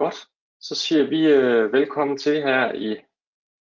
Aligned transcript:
Godt. 0.00 0.28
Så 0.60 0.74
siger 0.74 1.08
vi 1.08 1.26
øh, 1.26 1.72
velkommen 1.72 2.18
til 2.18 2.42
her 2.42 2.72
i 2.72 2.96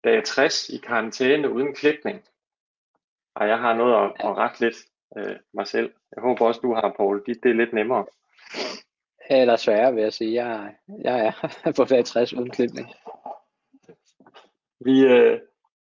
dag 0.05 0.25
60 0.25 0.69
i 0.69 0.77
karantæne 0.77 1.53
uden 1.53 1.75
klipning. 1.75 2.25
Og 3.35 3.49
jeg 3.49 3.59
har 3.59 3.75
noget 3.75 3.95
at, 3.95 4.13
at 4.19 4.37
rette 4.37 4.61
lidt 4.61 4.77
øh, 5.17 5.37
mig 5.55 5.67
selv. 5.67 5.93
Jeg 6.17 6.23
håber 6.23 6.47
også, 6.47 6.61
du 6.61 6.75
har, 6.75 6.95
Paul. 6.97 7.23
Det, 7.27 7.43
det 7.43 7.51
er 7.51 7.55
lidt 7.55 7.73
nemmere. 7.73 8.07
Eller 9.31 9.57
sværere, 9.57 9.95
vil 9.95 10.03
jeg 10.03 10.13
sige. 10.13 10.45
Jeg, 10.45 10.75
jeg 11.05 11.27
er 11.27 11.73
på 11.77 11.85
dag 11.85 12.05
60 12.05 12.33
uden 12.33 12.51
klipning. 12.51 12.89
Vi, 14.81 15.05
øh, 15.05 15.41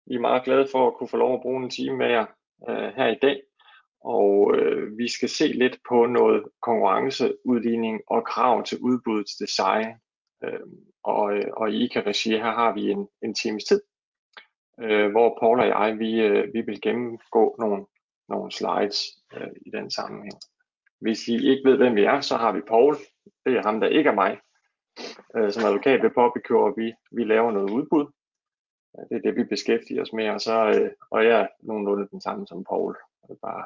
vi 0.05 0.15
er 0.15 0.19
meget 0.19 0.43
glade 0.43 0.67
for 0.71 0.87
at 0.87 0.93
kunne 0.93 1.09
få 1.09 1.17
lov 1.17 1.33
at 1.33 1.41
bruge 1.41 1.63
en 1.63 1.69
time 1.69 1.97
med 1.97 2.09
jer 2.09 2.25
øh, 2.69 2.93
her 2.95 3.07
i 3.07 3.19
dag. 3.21 3.41
Og 4.01 4.55
øh, 4.55 4.97
vi 4.97 5.07
skal 5.07 5.29
se 5.29 5.47
lidt 5.47 5.79
på 5.89 6.05
noget 6.05 6.43
konkurrenceudligning 6.61 8.01
og 8.07 8.25
krav 8.25 8.63
til 8.63 8.77
udbuddets 8.81 9.35
design 9.35 9.87
Øh, 10.43 10.59
og, 11.03 11.33
og 11.57 11.71
i 11.71 11.83
ICA-regi 11.83 12.29
her 12.29 12.51
har 12.51 12.73
vi 12.73 12.91
en, 12.91 13.07
en 13.21 13.33
times 13.33 13.63
tid, 13.63 13.81
øh, 14.79 15.11
hvor 15.11 15.37
Paul 15.39 15.59
og 15.59 15.67
jeg 15.67 15.99
vi, 15.99 16.21
øh, 16.21 16.53
vi 16.53 16.61
vil 16.61 16.81
gennemgå 16.81 17.55
nogle, 17.59 17.85
nogle 18.29 18.51
slides 18.51 19.03
øh, 19.33 19.47
i 19.65 19.69
den 19.69 19.91
sammenhæng. 19.91 20.39
Hvis 20.99 21.27
I 21.27 21.49
ikke 21.49 21.69
ved, 21.69 21.77
hvem 21.77 21.95
vi 21.95 22.03
er, 22.03 22.21
så 22.21 22.37
har 22.37 22.51
vi 22.51 22.61
Paul. 22.61 22.95
Det 23.45 23.57
er 23.57 23.63
ham, 23.63 23.79
der 23.79 23.87
ikke 23.87 24.09
er 24.09 24.13
mig. 24.13 24.39
Øh, 25.35 25.51
som 25.51 25.65
advokat 25.65 26.03
ved 26.03 26.09
Publicure, 26.09 26.73
vi, 26.77 26.93
vi 27.11 27.23
laver 27.23 27.51
noget 27.51 27.69
udbud. 27.69 28.05
Det 29.09 29.17
er 29.17 29.21
det, 29.21 29.35
vi 29.35 29.43
beskæftiger 29.43 30.01
os 30.01 30.13
med, 30.13 30.29
og, 30.29 30.41
så, 30.41 30.67
øh, 30.67 30.91
og 31.11 31.25
jeg 31.25 31.41
er 31.41 31.47
nogenlunde 31.59 32.07
den 32.11 32.21
samme 32.21 32.47
som 32.47 32.63
Paul, 32.63 32.95
bare 33.41 33.65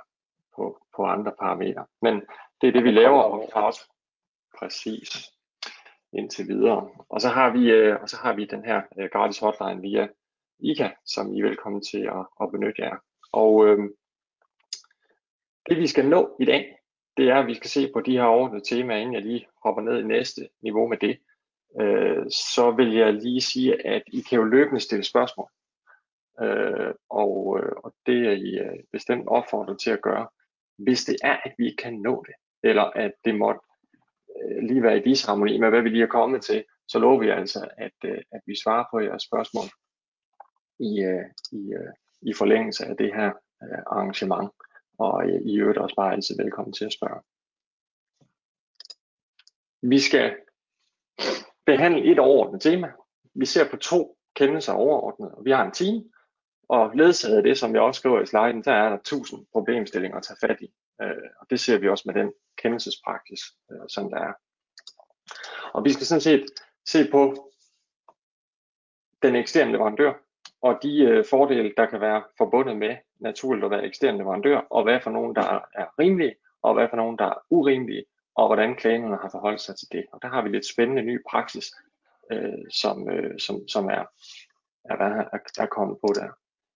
på, 0.55 0.85
på 0.95 1.03
andre 1.03 1.31
parametre. 1.39 1.85
Men 2.01 2.15
det 2.61 2.67
er 2.67 2.71
det, 2.71 2.83
vi 2.83 2.91
laver, 2.91 3.21
og 3.21 3.49
også 3.53 3.91
præcis 4.59 5.31
indtil 6.13 6.47
videre. 6.47 6.89
Og 7.09 7.21
så 7.21 7.29
har 7.29 7.49
vi, 7.49 7.71
øh, 7.71 8.01
og 8.01 8.09
så 8.09 8.17
har 8.17 8.33
vi 8.35 8.45
den 8.45 8.65
her 8.65 8.81
øh, 8.99 9.09
gratis 9.13 9.39
hotline 9.39 9.81
via 9.81 10.07
ICA, 10.59 10.89
som 11.05 11.33
I 11.33 11.39
er 11.39 11.47
velkommen 11.47 11.81
til 11.83 12.01
at, 12.01 12.25
at 12.41 12.51
benytte 12.51 12.81
jer. 12.81 12.95
Og 13.31 13.67
øh, 13.67 13.89
det 15.69 15.77
vi 15.77 15.87
skal 15.87 16.05
nå 16.05 16.35
i 16.39 16.45
dag, 16.45 16.75
det 17.17 17.29
er, 17.29 17.35
at 17.35 17.47
vi 17.47 17.53
skal 17.53 17.69
se 17.69 17.91
på 17.93 18.01
de 18.01 18.11
her 18.11 18.23
overordnede 18.23 18.63
temaer, 18.65 18.97
inden 18.97 19.13
jeg 19.13 19.21
lige 19.21 19.47
hopper 19.63 19.81
ned 19.81 19.99
i 19.99 20.07
næste 20.07 20.49
niveau 20.61 20.87
med 20.87 20.97
det. 20.97 21.19
Øh, 21.81 22.25
så 22.31 22.71
vil 22.71 22.93
jeg 22.93 23.13
lige 23.13 23.41
sige, 23.41 23.87
at 23.87 24.03
I 24.07 24.21
kan 24.21 24.39
jo 24.39 24.43
løbende 24.43 24.79
stille 24.79 25.03
spørgsmål. 25.03 25.49
Øh, 26.41 26.93
og, 27.09 27.59
øh, 27.59 27.71
og 27.83 27.93
det 28.05 28.27
er 28.27 28.31
I 28.31 28.59
øh, 28.59 28.83
bestemt 28.91 29.27
opfordret 29.27 29.79
til 29.79 29.91
at 29.91 30.01
gøre, 30.01 30.27
hvis 30.77 31.05
det 31.05 31.15
er, 31.23 31.37
at 31.43 31.53
vi 31.57 31.65
ikke 31.65 31.83
kan 31.83 31.93
nå 31.93 32.23
det, 32.27 32.35
eller 32.63 32.83
at 32.83 33.11
det 33.25 33.35
måtte 33.35 33.61
Øh, 34.41 34.63
lige 34.63 34.83
være 34.83 34.97
i 34.97 35.03
disharmoni 35.03 35.57
med, 35.57 35.69
hvad 35.69 35.81
vi 35.81 35.89
lige 35.89 36.03
er 36.03 36.07
kommet 36.07 36.41
til, 36.41 36.63
så 36.87 36.99
lover 36.99 37.19
vi 37.19 37.29
altså, 37.29 37.69
at, 37.77 37.97
øh, 38.05 38.21
at 38.31 38.41
vi 38.45 38.55
svarer 38.63 38.85
på 38.91 38.99
jeres 38.99 39.23
spørgsmål 39.23 39.69
i, 40.79 41.01
øh, 41.03 41.25
i, 41.51 41.73
i 42.29 42.33
forlængelse 42.33 42.85
af 42.85 42.97
det 42.97 43.13
her 43.15 43.31
arrangement. 43.87 44.49
Og 44.97 45.27
I 45.27 45.59
øvrigt 45.59 45.77
også 45.77 45.95
bare 45.95 46.13
altid 46.13 46.37
velkommen 46.37 46.73
til 46.73 46.85
at 46.85 46.93
spørge. 46.93 47.21
Vi 49.81 49.99
skal 49.99 50.35
behandle 51.65 52.11
et 52.11 52.19
overordnet 52.19 52.61
tema. 52.61 52.91
Vi 53.33 53.45
ser 53.45 53.69
på 53.69 53.77
to 53.77 54.17
kendelser 54.35 54.73
overordnet, 54.73 55.31
og 55.31 55.45
vi 55.45 55.51
har 55.51 55.65
en 55.65 55.71
team, 55.71 56.11
og 56.69 56.91
ledsaget 56.95 57.37
af 57.37 57.43
det, 57.43 57.57
som 57.57 57.73
jeg 57.73 57.81
også 57.81 57.99
skriver 57.99 58.21
i 58.21 58.25
sliden, 58.25 58.63
der 58.63 58.71
er 58.71 58.89
der 58.89 58.97
tusind 59.03 59.45
problemstillinger 59.51 60.17
at 60.17 60.23
tage 60.23 60.37
fat 60.47 60.61
i. 60.61 60.73
Øh, 61.01 61.29
og 61.39 61.47
det 61.49 61.59
ser 61.59 61.77
vi 61.77 61.89
også 61.89 62.03
med 62.05 62.13
den 62.13 62.33
kendelsespraksis, 62.57 63.41
øh, 63.71 63.87
som 63.89 64.09
der 64.09 64.17
er. 64.17 64.33
Og 65.73 65.85
vi 65.85 65.93
skal 65.93 66.05
sådan 66.05 66.21
set 66.21 66.45
se 66.85 67.11
på 67.11 67.51
den 69.21 69.35
eksterne 69.35 69.71
leverandør, 69.71 70.13
og 70.61 70.79
de 70.83 71.03
øh, 71.03 71.25
fordele, 71.29 71.73
der 71.77 71.85
kan 71.85 72.01
være 72.01 72.23
forbundet 72.37 72.77
med 72.77 72.95
naturligt 73.19 73.65
at 73.65 73.71
være 73.71 73.85
ekstern 73.85 74.17
leverandør, 74.17 74.57
og 74.57 74.83
hvad 74.83 74.99
for 75.01 75.11
nogen, 75.11 75.35
der 75.35 75.59
er 75.73 75.99
rimelige, 75.99 76.35
og 76.61 76.73
hvad 76.73 76.87
for 76.89 76.97
nogen, 76.97 77.17
der 77.17 77.25
er 77.25 77.45
urimelige, 77.49 78.05
og 78.35 78.47
hvordan 78.47 78.75
klagerne 78.75 79.17
har 79.17 79.29
forholdt 79.31 79.61
sig 79.61 79.75
til 79.75 79.87
det. 79.91 80.05
Og 80.13 80.19
der 80.21 80.27
har 80.27 80.41
vi 80.41 80.49
lidt 80.49 80.65
spændende 80.65 81.01
ny 81.01 81.23
praksis, 81.29 81.71
øh, 82.31 82.65
som, 82.69 83.09
øh, 83.09 83.39
som, 83.39 83.67
som 83.67 83.85
er, 83.85 84.05
er, 84.85 84.95
er, 84.95 85.39
er 85.57 85.65
kommet 85.65 85.97
på 86.01 86.07
der. 86.15 86.29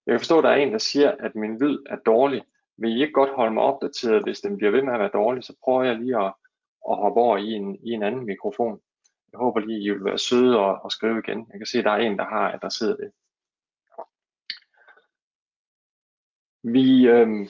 Jeg 0.05 0.13
kan 0.13 0.19
forstå, 0.19 0.37
at 0.37 0.43
der 0.43 0.49
er 0.49 0.55
en, 0.55 0.71
der 0.71 0.77
siger, 0.77 1.11
at 1.19 1.35
min 1.35 1.59
lyd 1.59 1.77
er 1.89 1.95
dårlig 1.95 2.43
vil 2.77 2.97
I 2.97 3.01
ikke 3.01 3.13
godt 3.13 3.35
holde 3.35 3.53
mig 3.53 3.63
opdateret, 3.63 4.23
hvis 4.23 4.39
den 4.39 4.57
bliver 4.57 4.71
ved 4.71 4.81
med 4.81 4.93
at 4.93 4.99
være 4.99 5.09
dårlig, 5.13 5.43
så 5.43 5.55
prøver 5.63 5.83
jeg 5.83 5.95
lige 5.99 6.17
at, 6.17 6.33
at 6.89 6.97
hoppe 6.97 7.21
over 7.21 7.37
i 7.37 7.51
en, 7.51 7.75
i 7.75 7.91
en 7.91 8.03
anden 8.03 8.25
mikrofon. 8.25 8.79
Jeg 9.31 9.37
håber 9.37 9.59
lige, 9.59 9.83
I 9.83 9.89
vil 9.89 10.05
være 10.05 10.17
søde 10.17 10.59
og, 10.59 10.81
og 10.83 10.91
skrive 10.91 11.19
igen. 11.19 11.47
Jeg 11.51 11.59
kan 11.59 11.65
se, 11.65 11.79
at 11.79 11.85
der 11.85 11.91
er 11.91 11.97
en, 11.97 12.17
der 12.17 12.25
har 12.25 12.53
adresseret 12.53 12.97
det. 12.99 13.11
Vi 16.63 17.07
øhm, 17.07 17.47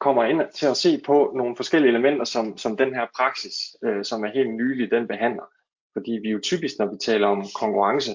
kommer 0.00 0.24
ind 0.24 0.40
til 0.54 0.66
at 0.66 0.76
se 0.76 1.02
på 1.06 1.32
nogle 1.36 1.56
forskellige 1.56 1.90
elementer, 1.90 2.24
som, 2.24 2.56
som 2.56 2.76
den 2.76 2.94
her 2.94 3.06
praksis, 3.16 3.56
øh, 3.84 4.04
som 4.04 4.24
er 4.24 4.30
helt 4.30 4.54
nylig, 4.54 4.90
den 4.90 5.08
behandler. 5.08 5.44
Fordi 5.92 6.12
vi 6.22 6.30
jo 6.30 6.40
typisk, 6.42 6.74
når 6.78 6.86
vi 6.86 6.98
taler 6.98 7.26
om 7.26 7.44
konkurrence, 7.60 8.10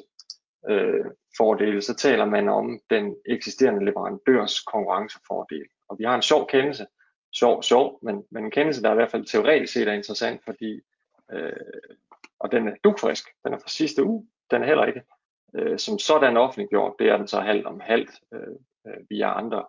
øh, 0.70 1.06
fordele, 1.38 1.82
så 1.82 1.96
taler 1.96 2.26
man 2.26 2.50
om 2.50 2.80
den 2.90 3.16
eksisterende 3.26 3.86
leverandørs 3.86 4.60
konkurrencefordel. 4.60 5.68
Og 5.90 6.00
vi 6.00 6.04
har 6.04 6.16
en 6.16 6.22
sjov 6.22 6.48
kendelse, 6.48 6.86
sjov, 7.36 7.64
sjov, 7.64 8.00
men, 8.02 8.24
men 8.32 8.44
en 8.44 8.52
kendelse, 8.52 8.82
der 8.82 8.92
i 8.92 8.96
hvert 8.96 9.12
fald 9.12 9.26
teoretisk 9.26 9.74
set 9.74 9.88
er 9.88 9.94
interessant, 9.94 10.44
fordi, 10.44 10.82
øh, 11.32 11.54
og 12.40 12.52
den 12.52 12.68
er 12.68 12.76
dukfrisk, 12.84 13.26
den 13.44 13.54
er 13.54 13.58
fra 13.58 13.70
sidste 13.70 14.04
uge, 14.04 14.28
den 14.52 14.62
er 14.62 14.66
heller 14.66 14.86
ikke 14.86 15.04
øh, 15.56 15.80
som 15.80 16.00
sådan 16.00 16.38
offentliggjort, 16.38 16.94
det 17.00 17.10
er 17.10 17.18
den 17.18 17.28
så 17.28 17.40
halvt 17.40 17.66
om 17.66 17.80
halvt 17.80 18.12
øh, 18.34 18.56
øh 18.88 18.98
via 19.10 19.38
andre 19.38 19.66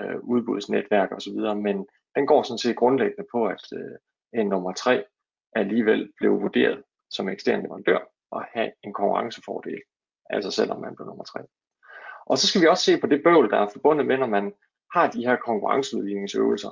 øh, 0.00 0.18
udbudsnetværk 0.20 1.12
osv., 1.12 1.38
men 1.56 1.86
den 2.14 2.26
går 2.26 2.42
sådan 2.42 2.58
set 2.58 2.76
grundlæggende 2.76 3.28
på, 3.32 3.46
at 3.46 3.62
øh, 3.72 3.96
en 4.40 4.48
nummer 4.48 4.72
3 4.72 5.04
alligevel 5.52 6.12
blev 6.16 6.40
vurderet 6.40 6.82
som 7.10 7.28
ekstern 7.28 7.62
leverandør 7.62 7.98
og 8.30 8.44
have 8.52 8.72
en 8.82 8.92
konkurrencefordel, 8.92 9.80
altså 10.30 10.50
selvom 10.50 10.80
man 10.80 10.96
blev 10.96 11.06
nummer 11.06 11.24
3. 11.24 11.40
Og 12.26 12.38
så 12.38 12.46
skal 12.46 12.60
vi 12.60 12.66
også 12.66 12.84
se 12.84 13.00
på 13.00 13.06
det 13.06 13.22
bøvl, 13.22 13.50
der 13.50 13.58
er 13.58 13.68
forbundet 13.72 14.06
med, 14.06 14.18
når 14.18 14.26
man 14.26 14.52
har 14.96 15.10
de 15.10 15.26
her 15.26 15.36
konkurrenceudligningsøvelser, 15.36 16.70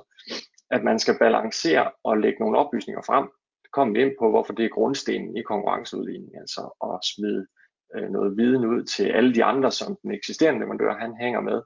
at 0.71 0.83
man 0.83 0.99
skal 0.99 1.17
balancere 1.19 1.91
og 2.03 2.17
lægge 2.17 2.39
nogle 2.39 2.57
oplysninger 2.57 3.01
frem. 3.01 3.25
Det 3.63 3.71
kommer 3.71 3.93
vi 3.93 4.01
ind 4.01 4.13
på, 4.19 4.29
hvorfor 4.29 4.53
det 4.53 4.65
er 4.65 4.75
grundstenen 4.77 5.37
i 5.37 5.41
konkurrenceudligning, 5.41 6.31
altså 6.41 6.61
at 6.89 6.99
smide 7.13 7.47
øh, 7.95 8.09
noget 8.09 8.37
viden 8.37 8.65
ud 8.65 8.83
til 8.83 9.05
alle 9.17 9.35
de 9.35 9.43
andre, 9.43 9.71
som 9.71 9.97
den 10.01 10.11
eksisterende 10.11 10.59
leverandør 10.59 10.93
han 10.93 11.15
hænger 11.23 11.41
med, 11.41 11.61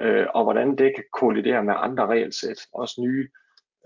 øh, 0.00 0.26
og 0.34 0.42
hvordan 0.44 0.68
det 0.78 0.94
kan 0.94 1.04
kollidere 1.20 1.64
med 1.64 1.74
andre 1.76 2.06
regelsæt, 2.06 2.60
også 2.72 2.94
nye 3.00 3.28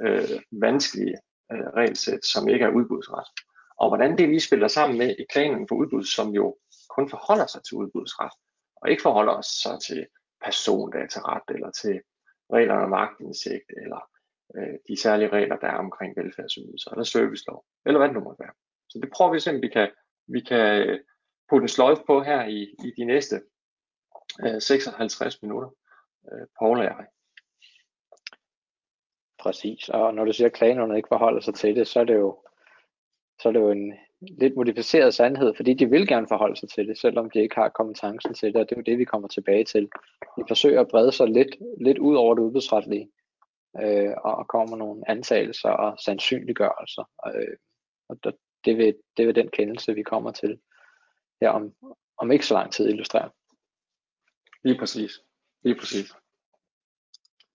øh, 0.04 0.38
vanskelige 0.50 1.16
øh, 1.52 1.66
regelsæt, 1.78 2.24
som 2.24 2.48
ikke 2.48 2.64
er 2.64 2.76
udbudsret. 2.78 3.28
Og 3.80 3.88
hvordan 3.90 4.18
det 4.18 4.28
lige 4.28 4.48
spiller 4.48 4.68
sammen 4.68 4.98
med 4.98 5.10
i 5.18 5.24
planen 5.32 5.68
for 5.68 5.74
udbud, 5.74 6.04
som 6.04 6.28
jo 6.28 6.56
kun 6.96 7.10
forholder 7.10 7.46
sig 7.46 7.60
til 7.64 7.74
udbudsret, 7.76 8.32
og 8.76 8.90
ikke 8.90 9.02
forholder 9.02 9.40
sig 9.40 9.76
til 9.86 10.06
persondataret 10.44 11.42
eller 11.48 11.70
til 11.70 12.00
reglerne 12.52 12.82
om 12.82 12.90
magtindsigt 12.90 13.68
eller 13.76 14.10
øh, 14.56 14.74
de 14.88 15.00
særlige 15.00 15.28
regler, 15.28 15.56
der 15.56 15.66
er 15.66 15.78
omkring 15.78 16.16
velfærdsydelser 16.16 16.90
eller 16.90 17.04
servicelov, 17.04 17.64
eller 17.86 17.98
hvad 17.98 18.08
det 18.08 18.16
nu 18.16 18.20
måtte 18.20 18.40
være. 18.40 18.54
Så 18.88 18.98
det 19.02 19.10
prøver 19.12 19.32
vi 19.32 19.40
simpelthen, 19.40 19.68
vi 19.68 19.72
kan, 19.72 19.90
vi 20.26 20.40
kan 20.40 20.88
øh, 20.88 21.00
putte 21.48 21.64
en 21.64 21.68
sløjf 21.68 21.98
på 22.06 22.22
her 22.22 22.44
i, 22.44 22.62
i 22.84 22.90
de 22.96 23.04
næste 23.04 23.42
øh, 24.44 24.60
56 24.60 25.42
minutter, 25.42 25.70
øh, 26.32 26.46
Paul 26.58 26.78
og 26.78 26.84
jeg. 26.84 27.06
Præcis, 29.38 29.88
og 29.88 30.14
når 30.14 30.24
du 30.24 30.32
siger, 30.32 30.48
at 30.48 30.54
klagenævnet 30.54 30.96
ikke 30.96 31.08
forholder 31.08 31.40
sig 31.40 31.54
til 31.54 31.76
det, 31.76 31.88
så 31.88 32.00
er 32.00 32.04
det 32.04 32.14
jo, 32.14 32.42
så 33.40 33.48
er 33.48 33.52
det 33.52 33.60
jo 33.60 33.70
en, 33.70 33.94
lidt 34.20 34.56
modificeret 34.56 35.14
sandhed, 35.14 35.54
fordi 35.56 35.74
de 35.74 35.90
vil 35.90 36.08
gerne 36.08 36.28
forholde 36.28 36.56
sig 36.56 36.68
til 36.68 36.88
det, 36.88 36.98
selvom 36.98 37.30
de 37.30 37.38
ikke 37.42 37.54
har 37.54 37.68
kompetencen 37.68 38.34
til 38.34 38.52
det, 38.52 38.56
og 38.60 38.68
det 38.68 38.76
er 38.76 38.80
jo 38.80 38.90
det, 38.92 38.98
vi 38.98 39.04
kommer 39.04 39.28
tilbage 39.28 39.64
til. 39.64 39.88
De 40.36 40.44
forsøger 40.48 40.80
at 40.80 40.88
brede 40.88 41.12
sig 41.12 41.28
lidt, 41.28 41.56
lidt 41.80 41.98
ud 41.98 42.16
over 42.16 42.34
det 42.34 42.42
udbudsretlige, 42.42 43.10
øh, 43.82 44.12
og 44.24 44.48
kommer 44.48 44.76
med 44.76 44.78
nogle 44.78 45.10
antagelser 45.10 45.70
og 45.70 45.98
sandsynliggørelser, 45.98 47.10
øh, 47.26 47.56
og 48.08 48.16
det 48.64 48.78
vil, 48.78 48.94
det 49.16 49.26
vil 49.26 49.34
den 49.34 49.48
kendelse, 49.48 49.94
vi 49.94 50.02
kommer 50.02 50.32
til 50.32 50.58
her 51.40 51.50
om, 51.50 51.74
om 52.18 52.32
ikke 52.32 52.46
så 52.46 52.54
lang 52.54 52.72
tid 52.72 52.88
illustrere. 52.88 53.30
Lige 54.64 54.78
præcis. 54.78 55.12
Lige 55.64 55.74
præcis. 55.74 56.12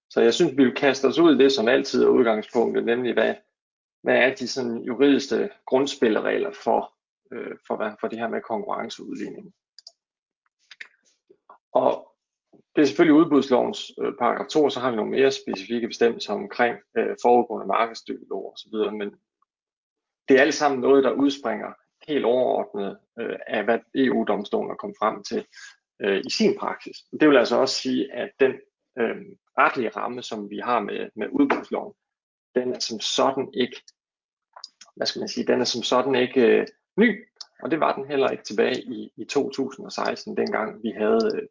Så 0.09 0.21
jeg 0.21 0.33
synes, 0.33 0.57
vi 0.57 0.63
vil 0.63 0.75
kaste 0.75 1.05
os 1.05 1.19
ud 1.19 1.35
i 1.35 1.43
det, 1.43 1.51
som 1.51 1.67
altid 1.67 2.03
er 2.03 2.07
udgangspunktet, 2.07 2.85
nemlig 2.85 3.13
hvad, 3.13 3.35
hvad 4.03 4.15
er 4.15 4.35
de 4.35 4.47
sådan 4.47 4.77
juridiske 4.77 5.49
grundspilleregler 5.65 6.51
for, 6.63 6.93
øh, 7.33 7.57
for, 7.67 7.75
hvad, 7.75 7.91
for 7.99 8.07
det 8.07 8.19
her 8.19 8.27
med 8.27 8.41
konkurrenceudligning. 8.41 9.53
Og 11.71 12.13
det 12.75 12.81
er 12.81 12.85
selvfølgelig 12.85 13.19
udbudslovens 13.19 13.91
øh, 14.01 14.13
paragraf 14.19 14.47
2, 14.47 14.69
så 14.69 14.79
har 14.79 14.89
vi 14.89 14.95
nogle 14.95 15.11
mere 15.11 15.31
specifikke 15.31 15.87
bestemmelser 15.87 16.33
omkring 16.33 16.77
øh, 16.97 17.15
foregående 17.21 17.67
markedsstykelov 17.67 18.53
osv., 18.53 18.91
men 18.97 19.15
det 20.27 20.37
er 20.37 20.41
alt 20.41 20.53
sammen 20.53 20.81
noget, 20.81 21.03
der 21.03 21.11
udspringer 21.11 21.73
helt 22.07 22.25
overordnet 22.25 22.97
øh, 23.19 23.35
af, 23.47 23.63
hvad 23.63 23.79
EU-domstolen 23.95 24.71
er 24.71 24.75
kommet 24.75 24.97
frem 24.99 25.23
til 25.23 25.45
øh, 26.01 26.21
i 26.27 26.29
sin 26.29 26.57
praksis. 26.59 26.97
Det 27.19 27.29
vil 27.29 27.37
altså 27.37 27.55
også 27.55 27.75
sige, 27.75 28.13
at 28.13 28.31
den 28.39 28.51
øh, 28.99 29.15
retlige 29.57 29.89
ramme, 29.89 30.21
som 30.21 30.49
vi 30.49 30.57
har 30.57 30.79
med, 30.79 31.09
med 31.15 31.27
udbudsloven, 31.31 31.93
den 32.55 32.73
er 32.73 32.79
som 32.79 32.99
sådan 32.99 33.53
ikke, 33.53 33.81
hvad 34.95 35.07
skal 35.07 35.19
man 35.19 35.29
sige, 35.29 35.47
den 35.47 35.61
er 35.61 35.65
som 35.65 35.83
sådan 35.83 36.15
ikke 36.15 36.41
øh, 36.41 36.67
ny, 36.97 37.27
og 37.63 37.71
det 37.71 37.79
var 37.79 37.95
den 37.95 38.07
heller 38.07 38.29
ikke 38.29 38.43
tilbage 38.43 38.83
i, 38.83 39.11
i 39.15 39.25
2016, 39.25 40.37
dengang 40.37 40.83
vi 40.83 40.91
havde, 40.91 41.31
øh, 41.35 41.47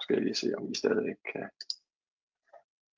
skal 0.00 0.14
jeg 0.14 0.22
lige 0.22 0.34
se, 0.34 0.52
om 0.58 0.70
I 0.70 0.74
stadigvæk 0.74 1.16
kan, 1.32 1.48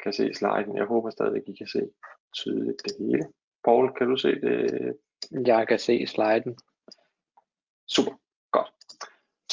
kan 0.02 0.12
se 0.12 0.34
sliden. 0.34 0.76
Jeg 0.76 0.86
håber 0.86 1.10
stadigvæk, 1.10 1.42
I 1.46 1.56
kan 1.56 1.66
se 1.66 1.90
tydeligt 2.34 2.82
det 2.84 2.96
hele. 2.98 3.24
Paul, 3.64 3.94
kan 3.98 4.08
du 4.08 4.16
se 4.16 4.40
det? 4.40 4.94
Jeg 5.46 5.68
kan 5.68 5.78
se 5.78 6.06
sliden. 6.06 6.58
Super. 7.86 8.12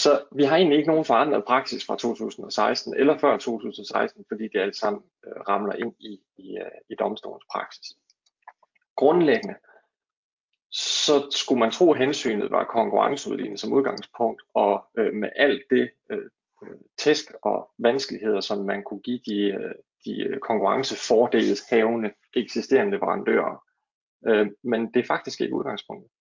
Så 0.03 0.23
vi 0.31 0.43
har 0.43 0.55
egentlig 0.57 0.77
ikke 0.77 0.89
nogen 0.89 1.05
forandret 1.05 1.45
praksis 1.45 1.85
fra 1.85 1.95
2016 1.95 2.93
eller 2.97 3.17
før 3.17 3.37
2016, 3.37 4.25
fordi 4.27 4.43
det 4.43 4.59
alt 4.59 4.75
sammen 4.75 5.03
øh, 5.27 5.41
ramler 5.49 5.73
ind 5.73 5.93
i, 5.99 6.21
i, 6.37 6.57
øh, 6.57 6.71
i 6.89 6.95
domstolens 6.99 7.45
praksis. 7.51 7.97
Grundlæggende, 8.95 9.55
så 10.71 11.27
skulle 11.31 11.59
man 11.59 11.71
tro, 11.71 11.93
at 11.93 11.99
hensynet 11.99 12.51
var 12.51 12.63
konkurrenceudligning 12.63 13.59
som 13.59 13.73
udgangspunkt, 13.73 14.41
og 14.53 14.85
øh, 14.97 15.13
med 15.13 15.29
alt 15.35 15.63
det 15.69 15.89
øh, 16.11 16.29
øh, 16.63 16.77
tæsk 16.97 17.25
og 17.43 17.71
vanskeligheder, 17.77 18.41
som 18.41 18.65
man 18.65 18.83
kunne 18.83 19.01
give 19.01 19.19
de, 19.25 19.39
øh, 19.39 19.75
de 20.05 20.23
øh, 20.23 20.39
konkurrencefordels 20.39 21.69
havende 21.69 22.13
eksisterende 22.33 22.91
leverandører. 22.91 23.63
Øh, 24.27 24.47
men 24.63 24.93
det 24.93 24.99
er 24.99 25.07
faktisk 25.07 25.41
ikke 25.41 25.55
udgangspunktet. 25.55 26.11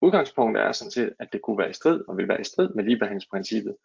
Udgangspunktet 0.00 0.62
er 0.62 0.72
sådan 0.72 0.90
set, 0.90 1.14
at 1.18 1.28
det 1.32 1.42
kunne 1.42 1.58
være 1.58 1.70
i 1.70 1.72
strid, 1.72 2.04
og 2.08 2.16
vil 2.16 2.28
være 2.28 2.40
i 2.40 2.44
strid 2.44 2.68
med 2.68 2.84
ligebehandlingsprincippet, 2.84 3.76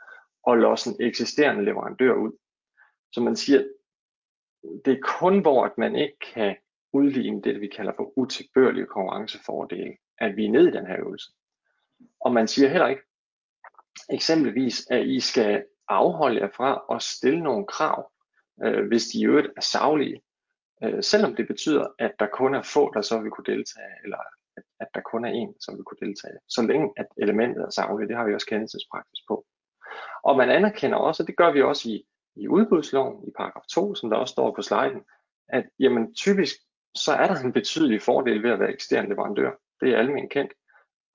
og 0.43 0.57
losse 0.57 0.89
en 0.89 0.95
eksisterende 0.99 1.65
leverandør 1.65 2.13
ud. 2.13 2.31
Så 3.11 3.21
man 3.21 3.35
siger, 3.35 3.63
det 4.85 4.93
er 4.93 5.01
kun 5.19 5.39
hvor 5.39 5.65
at 5.65 5.77
man 5.77 5.95
ikke 5.95 6.19
kan 6.33 6.55
udligne 6.93 7.41
det, 7.41 7.61
vi 7.61 7.67
kalder 7.67 7.93
for 7.95 8.13
utilbørlige 8.15 8.85
konkurrencefordele, 8.85 9.97
at 10.17 10.35
vi 10.35 10.45
er 10.45 10.51
nede 10.51 10.69
i 10.69 10.71
den 10.71 10.87
her 10.87 10.99
øvelse. 10.99 11.31
Og 12.19 12.33
man 12.33 12.47
siger 12.47 12.69
heller 12.69 12.87
ikke, 12.87 13.01
eksempelvis, 14.09 14.87
at 14.89 15.05
I 15.05 15.19
skal 15.19 15.65
afholde 15.87 16.41
jer 16.41 16.49
fra 16.55 16.95
at 16.95 17.01
stille 17.01 17.43
nogle 17.43 17.67
krav, 17.67 18.11
øh, 18.63 18.87
hvis 18.87 19.05
de 19.05 19.19
i 19.19 19.25
øvrigt 19.25 19.47
er 19.57 19.61
savlige, 19.61 20.21
øh, 20.83 21.03
selvom 21.03 21.35
det 21.35 21.47
betyder, 21.47 21.87
at 21.99 22.11
der 22.19 22.27
kun 22.27 22.55
er 22.55 22.61
få, 22.61 22.93
der 22.93 23.01
så 23.01 23.19
vil 23.19 23.31
kunne 23.31 23.55
deltage, 23.55 23.93
eller 24.03 24.17
at, 24.59 24.63
at 24.79 24.87
der 24.95 25.01
kun 25.11 25.25
er 25.25 25.29
en, 25.29 25.51
som 25.59 25.75
vil 25.75 25.83
kunne 25.83 26.03
deltage, 26.07 26.37
så 26.47 26.61
længe 26.61 26.87
at 26.97 27.07
elementet 27.17 27.61
er 27.63 27.69
savligt, 27.69 28.09
det 28.09 28.17
har 28.17 28.25
vi 28.25 28.33
også 28.33 28.47
kendelsespraksis 28.47 29.21
på. 29.27 29.45
Og 30.23 30.37
man 30.37 30.49
anerkender 30.49 30.97
også, 30.97 31.23
og 31.23 31.27
det 31.27 31.37
gør 31.37 31.51
vi 31.51 31.61
også 31.61 31.89
i, 31.89 31.95
i 32.35 32.47
udbudsloven 32.47 33.27
i 33.27 33.31
paragraf 33.37 33.65
2, 33.73 33.95
som 33.95 34.09
der 34.09 34.17
også 34.17 34.31
står 34.31 34.55
på 34.55 34.61
sliden, 34.61 35.01
at 35.49 35.65
jamen, 35.79 36.15
typisk 36.15 36.55
så 36.95 37.13
er 37.13 37.27
der 37.27 37.39
en 37.39 37.53
betydelig 37.53 38.01
fordel 38.01 38.43
ved 38.43 38.51
at 38.51 38.59
være 38.59 38.73
ekstern 38.73 39.09
leverandør. 39.09 39.51
Det 39.81 39.89
er 39.89 39.97
almindeligt 39.97 40.31
kendt. 40.31 40.53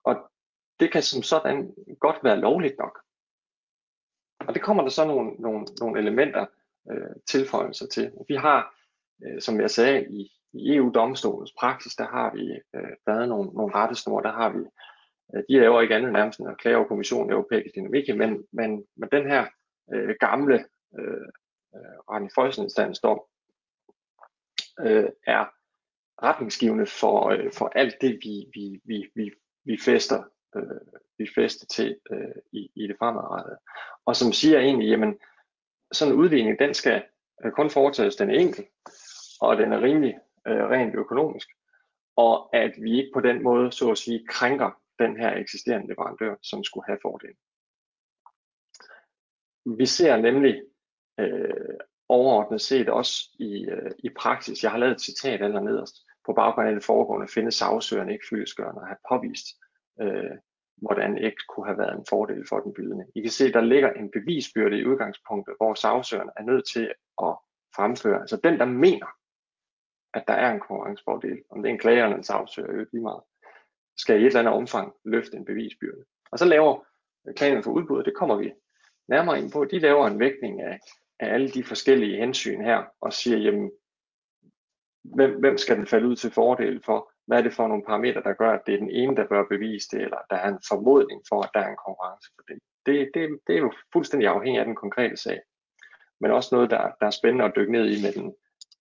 Og 0.04 0.30
det 0.80 0.92
kan 0.92 1.02
som 1.02 1.22
sådan 1.22 1.74
godt 2.00 2.24
være 2.24 2.40
lovligt 2.40 2.78
nok. 2.78 2.98
Og 4.40 4.54
det 4.54 4.62
kommer 4.62 4.82
der 4.82 4.90
så 4.90 5.04
nogle, 5.06 5.30
nogle, 5.30 5.66
nogle 5.80 6.00
elementer 6.00 6.46
øh, 6.90 7.16
tilføjelser 7.26 7.86
til. 7.86 8.12
Vi 8.28 8.34
har, 8.34 8.74
øh, 9.24 9.40
som 9.40 9.60
jeg 9.60 9.70
sagde, 9.70 10.06
i, 10.10 10.30
E 10.54 10.58
i 10.58 10.76
EU-domstolens 10.76 11.52
praksis, 11.60 11.94
der 11.94 12.06
har 12.06 12.34
vi 12.34 12.52
øh, 12.74 12.96
været 13.06 13.28
nogle, 13.28 13.50
nogle 13.50 13.74
rettesnor, 13.74 14.20
der 14.20 14.32
har 14.32 14.48
vi, 14.52 14.58
øh, 15.34 15.42
de 15.48 15.60
laver 15.60 15.80
ikke 15.80 15.94
andet 15.94 16.12
nærmest 16.12 16.40
end 16.40 16.48
at 16.48 16.58
klage 16.58 16.76
over 16.76 16.88
kommissionen 16.88 17.30
europæisk 17.30 17.74
dynamik, 17.74 18.16
men, 18.16 18.46
men, 18.52 18.84
men 18.96 19.08
den 19.12 19.30
her 19.30 19.46
øh, 19.94 20.14
gamle 20.20 20.64
øh, 20.98 21.28
øh 21.76 21.98
Rani 22.10 22.28
Frøsen 22.34 22.94
dom 23.02 23.20
øh, 24.80 25.08
er 25.26 25.44
retningsgivende 26.22 26.86
for, 26.86 27.28
øh, 27.30 27.52
for 27.52 27.72
alt 27.74 27.96
det, 28.00 28.18
vi, 28.22 28.46
vi, 28.54 28.80
vi, 28.84 29.10
vi, 29.14 29.30
vi 29.64 29.78
fester, 29.84 30.22
øh, 30.56 30.80
vi 31.18 31.26
fester 31.34 31.66
til 31.66 31.98
øh, 32.10 32.34
i, 32.52 32.70
i 32.74 32.86
det 32.86 32.96
fremadrettede. 32.98 33.58
Og 34.06 34.16
som 34.16 34.32
siger 34.32 34.58
egentlig, 34.58 34.88
jamen, 34.88 35.18
sådan 35.92 36.14
en 36.14 36.20
udligning, 36.20 36.58
den 36.58 36.74
skal 36.74 37.04
øh, 37.44 37.52
kun 37.52 37.70
foretages 37.70 38.16
den 38.16 38.30
enkel, 38.30 38.66
og 39.40 39.56
den 39.56 39.72
er 39.72 39.82
rimelig 39.82 40.14
øh, 40.48 40.64
rent 40.70 40.94
økonomisk, 40.94 41.48
og 42.16 42.56
at 42.56 42.72
vi 42.82 42.98
ikke 42.98 43.10
på 43.14 43.20
den 43.20 43.42
måde, 43.42 43.72
så 43.72 43.90
at 43.90 43.98
sige, 43.98 44.26
krænker 44.28 44.70
den 44.98 45.16
her 45.16 45.36
eksisterende 45.36 45.88
leverandør, 45.88 46.34
som 46.42 46.64
skulle 46.64 46.86
have 46.86 46.98
fordelen. 47.02 47.36
Vi 49.78 49.86
ser 49.86 50.16
nemlig 50.16 50.62
øh, 51.20 51.78
overordnet 52.08 52.60
set 52.60 52.88
også 52.88 53.30
i, 53.38 53.64
øh, 53.64 53.90
i 53.98 54.08
praksis, 54.08 54.62
jeg 54.62 54.70
har 54.70 54.78
lavet 54.78 54.94
et 54.94 55.00
citat 55.00 55.42
aller 55.42 55.60
nederst, 55.60 55.96
på 56.26 56.32
baggrund 56.32 56.68
af 56.68 56.74
det 56.74 56.84
foregående 56.84 57.28
findes 57.28 57.54
sagsøgerne 57.54 58.12
ikke 58.12 58.26
fyldesgørende 58.30 58.80
og 58.80 58.86
have 58.86 58.96
påvist, 59.08 59.46
øh, 60.00 60.36
hvordan 60.76 61.18
ikke 61.18 61.42
kunne 61.48 61.66
have 61.66 61.78
været 61.78 61.98
en 61.98 62.06
fordel 62.08 62.48
for 62.48 62.60
den 62.60 62.74
bydende. 62.74 63.06
I 63.14 63.20
kan 63.20 63.30
se, 63.30 63.52
der 63.52 63.60
ligger 63.60 63.92
en 63.92 64.10
bevisbyrde 64.10 64.78
i 64.78 64.86
udgangspunktet, 64.86 65.54
hvor 65.56 65.74
sagsøgerne 65.74 66.30
er 66.36 66.42
nødt 66.42 66.64
til 66.74 66.92
at 67.22 67.36
fremføre, 67.76 68.20
altså 68.20 68.40
den, 68.44 68.58
der 68.58 68.64
mener, 68.64 69.06
at 70.14 70.24
der 70.28 70.34
er 70.34 70.52
en 70.52 70.60
konkurrencefordel, 70.60 71.42
om 71.50 71.62
det 71.62 71.68
er 71.68 71.72
en 71.72 71.78
klager 71.78 72.04
eller 72.04 72.16
en 72.16 72.24
sagsøger, 72.24 72.68
er 72.68 72.84
lige 72.92 73.02
meget, 73.02 73.22
skal 73.96 74.16
i 74.16 74.22
et 74.22 74.26
eller 74.26 74.40
andet 74.40 74.54
omfang 74.54 74.92
løfte 75.04 75.36
en 75.36 75.44
bevisbyrde. 75.44 76.04
Og 76.32 76.38
så 76.38 76.44
laver 76.44 76.84
øh, 77.28 77.34
klagerne 77.34 77.62
for 77.62 77.70
udbud, 77.70 78.04
det 78.04 78.16
kommer 78.16 78.36
vi 78.36 78.52
nærmere 79.08 79.38
ind 79.38 79.52
på, 79.52 79.64
de 79.64 79.78
laver 79.78 80.06
en 80.06 80.20
vægtning 80.20 80.60
af, 80.60 80.80
af 81.20 81.34
alle 81.34 81.48
de 81.48 81.64
forskellige 81.64 82.16
hensyn 82.16 82.64
her, 82.64 82.84
og 83.00 83.12
siger, 83.12 83.38
jamen, 83.38 83.70
hvem, 85.04 85.40
hvem 85.40 85.58
skal 85.58 85.76
den 85.76 85.86
falde 85.86 86.08
ud 86.08 86.16
til 86.16 86.30
fordel 86.30 86.82
for? 86.84 87.10
Hvad 87.26 87.38
er 87.38 87.42
det 87.42 87.52
for 87.52 87.68
nogle 87.68 87.84
parametre, 87.84 88.22
der 88.22 88.32
gør, 88.32 88.52
at 88.52 88.62
det 88.66 88.74
er 88.74 88.78
den 88.78 88.90
ene, 88.90 89.16
der 89.16 89.28
bør 89.28 89.44
bevise 89.48 89.88
det, 89.90 90.02
eller 90.02 90.18
der 90.30 90.36
er 90.36 90.48
en 90.48 90.60
formodning 90.68 91.22
for, 91.28 91.42
at 91.42 91.50
der 91.54 91.60
er 91.60 91.68
en 91.68 91.82
konkurrence 91.86 92.30
for 92.34 92.42
det? 92.48 92.58
Det, 92.86 93.10
det, 93.14 93.38
det 93.46 93.54
er 93.54 93.60
jo 93.60 93.72
fuldstændig 93.92 94.28
afhængigt 94.28 94.60
af 94.60 94.66
den 94.66 94.74
konkrete 94.74 95.16
sag. 95.16 95.40
Men 96.20 96.30
også 96.30 96.54
noget, 96.54 96.70
der, 96.70 96.90
der 97.00 97.06
er 97.06 97.10
spændende 97.10 97.44
at 97.44 97.52
dykke 97.56 97.72
ned 97.72 97.86
i 97.86 98.02
med 98.02 98.12
den 98.12 98.34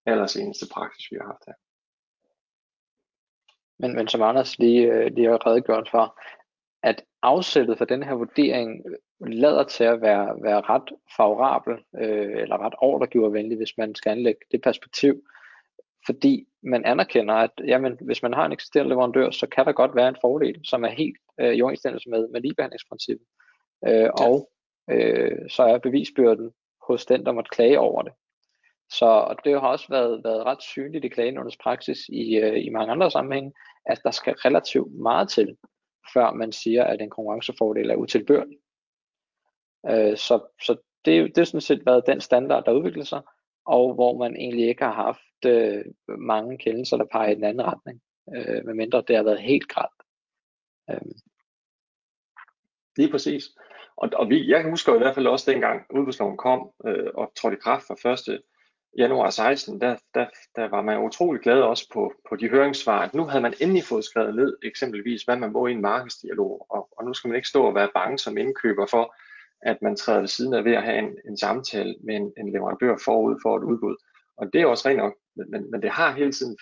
allerseneste 0.06 0.66
praksis, 0.72 1.12
vi 1.12 1.18
har 1.22 1.26
haft 1.26 1.44
her. 1.48 1.54
Men, 3.80 3.96
men 3.96 4.08
som 4.08 4.22
Anders 4.22 4.60
lige, 4.60 4.94
øh, 4.94 5.12
lige 5.16 5.30
har 5.30 5.48
redegjort 5.48 5.90
for, 5.92 6.20
at 6.84 7.04
afsættet 7.22 7.78
for 7.78 7.86
den 7.86 8.04
her 8.04 8.14
vurdering 8.14 8.84
lader 9.20 9.64
til 9.64 9.84
at 9.84 10.02
være, 10.02 10.44
være 10.44 10.62
ret 10.62 10.90
favorabel, 11.18 11.74
øh, 11.96 12.42
eller 12.42 12.66
ret 12.66 12.74
ordregivervenlig, 12.78 13.58
hvis 13.58 13.78
man 13.78 13.96
skal 13.96 14.10
anlægge 14.10 14.42
det 14.52 14.62
perspektiv, 14.62 15.24
fordi 16.06 16.48
man 16.64 16.86
anerkender, 16.86 17.34
at 17.34 17.52
jamen, 17.66 17.98
hvis 18.02 18.24
man 18.24 18.34
har 18.34 18.46
en 18.46 18.52
eksisterende 18.52 18.90
leverandør, 18.90 19.32
så 19.32 19.48
kan 19.48 19.66
der 19.66 19.72
godt 19.72 19.96
være 19.96 20.10
en 20.10 20.18
fordel, 20.22 20.60
som 20.64 20.84
er 20.84 20.90
helt 20.90 21.18
øh, 21.40 21.54
i 21.54 21.62
overensstemmelse 21.62 22.10
med, 22.10 22.28
med 22.28 22.42
ligebehandlingsprincippet. 22.42 23.28
Øh, 23.88 23.94
ja. 23.94 24.10
Og 24.28 24.52
øh, 24.90 25.50
så 25.50 25.64
er 25.64 25.78
bevisbyrden 25.78 26.52
hos 26.88 27.06
den, 27.06 27.26
der 27.26 27.32
måtte 27.32 27.50
klage 27.50 27.80
over 27.80 28.02
det. 28.02 28.14
Så 29.00 29.36
det 29.44 29.62
har 29.62 29.68
også 29.68 29.88
været, 29.90 30.24
været 30.24 30.46
ret 30.46 30.62
synligt 30.62 31.06
i 31.06 31.08
klagenævnets 31.08 31.58
praksis 31.58 32.00
i, 32.10 32.36
øh, 32.36 32.66
i 32.66 32.70
mange 32.70 32.92
andre 32.92 33.12
sammenhænge, 33.12 33.54
at 33.86 34.02
der 34.04 34.12
skal 34.12 34.34
relativt 34.34 34.94
meget 34.94 35.30
til, 35.30 35.58
før 36.14 36.34
man 36.34 36.52
siger, 36.52 36.84
at 36.84 37.02
en 37.02 37.10
konkurrencefordel 37.10 37.90
er 37.90 37.96
utilbørlig. 37.96 38.58
Øh, 39.90 40.18
så 40.18 40.40
så 40.62 40.78
det, 41.06 41.36
det 41.36 41.42
er 41.42 41.46
sådan 41.46 41.62
set 41.62 41.86
været 41.86 42.08
den 42.08 42.22
standard, 42.22 42.66
der 42.66 42.72
udvikler 42.72 43.04
sig, 43.04 43.22
og 43.66 43.94
hvor 43.94 44.18
man 44.18 44.36
egentlig 44.36 44.68
ikke 44.68 44.84
har 44.84 44.94
haft 44.94 45.46
øh, 45.46 45.86
mange 46.08 46.58
kendelser, 46.58 46.98
der 46.98 47.06
peger 47.12 47.32
i 47.32 47.36
den 47.36 47.44
anden 47.44 47.66
retning, 47.66 48.02
øh, 48.36 48.66
medmindre 48.66 49.04
det 49.08 49.16
har 49.16 49.24
været 49.24 49.42
helt 49.42 49.68
grædt. 49.68 49.92
Øh. 50.90 51.12
Lige 52.98 53.12
præcis. 53.12 53.44
Og, 53.96 54.10
og 54.14 54.30
vi, 54.30 54.50
jeg 54.50 54.70
husker 54.70 54.96
i 54.96 54.98
hvert 54.98 55.16
fald 55.16 55.28
også 55.28 55.52
dengang 55.52 55.86
udbudsloven 55.90 56.38
kom 56.38 56.72
øh, 56.88 57.10
og 57.14 57.32
trådte 57.36 57.58
i 57.58 57.60
kraft 57.60 57.88
fra 57.88 58.34
1 58.34 58.42
januar 58.98 59.30
16, 59.30 59.82
der, 59.82 59.96
der, 60.14 60.26
der 60.56 60.70
var 60.70 60.82
man 60.82 61.00
utrolig 61.00 61.42
glad 61.42 61.62
også 61.62 61.90
på, 61.94 62.14
på 62.30 62.36
de 62.36 62.50
høringssvar, 62.50 63.00
at 63.00 63.14
nu 63.14 63.24
havde 63.24 63.42
man 63.42 63.54
endelig 63.60 63.84
fået 63.84 64.06
skrevet 64.06 64.36
ned 64.36 64.58
eksempelvis, 64.64 65.24
hvad 65.24 65.36
man 65.36 65.52
må 65.52 65.68
i 65.68 65.72
en 65.72 65.82
markedsdialog, 65.82 66.66
og, 66.70 66.90
og 66.98 67.06
nu 67.06 67.14
skal 67.14 67.28
man 67.28 67.36
ikke 67.36 67.48
stå 67.48 67.64
og 67.64 67.76
være 67.76 67.90
bange 67.94 68.18
som 68.18 68.38
indkøber 68.38 68.86
for, 68.86 69.16
at 69.62 69.82
man 69.82 69.96
træder 69.96 70.20
ved 70.20 70.28
siden 70.28 70.54
af 70.54 70.66
ved 70.66 70.74
at 70.74 70.84
have 70.84 70.98
en, 70.98 71.18
en 71.28 71.38
samtale 71.38 71.96
med 72.04 72.16
en, 72.16 72.34
en 72.38 72.52
leverandør 72.52 72.96
forud 73.06 73.40
for 73.42 73.58
et 73.58 73.64
udbud. 73.64 73.96
Og 74.38 74.54
det 74.54 74.62
er 74.62 74.66
også 74.66 74.90
rent 74.90 74.98
nok, 74.98 75.14
men, 75.36 75.72
men 75.72 75.82
det 75.82 75.90
har 75.90 76.12
hele 76.12 76.32
tiden 76.32 76.58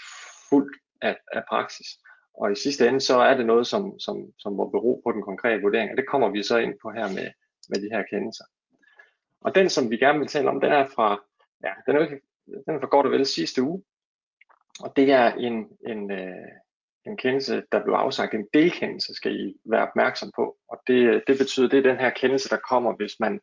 fuldt 0.49 0.77
af, 1.01 1.17
af 1.33 1.43
praksis. 1.49 1.87
Og 2.33 2.51
i 2.51 2.55
sidste 2.55 2.87
ende, 2.87 3.01
så 3.01 3.17
er 3.19 3.37
det 3.37 3.45
noget, 3.45 3.67
som, 3.67 3.99
som, 3.99 4.17
som 4.39 4.53
må 4.53 4.69
bero 4.69 5.01
på 5.05 5.11
den 5.11 5.21
konkrete 5.21 5.61
vurdering, 5.61 5.91
og 5.91 5.97
det 5.97 6.07
kommer 6.07 6.29
vi 6.29 6.43
så 6.43 6.57
ind 6.57 6.73
på 6.81 6.91
her 6.91 7.07
med, 7.07 7.27
med 7.69 7.81
de 7.81 7.89
her 7.91 8.03
kendelser. 8.09 8.43
Og 9.41 9.55
den, 9.55 9.69
som 9.69 9.89
vi 9.89 9.97
gerne 9.97 10.19
vil 10.19 10.27
tale 10.27 10.49
om, 10.49 10.61
den 10.61 10.71
er 10.71 10.87
fra, 10.87 11.23
ja, 11.63 11.73
den 11.87 11.95
er, 11.95 12.07
den 12.65 12.75
er 12.75 12.79
fra 12.79 12.87
godt 12.87 13.05
og 13.05 13.11
vel 13.11 13.25
sidste 13.25 13.61
uge, 13.63 13.83
og 14.79 14.93
det 14.95 15.11
er 15.11 15.33
en, 15.33 15.67
en, 15.87 16.11
øh, 16.11 16.47
en 17.05 17.17
kendelse, 17.17 17.63
der 17.71 17.83
blev 17.83 17.93
afsagt, 17.93 18.33
en 18.33 18.47
delkendelse, 18.53 19.13
skal 19.13 19.35
I 19.35 19.55
være 19.65 19.87
opmærksom 19.87 20.31
på. 20.35 20.57
Og 20.67 20.81
det, 20.87 21.23
det 21.27 21.37
betyder, 21.37 21.69
det 21.69 21.79
er 21.79 21.91
den 21.91 21.99
her 21.99 22.09
kendelse, 22.09 22.49
der 22.49 22.57
kommer, 22.69 22.95
hvis 22.95 23.19
man, 23.19 23.39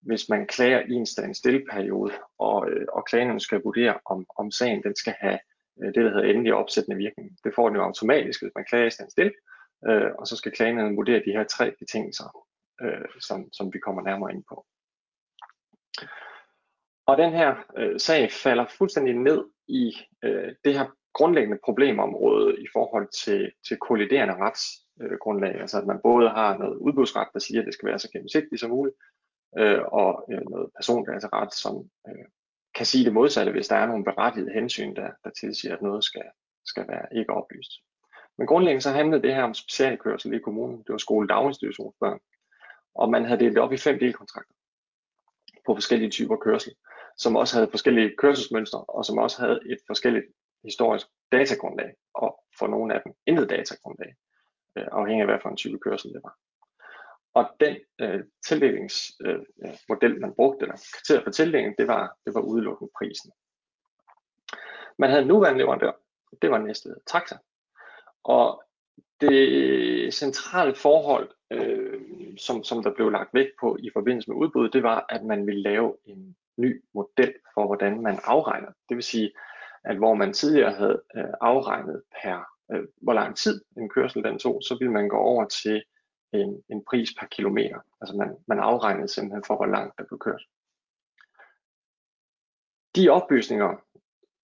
hvis 0.00 0.28
man 0.28 0.46
klager 0.46 0.80
i 0.80 0.92
en 0.92 1.06
standstillperiode, 1.06 2.10
periode, 2.10 2.12
og, 2.38 2.70
øh, 2.70 2.86
og 2.92 3.04
klagen 3.04 3.40
skal 3.40 3.62
vurdere, 3.64 3.98
om, 4.04 4.26
om 4.36 4.50
sagen 4.50 4.82
den 4.82 4.96
skal 4.96 5.14
have 5.20 5.38
øh, 5.82 5.86
det, 5.86 6.04
der 6.04 6.10
hedder 6.10 6.30
endelig 6.30 6.54
opsættende 6.54 6.96
virkning. 6.96 7.38
Det 7.44 7.52
får 7.54 7.68
den 7.68 7.76
jo 7.76 7.82
automatisk, 7.82 8.42
hvis 8.42 8.52
man 8.54 8.64
klager 8.64 8.86
i 8.86 8.90
standstill, 8.90 9.32
øh, 9.88 10.10
og 10.18 10.26
så 10.26 10.36
skal 10.36 10.52
klagen 10.52 10.96
vurdere 10.96 11.22
de 11.24 11.32
her 11.32 11.44
tre 11.44 11.74
betingelser, 11.78 12.46
øh, 12.82 13.04
som, 13.20 13.52
som 13.52 13.72
vi 13.74 13.78
kommer 13.78 14.02
nærmere 14.02 14.32
ind 14.32 14.44
på. 14.48 14.66
Og 17.10 17.18
den 17.18 17.32
her 17.32 17.54
øh, 17.76 18.00
sag 18.00 18.32
falder 18.32 18.66
fuldstændig 18.78 19.14
ned 19.14 19.44
i 19.68 19.96
øh, 20.24 20.54
det 20.64 20.78
her 20.78 20.86
grundlæggende 21.14 21.58
problemområde 21.64 22.62
i 22.62 22.66
forhold 22.72 23.08
til, 23.24 23.52
til 23.68 23.76
kolliderende 23.76 24.34
retsgrundlag, 24.34 25.54
øh, 25.54 25.60
altså 25.60 25.78
at 25.78 25.86
man 25.86 26.00
både 26.02 26.28
har 26.28 26.58
noget 26.58 26.76
udbudsret, 26.76 27.28
der 27.32 27.38
siger, 27.38 27.60
at 27.60 27.66
det 27.66 27.74
skal 27.74 27.88
være 27.88 27.98
så 27.98 28.10
gennemsigtigt 28.12 28.60
som 28.60 28.70
muligt, 28.70 28.96
øh, 29.58 29.82
og 29.82 30.24
øh, 30.32 30.40
noget 30.50 30.70
persondataret, 30.76 31.54
som 31.54 31.90
øh, 32.08 32.24
kan 32.74 32.86
sige 32.86 33.04
det 33.04 33.12
modsatte, 33.12 33.52
hvis 33.52 33.68
der 33.68 33.76
er 33.76 33.86
nogle 33.86 34.04
berettigede 34.04 34.52
hensyn, 34.52 34.96
der, 34.96 35.10
der 35.24 35.30
tilsiger, 35.30 35.76
at 35.76 35.82
noget 35.82 36.04
skal, 36.04 36.28
skal 36.64 36.88
være 36.88 37.06
ikke 37.18 37.32
oplyst. 37.32 37.72
Men 38.38 38.46
grundlæggende 38.46 38.82
så 38.82 38.90
handlede 38.90 39.22
det 39.22 39.34
her 39.34 39.42
om 39.42 39.54
specialkørsel 39.54 40.34
i 40.34 40.38
kommunen. 40.38 40.78
Det 40.78 40.92
var 40.92 40.98
skole 40.98 41.28
daginstitutionsbørn. 41.28 42.20
Og 42.94 43.10
man 43.10 43.24
havde 43.24 43.40
delt 43.40 43.54
det 43.54 43.62
op 43.62 43.72
i 43.72 43.76
fem 43.76 43.98
delkontrakter 43.98 44.54
på 45.66 45.74
forskellige 45.74 46.10
typer 46.10 46.36
kørsel, 46.36 46.72
som 47.20 47.36
også 47.36 47.56
havde 47.56 47.70
forskellige 47.70 48.14
kørselsmønstre, 48.18 48.84
og 48.84 49.04
som 49.04 49.18
også 49.18 49.40
havde 49.42 49.60
et 49.66 49.78
forskelligt 49.86 50.26
historisk 50.64 51.06
datagrundlag, 51.32 51.94
og 52.14 52.44
for 52.58 52.66
nogle 52.66 52.94
af 52.94 53.00
dem 53.04 53.12
intet 53.26 53.50
datagrundlag, 53.50 54.14
øh, 54.78 54.86
afhængig 54.92 55.22
af 55.22 55.28
hvad 55.28 55.38
for 55.42 55.48
en 55.48 55.56
type 55.56 55.78
kørsel 55.78 56.12
det 56.12 56.22
var. 56.22 56.36
Og 57.34 57.50
den 57.60 57.76
øh, 58.00 58.24
tildelingsmodel, 58.46 60.12
øh, 60.14 60.20
man 60.20 60.34
brugte, 60.34 60.62
eller 60.62 60.76
kriteriet 60.94 61.24
for 61.24 61.30
tildelingen, 61.30 61.74
det 61.78 61.86
var, 61.86 62.16
det 62.26 62.34
var 62.34 62.40
udelukkende 62.40 62.92
prisen. 62.98 63.32
Man 64.98 65.10
havde 65.10 65.22
en 65.22 65.28
nuværende 65.28 65.58
leverandør, 65.58 65.92
det 66.42 66.50
var 66.50 66.58
næste 66.58 66.94
Taxa. 67.06 67.36
Og 68.24 68.62
det 69.20 70.14
centrale 70.14 70.74
forhold, 70.74 71.30
øh, 71.50 72.00
som, 72.38 72.64
som 72.64 72.82
der 72.82 72.94
blev 72.94 73.10
lagt 73.10 73.34
vægt 73.34 73.52
på 73.60 73.76
i 73.80 73.90
forbindelse 73.92 74.30
med 74.30 74.36
udbuddet, 74.36 74.72
det 74.72 74.82
var, 74.82 75.06
at 75.08 75.24
man 75.24 75.46
ville 75.46 75.62
lave 75.62 75.96
en 76.04 76.36
ny 76.60 76.84
model 76.94 77.34
for, 77.54 77.66
hvordan 77.66 78.02
man 78.02 78.18
afregner. 78.24 78.72
Det 78.88 78.94
vil 78.96 79.04
sige, 79.04 79.32
at 79.84 79.96
hvor 79.96 80.14
man 80.14 80.32
tidligere 80.32 80.72
havde 80.72 81.02
øh, 81.16 81.32
afregnet 81.40 82.02
per, 82.22 82.44
øh, 82.72 82.84
hvor 83.02 83.12
lang 83.12 83.36
tid 83.36 83.64
en 83.76 83.88
kørsel 83.88 84.24
den 84.24 84.38
tog, 84.38 84.62
så 84.62 84.76
ville 84.80 84.92
man 84.92 85.08
gå 85.08 85.16
over 85.16 85.44
til 85.44 85.82
en, 86.32 86.62
en 86.68 86.84
pris 86.84 87.14
per 87.20 87.26
kilometer. 87.26 87.78
Altså 88.00 88.16
man, 88.16 88.36
man 88.46 88.58
afregnede 88.58 89.08
simpelthen 89.08 89.44
for, 89.46 89.56
hvor 89.56 89.66
langt 89.66 89.98
der 89.98 90.04
blev 90.04 90.18
kørt. 90.18 90.42
De 92.96 93.08
oplysninger, 93.08 93.76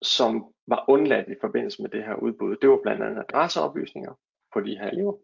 som 0.03 0.53
var 0.67 0.85
undladt 0.89 1.29
i 1.29 1.35
forbindelse 1.41 1.83
med 1.83 1.91
det 1.91 2.05
her 2.05 2.15
udbud, 2.15 2.57
det 2.57 2.71
var 2.71 2.81
blandt 2.83 3.03
andet 3.03 3.25
adresseoplysninger 3.29 4.15
på 4.53 4.61
de 4.61 4.79
her 4.79 4.91
elever, 4.91 5.17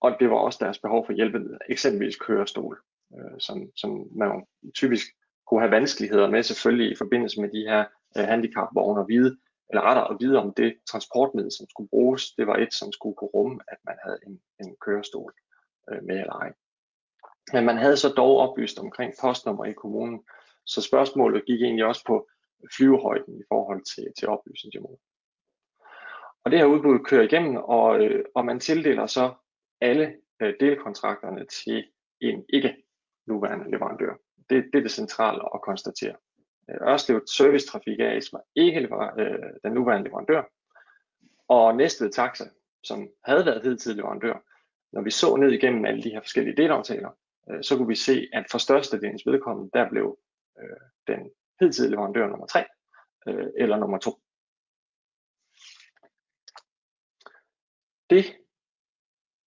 og 0.00 0.16
det 0.20 0.30
var 0.30 0.36
også 0.36 0.58
deres 0.64 0.78
behov 0.78 1.06
for 1.06 1.12
hjælpemidler, 1.12 1.58
eksempelvis 1.68 2.16
kørestol, 2.16 2.78
øh, 3.18 3.40
som, 3.40 3.70
som 3.76 4.08
man 4.16 4.46
typisk 4.74 5.06
kunne 5.48 5.60
have 5.60 5.70
vanskeligheder 5.70 6.30
med 6.30 6.42
selvfølgelig 6.42 6.92
i 6.92 6.96
forbindelse 6.96 7.40
med 7.40 7.48
de 7.48 7.60
her 7.70 7.84
øh, 8.18 8.24
handicapvogne 8.24 9.00
og 9.00 9.08
vide, 9.08 9.38
eller 9.70 9.82
rettere 9.82 10.10
at 10.10 10.16
vide 10.20 10.38
om 10.38 10.54
det 10.54 10.78
transportmiddel, 10.90 11.52
som 11.52 11.66
skulle 11.70 11.88
bruges, 11.88 12.32
det 12.32 12.46
var 12.46 12.56
et, 12.56 12.74
som 12.74 12.92
skulle 12.92 13.16
kunne 13.16 13.30
rumme, 13.34 13.60
at 13.68 13.78
man 13.84 13.96
havde 14.04 14.18
en, 14.26 14.40
en 14.60 14.76
kørestol 14.80 15.32
øh, 15.90 16.02
med 16.04 16.20
eller 16.20 16.32
ej. 16.32 16.52
Men 17.52 17.64
man 17.64 17.78
havde 17.78 17.96
så 17.96 18.08
dog 18.08 18.36
oplyst 18.36 18.78
omkring 18.78 19.12
postnummer 19.20 19.64
i 19.64 19.72
kommunen, 19.72 20.24
så 20.66 20.82
spørgsmålet 20.82 21.46
gik 21.46 21.62
egentlig 21.62 21.84
også 21.84 22.04
på 22.06 22.28
flyvehøjden 22.76 23.40
i 23.40 23.42
forhold 23.48 23.84
til, 23.94 24.12
til 24.18 24.28
oplysningsniveauet. 24.28 24.98
Og 26.44 26.50
det 26.50 26.58
her 26.58 26.66
udbud 26.66 27.04
kører 27.04 27.22
igennem, 27.22 27.56
og, 27.56 28.00
øh, 28.04 28.24
og 28.34 28.44
man 28.44 28.60
tildeler 28.60 29.06
så 29.06 29.34
alle 29.80 30.14
øh, 30.42 30.54
delkontrakterne 30.60 31.46
til 31.46 31.84
en 32.20 32.44
ikke 32.48 32.76
nuværende 33.26 33.70
leverandør. 33.70 34.14
Det, 34.50 34.64
det 34.72 34.78
er 34.78 34.82
det 34.82 34.90
centrale 34.90 35.42
at 35.54 35.62
konstatere. 35.62 36.16
Øh, 36.70 36.88
Ørslev 36.88 37.22
Service 37.36 37.66
Trafik 37.66 38.00
AS 38.00 38.32
var 38.32 38.42
ikke 38.54 38.80
lever, 38.80 39.20
øh, 39.20 39.50
den 39.64 39.72
nuværende 39.72 40.08
leverandør, 40.08 40.42
og 41.48 41.76
Næstved 41.76 42.10
Taxa, 42.10 42.44
som 42.82 43.08
havde 43.24 43.46
været 43.46 43.62
hidtil 43.62 43.96
leverandør, 43.96 44.34
når 44.92 45.02
vi 45.02 45.10
så 45.10 45.36
ned 45.36 45.52
igennem 45.52 45.84
alle 45.84 46.02
de 46.02 46.10
her 46.10 46.20
forskellige 46.20 46.56
delaftaler, 46.56 47.10
øh, 47.50 47.62
så 47.64 47.76
kunne 47.76 47.88
vi 47.88 47.94
se, 47.94 48.28
at 48.32 48.46
for 48.50 48.58
størstedelens 48.58 49.26
vedkommende, 49.26 49.70
der 49.74 49.88
blev 49.88 50.18
øh, 50.60 50.80
den 51.06 51.30
hidtidige 51.60 51.90
leverandør 51.90 52.26
nummer 52.26 52.46
3 52.46 52.64
øh, 53.28 53.46
eller 53.56 53.76
nummer 53.76 53.98
2. 53.98 54.20
Det 58.10 58.24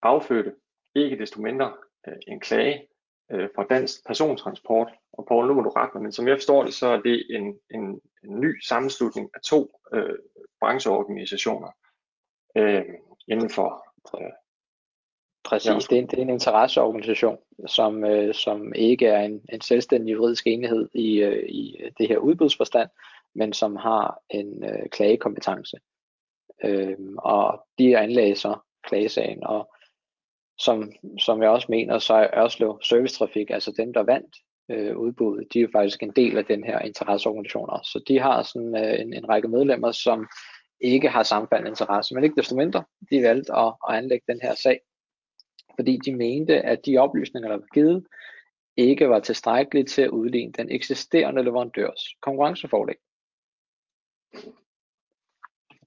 affødte 0.02 0.56
ikke 0.96 1.20
desto 1.20 1.42
mindre 1.42 1.78
øh, 2.08 2.18
en 2.28 2.40
klage 2.40 2.88
øh, 3.32 3.50
fra 3.56 3.66
Dansk 3.70 4.06
Persontransport. 4.08 4.92
Og 5.14 5.26
Poul, 5.28 5.48
nu 5.48 5.54
må 5.54 5.62
du 5.62 5.70
rette 5.70 5.92
mig, 5.94 6.04
men 6.04 6.12
som 6.12 6.28
jeg 6.28 6.38
forstår 6.38 6.64
det, 6.64 6.74
så 6.74 6.88
er 6.88 7.02
det 7.02 7.26
en, 7.30 7.60
en, 7.76 8.02
en 8.24 8.40
ny 8.40 8.62
sammenslutning 8.62 9.30
af 9.34 9.42
to 9.42 9.80
øh, 9.94 10.16
brancheorganisationer 10.60 11.72
øh, 12.58 12.86
inden 13.28 13.50
for 13.50 13.86
øh, 14.22 14.32
Præcis, 15.44 15.88
det 15.88 15.98
er, 15.98 16.02
en, 16.02 16.08
det 16.08 16.20
er 16.20 16.22
en 16.22 16.30
interesseorganisation, 16.30 17.38
som, 17.68 18.04
øh, 18.04 18.34
som 18.34 18.74
ikke 18.74 19.08
er 19.08 19.22
en, 19.22 19.42
en 19.54 19.62
selvstændig 19.62 20.14
juridisk 20.14 20.48
enhed 20.48 20.90
i, 20.94 21.22
øh, 21.22 21.50
i 21.50 21.78
det 21.98 22.08
her 22.08 22.18
udbudsforstand, 22.18 22.90
men 23.36 23.54
som 23.54 23.76
har 23.76 24.20
en 24.30 24.64
øh, 24.64 24.90
klagekompetence. 24.92 25.78
Øh, 26.64 26.98
og 27.18 27.66
de 27.78 27.98
anlagde 27.98 28.36
så 28.36 28.58
klagesagen, 28.84 29.44
og 29.44 29.74
som, 30.64 30.92
som 31.20 31.42
jeg 31.42 31.50
også 31.50 31.68
mener, 31.70 32.00
så 32.00 32.14
er 32.14 32.44
Ørslev 32.44 32.80
Service 32.84 33.16
Trafik, 33.16 33.50
altså 33.50 33.72
dem, 33.78 33.94
der 33.94 34.04
vandt 34.04 34.36
øh, 34.72 34.98
udbuddet, 34.98 35.54
de 35.54 35.60
er 35.60 35.64
jo 35.64 35.70
faktisk 35.72 36.04
en 36.04 36.12
del 36.16 36.38
af 36.38 36.46
den 36.46 36.64
her 36.64 36.80
interesseorganisationer. 36.80 37.80
Så 37.84 38.04
de 38.08 38.20
har 38.20 38.44
sådan 38.44 38.76
øh, 38.76 39.02
en, 39.02 39.14
en 39.14 39.30
række 39.30 39.48
medlemmer, 39.48 39.92
som 39.92 40.28
ikke 40.80 41.10
har 41.10 41.24
sammenfaldende 41.24 41.70
interesse, 41.70 42.16
men 42.16 42.24
ikke 42.24 42.36
desto 42.36 42.56
mindre, 42.56 42.84
de 43.12 43.24
valgte 43.24 43.54
at, 43.56 43.74
at 43.90 43.96
anlægge 43.96 44.26
den 44.34 44.40
her 44.42 44.56
sag 44.56 44.80
fordi 45.76 45.98
de 46.06 46.16
mente, 46.16 46.62
at 46.62 46.86
de 46.86 46.98
oplysninger, 46.98 47.50
der 47.50 47.58
var 47.58 47.68
givet, 47.74 48.08
ikke 48.78 49.10
var 49.10 49.20
tilstrækkelige 49.20 49.86
til 49.86 50.02
at 50.02 50.10
udligne 50.10 50.52
den 50.52 50.72
eksisterende 50.72 51.44
leverandørs 51.44 52.16
konkurrencefordel. 52.22 52.96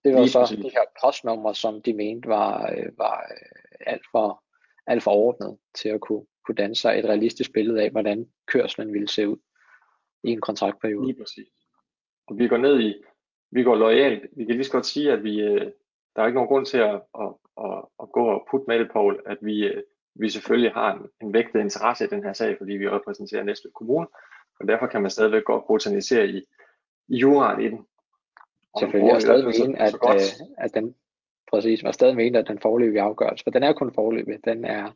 Det 0.04 0.14
var 0.14 0.21
Lige 0.21 0.31
så 0.31 0.40
præcis. 0.40 0.59
de 0.59 0.71
her 0.71 0.85
postnumre, 1.04 1.54
som 1.54 1.83
de 1.83 1.93
mente 1.93 2.28
var, 2.28 2.71
øh, 2.71 2.99
var 2.99 3.21
øh, 3.31 3.93
alt, 3.93 4.02
for, 4.11 4.43
alt 4.86 5.02
for 5.02 5.10
ordnet 5.10 5.58
til 5.74 5.88
at 5.88 6.00
kunne, 6.00 6.26
kunne 6.46 6.54
danne 6.54 6.76
sig 6.76 6.98
et 6.98 7.04
realistisk 7.04 7.52
billede 7.52 7.82
af, 7.82 7.90
hvordan 7.90 8.28
kørslen 8.46 8.92
ville 8.92 9.08
se 9.08 9.28
ud 9.28 9.36
i 10.24 10.30
en 10.30 10.40
kontraktperiode. 10.40 11.06
Lige 11.06 11.18
præcis. 11.18 11.48
Og 12.26 12.38
vi 12.38 12.48
går 12.48 12.56
ned 12.56 12.80
i, 12.80 12.94
vi 13.50 13.62
går 13.62 13.74
lojalt. 13.74 14.26
Vi 14.36 14.44
kan 14.44 14.54
lige 14.54 14.64
så 14.64 14.72
godt 14.72 14.86
sige, 14.86 15.12
at 15.12 15.22
vi, 15.24 15.40
øh, 15.40 15.72
der 16.16 16.22
er 16.22 16.26
ikke 16.26 16.34
nogen 16.34 16.48
grund 16.48 16.66
til 16.66 16.78
at, 16.78 17.02
at, 17.20 17.34
at, 17.64 17.84
at 18.02 18.12
gå 18.12 18.24
og 18.26 18.46
putte 18.50 18.64
med 18.68 18.78
det, 18.78 18.90
Paul, 18.92 19.22
at 19.26 19.38
vi, 19.40 19.66
øh, 19.66 19.82
vi 20.14 20.30
selvfølgelig 20.30 20.72
har 20.72 20.94
en, 20.94 21.08
en 21.22 21.32
vægtet 21.32 21.60
interesse 21.60 22.04
i 22.04 22.08
den 22.08 22.22
her 22.22 22.32
sag, 22.32 22.58
fordi 22.58 22.72
vi 22.72 22.88
repræsenterer 22.88 23.42
Næstved 23.44 23.72
Kommune, 23.72 24.06
og 24.60 24.68
derfor 24.68 24.86
kan 24.86 25.02
man 25.02 25.10
stadigvæk 25.10 25.44
godt 25.44 25.66
botanisere 25.66 26.28
i, 26.28 26.38
i 27.08 27.16
juraen 27.16 27.60
i 27.60 27.68
den. 27.68 27.86
Og 28.74 28.80
selvfølgelig, 28.80 29.14
og 29.14 29.20
stadig 29.20 29.44
mene, 29.44 29.78
at, 29.78 29.94
at, 30.02 30.14
øh, 30.14 30.46
at 30.58 30.74
den, 30.74 30.94
præcis, 31.54 31.82
man 31.82 31.92
stadig 31.92 32.16
mene, 32.16 32.38
at 32.38 32.49
den 32.49 32.58
forløbige 32.58 33.02
afgørelse, 33.02 33.44
for 33.44 33.50
den 33.50 33.62
er 33.62 33.73
kun 33.73 33.94
forløbig, 33.94 34.38
den 34.44 34.64
er, 34.64 34.90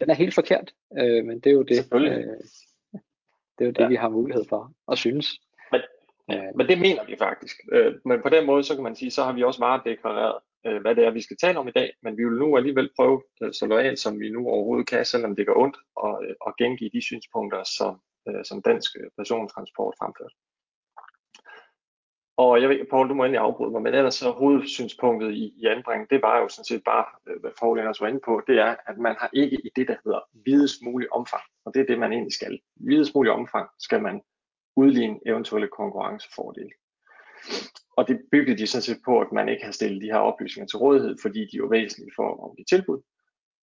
den 0.00 0.10
er 0.10 0.14
helt 0.14 0.34
forkert, 0.34 0.72
øh, 0.98 1.24
men 1.24 1.40
det 1.40 1.46
er 1.46 1.54
jo 1.54 1.62
det, 1.62 1.78
øh, 1.94 2.00
det, 3.58 3.60
er 3.60 3.64
jo 3.64 3.70
det 3.70 3.78
ja. 3.78 3.88
vi 3.88 3.96
har 3.96 4.08
mulighed 4.08 4.44
for 4.48 4.72
at 4.92 4.98
synes. 4.98 5.40
Ja, 6.28 6.50
men 6.54 6.68
det 6.68 6.78
mener 6.78 7.04
vi 7.04 7.16
faktisk. 7.18 7.56
Øh, 7.72 7.94
men 8.04 8.22
på 8.22 8.28
den 8.28 8.46
måde, 8.46 8.64
så 8.64 8.74
kan 8.74 8.84
man 8.84 8.96
sige, 8.96 9.10
så 9.10 9.22
har 9.22 9.32
vi 9.32 9.42
også 9.42 9.60
varedeklareret, 9.60 10.38
øh, 10.66 10.80
hvad 10.80 10.94
det 10.94 11.04
er, 11.04 11.10
vi 11.10 11.22
skal 11.22 11.36
tale 11.36 11.58
om 11.58 11.68
i 11.68 11.70
dag, 11.70 11.92
men 12.02 12.16
vi 12.18 12.24
vil 12.24 12.38
nu 12.38 12.56
alligevel 12.56 12.90
prøve 12.96 13.22
øh, 13.42 13.52
så 13.52 13.66
lojalt, 13.66 13.98
som 13.98 14.20
vi 14.20 14.30
nu 14.30 14.48
overhovedet 14.48 14.88
kan, 14.88 15.04
selvom 15.04 15.36
det 15.36 15.46
går 15.46 15.62
ondt, 15.62 15.76
og, 15.96 16.24
øh, 16.24 16.34
og 16.40 16.54
gengive 16.58 16.90
de 16.94 17.02
synspunkter, 17.02 17.62
som, 17.78 18.00
øh, 18.28 18.44
som 18.44 18.62
dansk 18.62 18.90
persontransport 19.18 19.94
fremført. 19.98 20.32
Og 22.36 22.60
jeg 22.62 22.68
ved, 22.68 22.86
Paul, 22.90 23.08
du 23.08 23.14
må 23.14 23.24
endelig 23.24 23.40
afbryde 23.40 23.70
mig, 23.70 23.82
men 23.82 23.94
ellers 23.94 24.14
så 24.14 24.30
hovedsynspunktet 24.30 25.32
i, 25.32 25.54
i 25.56 25.66
anbringen, 25.66 26.06
det 26.10 26.22
var 26.22 26.40
jo 26.40 26.48
sådan 26.48 26.64
set 26.64 26.84
bare, 26.84 27.04
øh, 27.26 27.40
hvad 27.40 27.50
Poul 27.60 27.78
ellers 27.78 28.00
var 28.00 28.08
inde 28.08 28.20
på, 28.24 28.42
det 28.46 28.58
er, 28.58 28.76
at 28.86 28.98
man 28.98 29.16
har 29.18 29.30
ikke 29.32 29.56
i 29.56 29.70
det, 29.76 29.88
der 29.88 29.96
hedder 30.04 30.20
videst 30.44 30.82
mulig 30.82 31.12
omfang, 31.12 31.42
og 31.64 31.74
det 31.74 31.80
er 31.80 31.86
det, 31.86 31.98
man 31.98 32.12
egentlig 32.12 32.32
skal. 32.32 32.60
Videst 32.76 33.14
mulig 33.14 33.32
omfang 33.32 33.68
skal 33.78 34.02
man 34.02 34.22
udligne 34.76 35.18
eventuelle 35.26 35.68
konkurrencefordele. 35.68 36.70
og 37.96 38.08
det 38.08 38.20
byggede 38.30 38.58
de 38.58 38.66
sådan 38.66 38.82
set 38.82 39.00
på, 39.04 39.20
at 39.20 39.32
man 39.32 39.48
ikke 39.48 39.64
har 39.64 39.72
stillet 39.72 40.02
de 40.02 40.12
her 40.12 40.18
oplysninger 40.18 40.66
til 40.66 40.78
rådighed, 40.78 41.16
fordi 41.22 41.46
de 41.52 41.62
var 41.62 41.68
væsentlige 41.68 42.12
for 42.16 42.28
at 42.44 42.56
give 42.56 42.64
tilbud, 42.64 43.02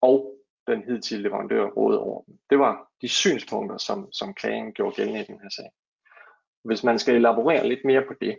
og 0.00 0.34
den 0.66 0.82
hidtidige 0.82 1.22
leverandør 1.22 1.64
rådede 1.66 2.00
over 2.00 2.22
dem. 2.22 2.38
Det 2.50 2.58
var 2.58 2.88
de 3.02 3.08
synspunkter, 3.08 3.78
som, 3.78 4.12
som 4.12 4.34
klagen 4.34 4.72
gjorde 4.72 4.96
gældende 4.96 5.20
i 5.20 5.24
den 5.24 5.40
her 5.42 5.48
sag. 5.48 5.70
Hvis 6.64 6.84
man 6.84 6.98
skal 6.98 7.14
elaborere 7.14 7.68
lidt 7.68 7.84
mere 7.84 8.04
på 8.08 8.14
det, 8.20 8.38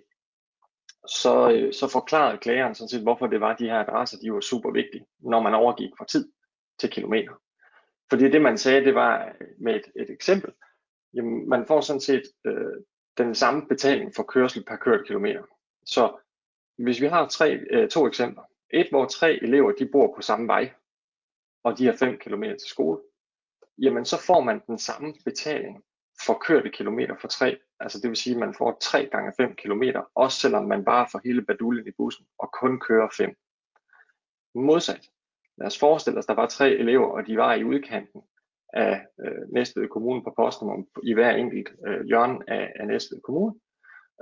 så, 1.08 1.51
øh, 1.51 1.74
så 1.74 1.88
forklarede 1.88 2.38
klageren 2.38 2.75
sådan 2.75 2.89
set, 2.89 3.01
hvorfor 3.01 3.27
det 3.27 3.41
var 3.41 3.56
de 3.56 3.70
her 3.70 3.79
adresser, 3.79 4.18
de 4.18 4.34
var 4.34 4.39
super 4.39 4.72
vigtige, 4.72 5.06
når 5.20 5.41
man 5.41 5.53
overgik 5.53 5.89
fra 5.98 6.06
tid 6.06 6.32
til 6.79 6.89
kilometer. 6.89 7.34
Fordi 8.10 8.32
det 8.32 8.41
man 8.41 8.58
sagde, 8.58 8.86
det 8.86 8.96
var 8.96 9.25
øh, 9.25 9.48
med 9.60 9.75
et, 9.75 9.86
et 9.96 10.10
eksempel, 10.10 10.53
jamen 11.13 11.50
man 11.50 11.65
får 11.68 11.82
sådan 11.82 12.01
set 12.01 12.24
øh, 12.46 12.84
den 13.18 13.36
samme 13.36 13.68
betaling 13.68 14.15
for 14.15 14.24
kørsel 14.24 14.65
per 14.65 14.75
kørt 14.75 15.08
kilometer. 15.08 15.44
Så 15.86 16.18
hvis 16.77 17.01
vi 17.01 17.08
har 17.08 17.27
tre, 17.27 17.51
øh, 17.51 17.89
to 17.89 18.08
eksempler, 18.08 18.44
et 18.74 18.89
hvor 18.89 19.06
tre 19.06 19.44
elever 19.44 19.72
de 19.72 19.89
bor 19.91 20.13
på 20.15 20.22
samme 20.22 20.48
vej, 20.48 20.74
og 21.63 21.77
de 21.77 21.86
har 21.86 21.94
5 21.94 22.18
km 22.18 22.44
til 22.44 22.70
skole, 22.70 23.01
jamen 23.77 24.06
så 24.06 24.22
får 24.27 24.41
man 24.41 24.62
den 24.68 24.77
samme 24.77 25.13
betaling 25.25 25.84
får 26.26 26.44
kørte 26.48 26.70
kilometer 26.70 27.16
for 27.22 27.28
3. 27.28 27.58
Altså 27.80 28.00
det 28.02 28.10
vil 28.10 28.18
sige, 28.18 28.34
at 28.34 28.40
man 28.40 28.54
får 28.54 28.78
3 28.82 29.10
gange 29.12 29.34
5 29.38 29.56
km, 29.56 29.84
også 30.16 30.40
selvom 30.40 30.66
man 30.66 30.86
bare 30.86 31.08
får 31.12 31.22
hele 31.26 31.42
baduljen 31.42 31.88
i 31.88 31.92
bussen 31.98 32.26
og 32.38 32.52
kun 32.62 32.80
kører 32.80 33.10
5. 33.18 33.36
Modsat, 34.56 35.10
lad 35.58 35.68
os 35.68 35.80
forestille 35.80 36.20
os, 36.20 36.26
at 36.26 36.28
der 36.28 36.42
var 36.42 36.48
tre 36.48 36.72
elever, 36.72 37.08
og 37.08 37.28
de 37.28 37.38
var 37.38 37.54
i 37.54 37.64
udkanten 37.64 38.22
af 38.74 39.06
øh, 39.20 39.54
Næstved 39.54 39.88
Kommune 39.88 40.24
på 40.24 40.34
postnummer 40.36 40.84
i 41.04 41.14
hver 41.14 41.32
enkelt 41.32 41.70
øh, 41.88 42.06
hjørne 42.06 42.40
af, 42.48 42.74
af 42.76 42.88
Næstved 42.88 43.22
Kommune, 43.22 43.56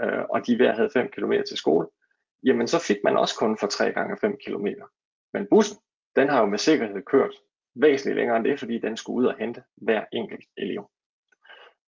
øh, 0.02 0.24
og 0.30 0.48
de 0.48 0.56
hver 0.56 0.76
havde 0.76 0.90
5 0.94 1.08
km 1.08 1.34
til 1.48 1.58
skole, 1.58 1.88
jamen 2.44 2.68
så 2.68 2.80
fik 2.88 2.98
man 3.04 3.18
også 3.18 3.36
kun 3.40 3.58
for 3.58 3.68
3 3.68 3.92
gange 3.92 4.18
5 4.22 4.38
km. 4.46 4.68
Men 5.34 5.48
bussen, 5.50 5.78
den 6.16 6.30
har 6.30 6.40
jo 6.40 6.46
med 6.46 6.58
sikkerhed 6.58 7.02
kørt 7.02 7.32
væsentligt 7.76 8.18
længere 8.18 8.38
end 8.38 8.46
det, 8.46 8.60
fordi 8.60 8.78
den 8.80 8.98
skulle 8.98 9.18
ud 9.18 9.26
og 9.26 9.38
hente 9.38 9.64
hver 9.76 10.06
enkelt 10.14 10.46
elev. 10.58 10.90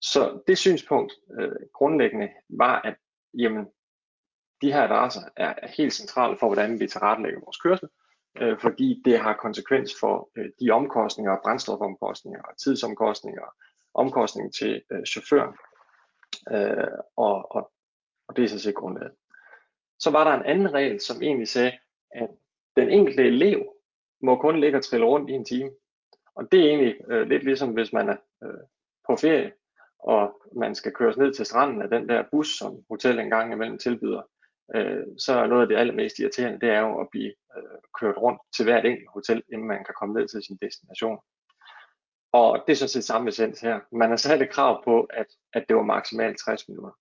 Så 0.02 0.42
det 0.48 0.58
synspunkt 0.58 1.14
øh, 1.40 1.52
grundlæggende 1.74 2.30
var, 2.50 2.82
at 2.82 2.96
jamen, 3.34 3.66
de 4.62 4.74
her 4.74 4.84
adresser 4.84 5.22
er 5.36 5.68
helt 5.78 5.94
centrale 5.94 6.38
for, 6.38 6.48
hvordan 6.48 6.80
vi 6.80 6.88
tilrettelægger 6.88 7.40
vores 7.40 7.58
kørsel, 7.58 7.90
øh, 8.42 8.60
fordi 8.60 9.02
det 9.06 9.20
har 9.20 9.34
konsekvens 9.34 9.92
for 10.00 10.30
øh, 10.36 10.50
de 10.60 10.72
omkostninger, 10.72 11.38
brændstofomkostninger, 11.44 12.44
tidsomkostninger, 12.64 13.56
omkostninger 13.94 14.52
til 14.52 14.84
øh, 14.92 15.06
chaufføren, 15.06 15.54
øh, 16.52 16.88
og, 17.16 17.56
og, 17.56 17.72
og 18.28 18.36
det 18.36 18.44
er 18.44 18.48
så 18.48 18.60
set 18.60 18.76
grundlaget. 18.76 19.12
Så 20.00 20.12
var 20.12 20.24
der 20.24 20.32
en 20.32 20.46
anden 20.46 20.74
regel, 20.74 21.02
som 21.02 21.22
egentlig 21.22 21.48
sagde, 21.48 21.72
at 22.12 22.30
den 22.76 22.90
enkelte 22.90 23.24
elev 23.24 23.74
må 24.22 24.36
kun 24.36 24.60
ligge 24.60 24.78
og 24.78 24.84
trille 24.84 25.06
rundt 25.06 25.30
i 25.30 25.34
en 25.34 25.46
time. 25.46 25.72
Og 26.36 26.52
det 26.52 26.60
er 26.60 26.70
egentlig 26.70 26.96
øh, 27.08 27.28
lidt 27.28 27.44
ligesom, 27.44 27.70
hvis 27.70 27.94
man 27.94 28.10
er 28.10 28.18
øh, 28.44 28.60
på 29.08 29.16
ferie, 29.16 29.52
og 30.00 30.42
man 30.56 30.76
skal 30.76 30.92
køres 30.92 31.18
ned 31.18 31.34
til 31.34 31.46
stranden 31.46 31.82
af 31.82 31.90
den 31.90 32.10
der 32.10 32.24
bus, 32.32 32.58
som 32.58 32.78
hotellet 32.90 33.24
engang 33.24 33.54
imellem 33.54 33.78
tilbyder, 33.78 34.22
øh, 34.76 35.04
så 35.18 35.34
er 35.34 35.48
noget 35.48 35.62
af 35.62 35.68
det 35.68 35.78
allermest 35.78 36.20
irriterende, 36.20 36.60
det 36.60 36.70
er 36.70 36.80
jo 36.80 37.02
at 37.02 37.08
blive 37.12 37.34
øh, 37.58 37.80
kørt 38.00 38.18
rundt 38.18 38.42
til 38.56 38.66
hvert 38.66 38.86
enkelt 38.86 39.10
hotel, 39.14 39.44
inden 39.54 39.68
man 39.68 39.84
kan 39.84 39.96
komme 40.00 40.14
ned 40.20 40.28
til 40.28 40.44
sin 40.44 40.58
destination. 40.62 41.20
Og 42.32 42.64
det 42.68 42.72
er 42.74 42.78
sådan 42.78 42.90
set 42.90 43.04
samme 43.04 43.30
essens 43.30 43.62
her. 43.62 43.80
Man 43.92 44.10
har 44.10 44.18
sat 44.18 44.42
et 44.42 44.50
krav 44.50 44.84
på, 44.84 45.04
at, 45.04 45.26
at 45.54 45.66
det 45.68 45.76
var 45.76 45.84
maksimalt 45.84 46.38
60 46.46 46.68
minutter. 46.68 46.92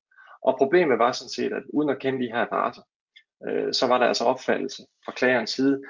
Og 0.43 0.55
problemet 0.59 0.99
var 0.99 1.13
sådan 1.13 1.31
set, 1.31 1.53
at 1.53 1.63
uden 1.73 1.91
at 1.91 1.99
kende 1.99 2.25
de 2.25 2.33
her 2.33 2.47
adresser, 2.47 2.83
øh, 3.49 3.73
så 3.75 3.87
var 3.87 3.99
der 3.99 4.07
altså 4.07 4.25
opfattelse 4.25 4.83
fra 5.05 5.13
klagerens 5.13 5.51
side, 5.51 5.83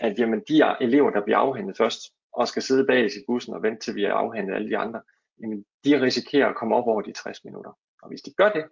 at 0.00 0.18
jamen, 0.18 0.42
de 0.48 0.76
elever, 0.80 1.10
der 1.10 1.24
bliver 1.24 1.38
afhentet 1.38 1.76
først, 1.76 2.00
og 2.32 2.48
skal 2.48 2.62
sidde 2.62 2.86
bag 2.86 3.04
i 3.04 3.24
bussen 3.26 3.54
og 3.54 3.62
vente 3.62 3.80
til 3.80 3.94
vi 3.94 4.04
er 4.04 4.12
afhentet 4.12 4.54
alle 4.54 4.68
de 4.68 4.76
andre, 4.76 5.00
jamen, 5.40 5.64
de 5.84 6.00
risikerer 6.00 6.48
at 6.48 6.56
komme 6.56 6.76
op 6.76 6.86
over 6.86 7.02
de 7.02 7.12
60 7.12 7.44
minutter. 7.44 7.72
Og 8.02 8.08
hvis 8.08 8.22
de 8.22 8.34
gør 8.36 8.52
det, 8.52 8.64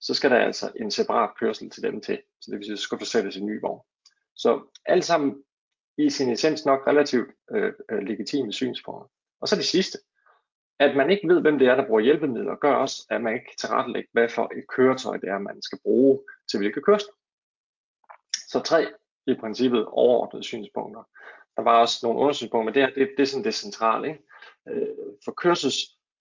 så 0.00 0.14
skal 0.14 0.30
der 0.30 0.36
altså 0.36 0.72
en 0.76 0.90
separat 0.90 1.30
kørsel 1.40 1.70
til 1.70 1.82
dem 1.82 2.00
til. 2.00 2.22
Så 2.40 2.50
det 2.50 2.58
vil 2.58 2.66
sige, 2.66 2.76
så 2.76 2.82
skal 2.82 2.98
forsættes 2.98 3.36
en 3.36 3.46
ny 3.46 3.60
vogn. 3.60 3.80
Så 4.34 4.78
alt 4.86 5.04
sammen 5.04 5.44
i 5.98 6.10
sin 6.10 6.30
essens 6.30 6.64
nok 6.64 6.86
relativt 6.86 7.30
øh, 7.50 7.72
øh 7.90 7.98
legitime 7.98 8.52
synspunkter. 8.52 9.10
Og 9.40 9.48
så 9.48 9.56
det 9.56 9.64
sidste, 9.64 9.98
at 10.78 10.96
man 10.96 11.10
ikke 11.10 11.28
ved, 11.28 11.40
hvem 11.40 11.58
det 11.58 11.68
er, 11.68 11.74
der 11.74 11.86
bruger 11.86 12.00
hjælpemidler, 12.00 12.56
gør 12.56 12.74
også, 12.74 13.06
at 13.10 13.20
man 13.20 13.34
ikke 13.34 13.46
kan 13.46 13.56
tilrettelægge, 13.58 14.08
hvad 14.12 14.28
for 14.28 14.52
et 14.58 14.64
køretøj 14.68 15.16
det 15.16 15.28
er, 15.28 15.38
man 15.38 15.62
skal 15.62 15.78
bruge 15.82 16.20
til 16.50 16.58
hvilke 16.58 16.80
kørsel. 16.80 17.08
Så 18.48 18.60
tre 18.60 18.86
i 19.26 19.34
princippet 19.34 19.86
overordnede 19.86 20.44
synspunkter. 20.44 21.02
Der 21.56 21.62
var 21.62 21.80
også 21.80 21.98
nogle 22.02 22.20
undersynspunkter, 22.20 22.64
men 22.64 22.74
det, 22.74 22.82
her, 22.82 22.94
det, 22.94 23.14
det 23.16 23.22
er 23.22 23.26
sådan 23.26 23.44
det 23.44 23.54
centrale. 23.54 24.08
Ikke? 24.08 24.22
Øh, 24.68 24.88
for 25.24 25.34
for 25.42 25.70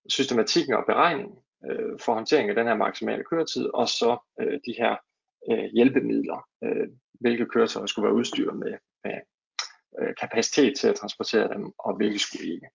systematikken 0.10 0.74
og 0.74 0.84
beregningen 0.88 1.38
øh, 1.70 2.00
for 2.00 2.13
håndtering 2.13 2.50
af 2.50 2.56
den 2.56 2.67
her 2.67 2.76
maksimale 2.76 3.24
køretid, 3.24 3.65
og 3.74 3.88
så 3.89 4.17
øh, 4.41 4.60
de 4.65 4.76
her 4.78 4.96
øh, 5.52 5.65
hjælpemidler, 5.74 6.48
øh, 6.63 6.88
hvilke 7.20 7.46
køretøjer 7.46 7.86
skulle 7.86 8.06
være 8.08 8.15
udstyret 8.15 8.58
med, 8.58 8.78
med 9.04 9.20
øh, 10.00 10.15
kapacitet 10.22 10.78
til 10.78 10.88
at 10.88 10.96
transportere 10.96 11.54
dem, 11.54 11.74
og 11.78 11.96
hvilke 11.96 12.20
skulle 12.20 12.54
ikke. 12.54 12.70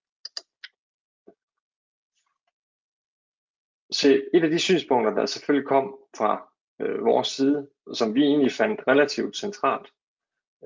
Så 3.91 4.23
et 4.35 4.45
af 4.45 4.51
de 4.51 4.59
synspunkter, 4.59 5.15
der 5.15 5.27
selvfølgelig 5.27 5.69
kom 5.69 5.99
fra 6.17 6.53
øh, 6.81 7.05
vores 7.05 7.29
side, 7.29 7.69
som 7.95 8.15
vi 8.15 8.23
egentlig 8.23 8.53
fandt 8.53 8.81
relativt 8.89 9.37
centralt, 9.37 9.89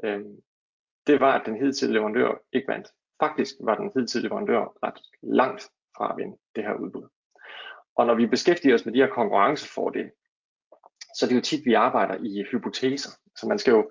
øh, 0.04 0.24
det 1.06 1.20
var, 1.20 1.38
at 1.38 1.46
den 1.46 1.56
hidtidige 1.56 1.94
leverandør 1.94 2.42
ikke 2.52 2.68
vandt. 2.68 2.88
Faktisk 3.20 3.54
var 3.60 3.74
den 3.74 3.90
hidtidige 3.94 4.28
leverandør 4.28 4.72
ret 4.82 5.00
langt 5.22 5.70
fra 5.96 6.10
at 6.12 6.16
vinde 6.16 6.36
det 6.56 6.64
her 6.64 6.74
udbud. 6.74 7.08
Og 7.96 8.06
når 8.06 8.14
vi 8.14 8.26
beskæftiger 8.26 8.74
os 8.74 8.84
med 8.84 8.94
de 8.94 8.98
her 8.98 9.08
konkurrencefordele, 9.08 10.10
så 11.16 11.26
det 11.26 11.32
er 11.32 11.36
jo 11.36 11.42
tit, 11.42 11.64
vi 11.64 11.74
arbejder 11.74 12.14
i 12.14 12.44
hypoteser. 12.50 13.10
Så 13.36 13.46
man 13.48 13.58
skal 13.58 13.70
jo, 13.70 13.90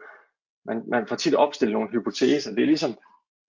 man, 0.65 0.83
man 0.87 1.07
får 1.07 1.15
tit 1.15 1.35
opstillet 1.35 1.73
nogle 1.73 1.89
hypoteser. 1.89 2.51
Det 2.51 2.61
er 2.61 2.65
ligesom, 2.65 2.91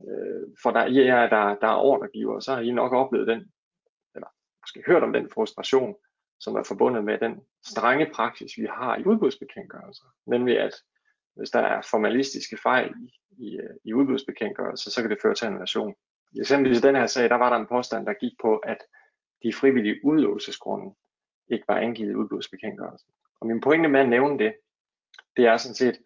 øh, 0.09 0.42
for 0.62 0.71
der, 0.71 0.87
ja, 0.87 1.29
der, 1.31 1.55
der 1.62 1.69
er 1.69 1.83
ordregiver, 1.90 2.40
så 2.40 2.55
har 2.55 2.61
I 2.61 2.71
nok 2.71 2.92
oplevet 2.92 3.27
den, 3.27 3.40
eller 4.14 4.29
måske 4.62 4.83
hørt 4.87 5.03
om 5.03 5.12
den 5.12 5.31
frustration, 5.31 5.95
som 6.40 6.55
er 6.55 6.62
forbundet 6.62 7.05
med 7.05 7.19
den 7.19 7.40
strenge 7.66 8.11
praksis, 8.14 8.53
vi 8.57 8.66
har 8.71 8.97
i 8.97 9.05
udbudsbekendtgørelser. 9.05 10.05
Nemlig 10.27 10.61
at 10.61 10.75
hvis 11.37 11.51
der 11.51 11.61
er 11.61 11.88
formalistiske 11.90 12.57
fejl 12.62 12.95
i, 13.07 13.11
i, 13.45 13.57
øh, 13.57 13.77
i 13.85 13.95
udbudsbekendtgørelser, 13.95 14.90
så 14.90 15.01
kan 15.01 15.11
det 15.11 15.19
føre 15.23 15.35
til 15.35 15.47
annullation. 15.47 15.95
Eksempelvis 16.40 16.79
i 16.79 16.87
den 16.87 16.96
her 16.96 17.07
sag, 17.07 17.29
der 17.29 17.37
var 17.37 17.51
der 17.51 17.57
en 17.57 17.66
påstand, 17.66 18.07
der 18.07 18.12
gik 18.12 18.33
på, 18.42 18.57
at 18.57 18.79
de 19.42 19.53
frivillige 19.53 20.01
udlåsesgrunde 20.05 20.94
ikke 21.49 21.64
var 21.68 21.77
angivet 21.77 22.11
i 22.11 22.14
udbudsbekendtgørelsen. 22.14 23.11
Og 23.40 23.46
min 23.46 23.61
pointe 23.61 23.88
med 23.88 24.01
at 24.01 24.09
nævne 24.09 24.38
det, 24.38 24.55
det 25.37 25.46
er 25.46 25.57
sådan 25.57 25.75
set, 25.75 25.99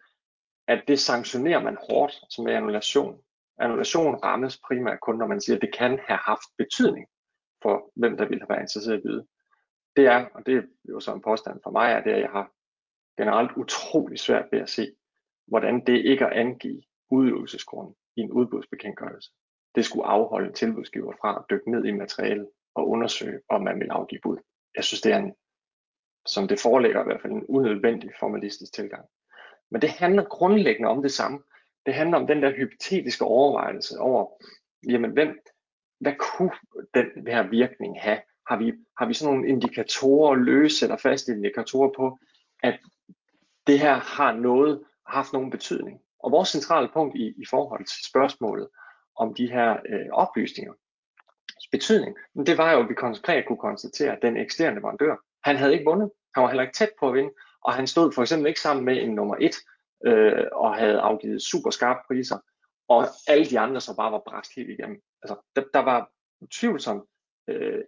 at 0.67 0.83
det 0.87 0.99
sanktionerer 0.99 1.63
man 1.63 1.77
hårdt 1.89 2.13
som 2.29 2.47
er 2.47 2.57
annulation. 2.57 3.21
Annulation 3.57 4.15
rammes 4.15 4.59
primært 4.67 4.99
kun, 4.99 5.17
når 5.17 5.27
man 5.27 5.41
siger, 5.41 5.55
at 5.55 5.61
det 5.61 5.75
kan 5.75 5.99
have 6.07 6.19
haft 6.25 6.49
betydning 6.57 7.07
for, 7.61 7.91
hvem 7.95 8.17
der 8.17 8.25
ville 8.25 8.41
have 8.41 8.49
været 8.49 8.61
interesseret 8.61 8.93
i 8.93 8.97
at 8.97 9.03
byde. 9.03 9.27
Det 9.95 10.05
er, 10.05 10.25
og 10.33 10.45
det 10.45 10.57
er 10.57 10.61
jo 10.89 10.99
så 10.99 11.13
en 11.13 11.21
påstand 11.21 11.59
for 11.63 11.71
mig, 11.71 11.91
er 11.91 12.03
det, 12.03 12.11
at 12.11 12.21
jeg 12.21 12.29
har 12.29 12.51
generelt 13.17 13.51
utrolig 13.57 14.19
svært 14.19 14.45
ved 14.51 14.59
at 14.59 14.69
se, 14.69 14.95
hvordan 15.47 15.85
det 15.85 16.05
ikke 16.05 16.25
at 16.25 16.33
angive 16.33 16.81
udøvelsesgrund 17.11 17.95
i 18.15 18.21
en 18.21 18.31
udbudsbekendtgørelse, 18.31 19.31
det 19.75 19.85
skulle 19.85 20.05
afholde 20.05 20.53
tilbudsgiver 20.53 21.13
fra 21.21 21.37
at 21.37 21.45
dykke 21.49 21.71
ned 21.71 21.85
i 21.85 21.91
materialet 21.91 22.49
og 22.75 22.89
undersøge, 22.89 23.39
om 23.49 23.63
man 23.63 23.79
vil 23.79 23.89
afgive 23.91 24.21
bud. 24.23 24.37
Jeg 24.75 24.83
synes, 24.83 25.01
det 25.01 25.13
er 25.13 25.17
en, 25.17 25.33
som 26.27 26.47
det 26.47 26.59
foreligger 26.59 27.01
i 27.01 27.03
hvert 27.03 27.21
fald, 27.21 27.33
en 27.33 27.45
unødvendig 27.45 28.11
formalistisk 28.19 28.73
tilgang. 28.73 29.05
Men 29.71 29.81
det 29.81 29.89
handler 29.89 30.23
grundlæggende 30.23 30.89
om 30.89 31.01
det 31.01 31.11
samme. 31.11 31.39
Det 31.85 31.93
handler 31.93 32.17
om 32.17 32.27
den 32.27 32.41
der 32.43 32.51
hypotetiske 32.51 33.25
overvejelse 33.25 33.99
over, 33.99 34.27
jamen 34.89 35.11
hvem, 35.11 35.39
hvad 35.99 36.13
kunne 36.19 36.51
den 36.93 37.27
her 37.27 37.47
virkning 37.49 38.01
have? 38.01 38.19
Har 38.47 38.57
vi, 38.57 38.73
har 38.97 39.05
vi 39.05 39.13
sådan 39.13 39.33
nogle 39.33 39.49
indikatorer, 39.49 40.35
løse 40.35 40.85
eller 40.85 40.97
faste 40.97 41.31
indikatorer 41.31 41.91
på, 41.95 42.19
at 42.63 42.79
det 43.67 43.79
her 43.79 43.95
har 43.95 44.33
noget 44.33 44.83
haft 45.05 45.33
nogen 45.33 45.49
betydning. 45.49 46.01
Og 46.19 46.31
vores 46.31 46.49
centrale 46.49 46.89
punkt 46.93 47.15
i, 47.15 47.33
i 47.37 47.45
forhold 47.49 47.85
til 47.85 48.05
spørgsmålet 48.05 48.67
om 49.23 49.33
de 49.33 49.51
her 49.51 49.69
øh, 49.89 50.07
oplysninger, 50.11 50.73
betydning, 51.71 52.17
men 52.35 52.45
det 52.45 52.57
var 52.57 52.71
jo, 52.71 52.79
at 52.79 52.89
vi 52.89 52.93
konkret 52.93 53.45
kunne 53.45 53.57
konstatere, 53.57 54.11
at 54.15 54.21
den 54.21 54.37
eksterne 54.37 54.75
leverandør, 54.75 55.15
han 55.43 55.55
havde 55.55 55.73
ikke 55.73 55.85
vundet. 55.85 56.11
Han 56.35 56.43
var 56.43 56.49
heller 56.49 56.63
ikke 56.63 56.77
tæt 56.77 56.91
på 56.99 57.07
at 57.07 57.13
vinde, 57.13 57.33
og 57.65 57.73
han 57.73 57.87
stod 57.87 58.11
for 58.11 58.21
eksempel 58.21 58.47
ikke 58.47 58.59
sammen 58.59 58.85
med 58.85 58.97
en 58.97 59.15
nummer 59.15 59.35
et, 59.39 59.55
øh, 60.05 60.45
og 60.51 60.75
havde 60.75 60.99
afgivet 60.99 61.41
super 61.41 61.69
skarpe 61.69 61.99
priser, 62.07 62.37
og 62.87 63.07
alle 63.27 63.45
de 63.45 63.59
andre 63.59 63.81
så 63.81 63.95
bare 63.95 64.11
var 64.11 64.23
bræst 64.27 64.51
helt 64.55 64.69
igennem. 64.69 65.01
Altså, 65.23 65.35
der, 65.55 65.63
der 65.73 65.79
var 65.79 66.09
utvivlsomt 66.41 67.03
øh, 67.47 67.83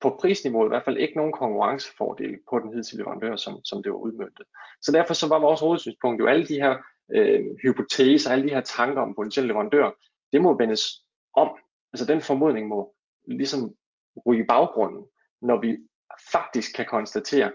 på 0.00 0.16
prisniveauet 0.20 0.66
i 0.66 0.68
hvert 0.68 0.84
fald 0.84 0.96
ikke 0.96 1.16
nogen 1.16 1.32
konkurrencefordel 1.32 2.38
på 2.50 2.58
den 2.58 2.74
hidtidige 2.74 2.98
leverandør, 2.98 3.36
som, 3.36 3.64
som 3.64 3.82
det 3.82 3.92
var 3.92 3.98
udmyndtet. 3.98 4.46
Så 4.82 4.92
derfor 4.92 5.14
så 5.14 5.28
var 5.28 5.38
vores 5.38 5.60
hovedsynspunkt 5.60 6.20
jo 6.20 6.26
alle 6.26 6.46
de 6.46 6.54
her 6.54 6.76
øh, 7.14 7.44
hypoteser, 7.62 8.30
alle 8.30 8.44
de 8.48 8.54
her 8.54 8.60
tanker 8.60 9.02
om 9.02 9.14
potentielle 9.14 9.48
leverandør, 9.48 9.90
det 10.36 10.42
må 10.42 10.58
vendes 10.58 10.82
om. 11.34 11.50
Altså 11.92 12.06
den 12.12 12.20
formodning 12.20 12.68
må 12.68 12.94
ligesom 13.28 13.74
ryge 14.26 14.44
i 14.44 14.46
baggrunden, 14.46 15.04
når 15.42 15.60
vi 15.60 15.78
faktisk 16.32 16.76
kan 16.76 16.86
konstatere, 16.86 17.52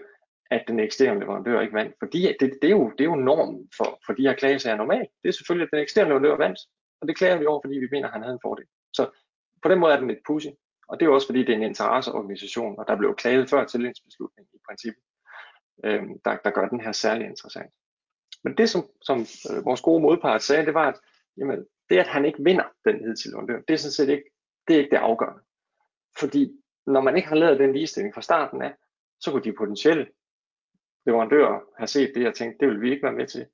at 0.50 0.64
den 0.68 0.80
eksterne 0.80 1.20
leverandør 1.20 1.60
ikke 1.60 1.74
vandt. 1.74 1.94
Fordi 1.98 2.20
det, 2.40 2.58
det, 2.62 2.68
er, 2.68 2.76
jo, 2.78 2.90
det 2.90 3.00
er 3.00 3.10
jo 3.12 3.14
normen 3.14 3.70
for, 3.76 4.00
for 4.06 4.12
de 4.12 4.22
her 4.22 4.34
klagesager 4.34 4.76
normalt. 4.76 5.10
Det 5.22 5.28
er 5.28 5.32
selvfølgelig, 5.32 5.66
at 5.66 5.70
den 5.72 5.82
eksterne 5.82 6.08
leverandør 6.08 6.36
vandt, 6.36 6.58
og 7.00 7.08
det 7.08 7.16
klager 7.16 7.38
vi 7.38 7.46
over, 7.46 7.60
fordi 7.64 7.78
vi 7.78 7.88
mener, 7.90 8.06
at 8.06 8.12
han 8.12 8.22
havde 8.22 8.34
en 8.34 8.46
fordel. 8.46 8.66
Så 8.92 9.10
på 9.62 9.68
den 9.68 9.78
måde 9.78 9.92
er 9.92 9.98
den 9.98 10.08
lidt 10.08 10.26
pussy. 10.26 10.52
Og 10.88 11.00
det 11.00 11.06
er 11.06 11.10
også 11.10 11.28
fordi, 11.28 11.40
det 11.40 11.52
er 11.52 11.56
en 11.56 11.70
interesseorganisation, 11.72 12.78
og 12.78 12.84
der 12.88 12.96
blev 12.96 13.14
klaget 13.16 13.50
før 13.50 13.64
tillidsbeslutningen 13.64 14.50
i 14.54 14.60
princippet, 14.68 15.02
øh, 15.84 16.02
der, 16.24 16.36
der 16.44 16.50
gør 16.50 16.68
den 16.68 16.80
her 16.80 16.92
særlig 16.92 17.26
interessant. 17.26 17.72
Men 18.44 18.56
det, 18.56 18.70
som, 18.70 18.82
som 19.02 19.18
øh, 19.50 19.64
vores 19.64 19.80
gode 19.80 20.02
modpart 20.02 20.42
sagde, 20.42 20.66
det 20.66 20.74
var, 20.74 20.88
at 20.88 20.98
jamen, 21.36 21.66
det, 21.90 21.98
at 21.98 22.06
han 22.06 22.24
ikke 22.24 22.44
vinder 22.44 22.64
den 22.84 23.04
hidtil 23.04 23.30
leverandør, 23.30 23.60
det 23.60 23.74
er 23.74 23.78
sådan 23.78 23.92
set 23.92 24.08
ikke 24.08 24.30
det, 24.68 24.74
er 24.74 24.78
ikke 24.78 24.90
det 24.90 24.96
afgørende. 24.96 25.42
Fordi 26.18 26.52
når 26.86 27.00
man 27.00 27.16
ikke 27.16 27.28
har 27.28 27.36
lavet 27.36 27.58
den 27.58 27.72
ligestilling 27.72 28.14
fra 28.14 28.22
starten 28.22 28.62
af, 28.62 28.74
så 29.20 29.30
kunne 29.30 29.44
de 29.44 29.52
potentielle 29.52 30.06
leverandører 31.06 31.60
have 31.78 31.86
set 31.86 32.12
det 32.14 32.28
og 32.28 32.34
tænkt, 32.34 32.60
det 32.60 32.68
vil 32.68 32.80
vi 32.80 32.90
ikke 32.90 33.02
være 33.02 33.12
med 33.12 33.26
til. 33.26 33.46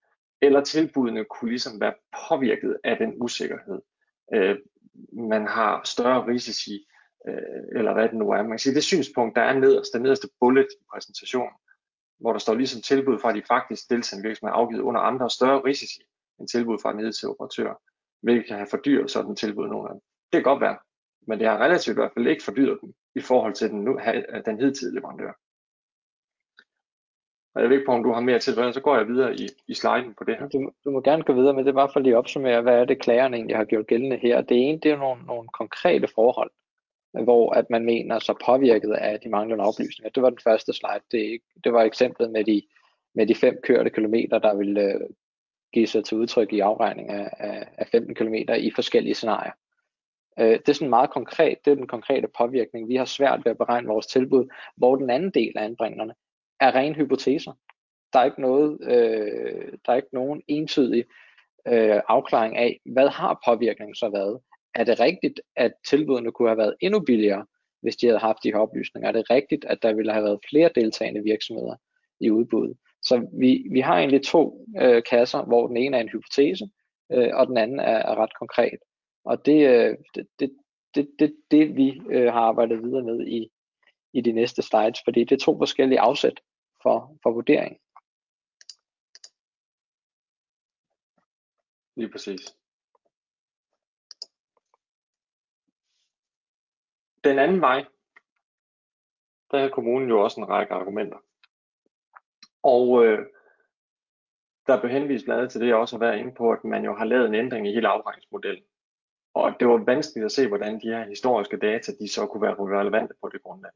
Eller 0.43 0.65
tilbudene 0.65 1.25
kunne 1.25 1.51
ligesom 1.51 1.81
være 1.81 1.95
påvirket 2.29 2.77
af 2.85 2.97
den 2.97 3.15
usikkerhed. 3.23 3.81
Øh, 4.35 4.57
man 5.13 5.47
har 5.47 5.81
større 5.85 6.27
risici, 6.27 6.87
øh, 7.29 7.79
eller 7.79 7.93
hvad 7.93 8.09
det 8.09 8.19
nu 8.19 8.31
er. 8.31 8.43
Man 8.43 8.51
kan 8.51 8.59
sige, 8.59 8.75
det 8.75 8.85
synspunkt, 8.85 9.37
der 9.37 9.43
er 9.43 9.59
nederst, 9.59 9.93
den 9.95 10.03
nederste 10.03 10.29
bullet 10.41 10.67
i 10.81 10.85
præsentationen, 10.93 11.57
hvor 12.21 12.33
der 12.33 12.39
står 12.39 12.55
ligesom 12.55 12.83
tilbud 12.83 13.19
fra 13.19 13.33
de 13.33 13.43
faktisk 13.49 13.91
deltagende 13.91 14.29
virksomheder 14.29 14.57
afgivet 14.57 14.83
under 14.83 15.01
andre 15.01 15.31
større 15.31 15.65
risici 15.65 16.01
end 16.41 16.49
tilbud 16.49 16.79
fra 16.83 16.93
den 16.93 17.13
til 17.13 17.29
operatør, 17.29 17.83
hvilket 18.23 18.47
kan 18.47 18.57
have 18.57 18.67
fordyret 18.71 19.11
sådan 19.11 19.37
tilbud 19.37 19.69
nogle 19.69 19.87
gange. 19.87 20.01
Det 20.33 20.39
kan 20.39 20.43
godt 20.43 20.61
være, 20.61 20.79
men 21.27 21.39
det 21.39 21.47
har 21.49 21.59
relativt 21.59 21.95
i 21.95 22.01
hvert 22.01 22.13
fald 22.15 22.27
ikke 22.27 22.45
fordyret 22.45 22.79
dem 22.81 22.93
i 23.15 23.21
forhold 23.21 23.55
til 23.55 23.71
den, 23.71 23.81
nu, 23.85 24.01
den 24.47 24.61
hidtidige 24.61 24.95
leverandør. 24.95 25.33
Og 27.55 27.63
jeg 27.63 27.71
ved 27.71 27.77
ikke 27.77 27.87
på, 27.87 27.93
om 27.93 28.03
du 28.03 28.13
har 28.13 28.21
mere 28.21 28.39
til, 28.39 28.55
så 28.55 28.81
går 28.85 28.97
jeg 28.97 29.09
videre 29.09 29.35
i, 29.35 29.49
i 29.69 29.75
sliden 29.75 30.15
på 30.15 30.25
det 30.25 30.37
her. 30.39 30.49
Du, 30.49 30.71
du 30.85 30.91
må 30.91 31.01
gerne 31.01 31.23
gå 31.23 31.33
videre, 31.33 31.55
men 31.55 31.65
det 31.65 31.71
er 31.71 31.75
bare 31.83 31.91
for 31.93 32.01
lige 32.01 32.13
at 32.13 32.19
opsummere, 32.19 32.63
hvad 32.63 32.75
er 32.75 32.85
det 32.85 33.01
klagerne 33.01 33.37
egentlig 33.37 33.57
har 33.57 33.65
gjort 33.65 33.87
gældende 33.87 34.17
her. 34.17 34.41
Det 34.41 34.69
ene, 34.69 34.79
det 34.79 34.91
er 34.91 34.97
nogle, 34.97 35.23
nogle 35.27 35.49
konkrete 35.49 36.09
forhold, 36.15 36.51
hvor 37.13 37.53
at 37.53 37.71
man 37.71 37.85
mener 37.85 38.19
så 38.19 38.35
påvirket 38.47 38.93
af 38.93 39.21
de 39.21 39.29
manglende 39.29 39.65
oplysninger. 39.65 40.11
Det 40.11 40.23
var 40.23 40.31
den 40.31 40.39
første 40.45 40.73
slide. 40.73 41.05
Det, 41.13 41.41
det 41.65 41.73
var 41.73 41.83
eksemplet 41.83 42.31
med 42.31 42.45
de, 42.45 42.63
med 43.15 43.27
de 43.27 43.35
fem 43.35 43.61
kørte 43.63 43.91
kilometer, 43.91 44.39
der 44.39 44.57
ville 44.57 44.83
øh, 44.83 45.01
give 45.73 45.87
sig 45.87 46.05
til 46.05 46.17
udtryk 46.17 46.53
i 46.53 46.61
afregning 46.61 47.11
af, 47.11 47.31
af, 47.39 47.69
af 47.79 47.87
15 47.87 48.15
km 48.15 48.35
i 48.59 48.71
forskellige 48.75 49.15
scenarier. 49.15 49.53
Øh, 50.39 50.51
det 50.51 50.69
er 50.69 50.73
sådan 50.73 50.91
meget 50.91 51.11
konkret, 51.11 51.59
det 51.65 51.71
er 51.71 51.75
den 51.75 51.87
konkrete 51.87 52.29
påvirkning. 52.39 52.89
Vi 52.89 52.97
har 52.97 53.05
svært 53.05 53.45
ved 53.45 53.51
at 53.51 53.59
beregne 53.59 53.89
vores 53.89 54.07
tilbud, 54.07 54.49
hvor 54.77 54.97
den 54.97 55.11
anden 55.11 55.31
del 55.31 55.59
af 55.59 55.65
anbringerne 55.65 56.15
er 56.61 56.75
ren 56.75 56.95
hypoteser. 56.95 57.53
Der 58.13 58.19
er 58.19 58.25
ikke 58.25 58.41
noget, 58.41 58.79
øh, 58.83 59.73
der 59.87 59.93
er 59.93 59.97
ikke 59.97 60.09
nogen 60.15 60.43
entydig 60.49 61.05
øh, 61.69 62.01
afklaring 62.09 62.57
af, 62.57 62.81
hvad 62.85 63.09
har 63.09 63.41
påvirkningen 63.47 63.95
så 63.95 64.09
været? 64.09 64.41
Er 64.75 64.85
det 64.85 65.01
rigtigt, 65.01 65.41
at 65.57 65.73
tilbudene 65.87 66.33
kunne 66.33 66.49
have 66.49 66.59
været 66.59 66.75
endnu 66.81 67.01
billigere, 67.01 67.47
hvis 67.81 67.97
de 67.97 68.07
havde 68.07 68.19
haft 68.19 68.43
de 68.43 68.53
her 68.53 68.59
oplysninger? 68.59 69.09
Er 69.09 69.13
det 69.13 69.31
rigtigt, 69.31 69.65
at 69.65 69.83
der 69.83 69.93
ville 69.93 70.13
have 70.13 70.25
været 70.25 70.41
flere 70.51 70.71
deltagende 70.75 71.23
virksomheder 71.23 71.77
i 72.21 72.31
udbuddet? 72.31 72.77
Så 73.09 73.29
vi, 73.33 73.67
vi 73.71 73.81
har 73.81 73.99
egentlig 73.99 74.25
to 74.25 74.67
øh, 74.83 75.03
kasser, 75.11 75.45
hvor 75.45 75.67
den 75.67 75.77
ene 75.77 75.97
er 75.97 76.01
en 76.01 76.09
hypotese, 76.09 76.71
øh, 77.13 77.31
og 77.35 77.47
den 77.47 77.57
anden 77.57 77.81
er, 77.81 77.99
er 78.11 78.15
ret 78.15 78.39
konkret. 78.39 78.79
Og 79.25 79.47
det, 79.47 79.69
øh, 79.69 79.97
det, 80.15 80.29
det, 80.41 80.51
det, 80.95 81.11
det, 81.19 81.37
det 81.51 81.77
vi 81.77 82.01
øh, 82.11 82.33
har 82.33 82.41
arbejdet 82.41 82.83
videre 82.83 83.03
med 83.03 83.27
i, 83.27 83.51
i 84.13 84.21
de 84.21 84.33
næste 84.33 84.63
slides, 84.63 84.99
fordi 85.05 85.25
det 85.25 85.33
er 85.33 85.45
to 85.45 85.59
forskellige 85.59 86.01
afsæt 86.01 86.41
for, 86.83 87.19
for 87.23 87.31
vurdering. 87.33 87.77
Lige 91.97 92.11
præcis. 92.11 92.41
Den 97.25 97.39
anden 97.39 97.61
vej, 97.61 97.85
der 99.51 99.59
har 99.59 99.69
kommunen 99.69 100.09
jo 100.09 100.25
også 100.25 100.41
en 100.41 100.49
række 100.49 100.75
argumenter. 100.75 101.19
Og 102.63 103.05
øh, 103.05 103.27
der 104.67 104.81
blev 104.81 104.93
henvist 104.93 105.25
blandt 105.25 105.39
andet 105.39 105.53
til 105.53 105.61
det, 105.61 105.67
jeg 105.67 105.77
også 105.77 105.97
har 105.97 106.07
været 106.07 106.19
inde 106.19 106.35
på, 106.35 106.53
at 106.53 106.65
man 106.65 106.85
jo 106.85 106.95
har 106.95 107.05
lavet 107.05 107.29
en 107.29 107.35
ændring 107.35 107.69
i 107.69 107.73
hele 107.73 107.89
afregningsmodellen. 107.89 108.65
Og 109.35 109.55
det 109.61 109.69
var 109.69 109.77
vanskeligt 109.77 110.25
at 110.25 110.33
se, 110.33 110.49
hvordan 110.49 110.81
de 110.81 110.89
her 110.89 111.09
historiske 111.09 111.57
data, 111.57 111.93
de 112.01 112.09
så 112.09 112.27
kunne 112.27 112.43
være 112.43 112.81
relevante 112.81 113.15
på 113.21 113.29
det 113.29 113.43
grundlag. 113.43 113.71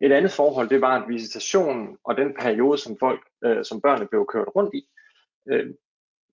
Et 0.00 0.12
andet 0.12 0.32
forhold, 0.32 0.68
det 0.68 0.80
var, 0.80 1.02
at 1.02 1.08
visitationen 1.08 1.98
og 2.04 2.16
den 2.16 2.34
periode, 2.40 2.78
som 2.78 2.96
folk, 3.00 3.28
øh, 3.44 3.64
som 3.64 3.80
børnene 3.80 4.08
blev 4.08 4.26
kørt 4.26 4.48
rundt 4.56 4.74
i, 4.74 4.88
øh, 5.46 5.74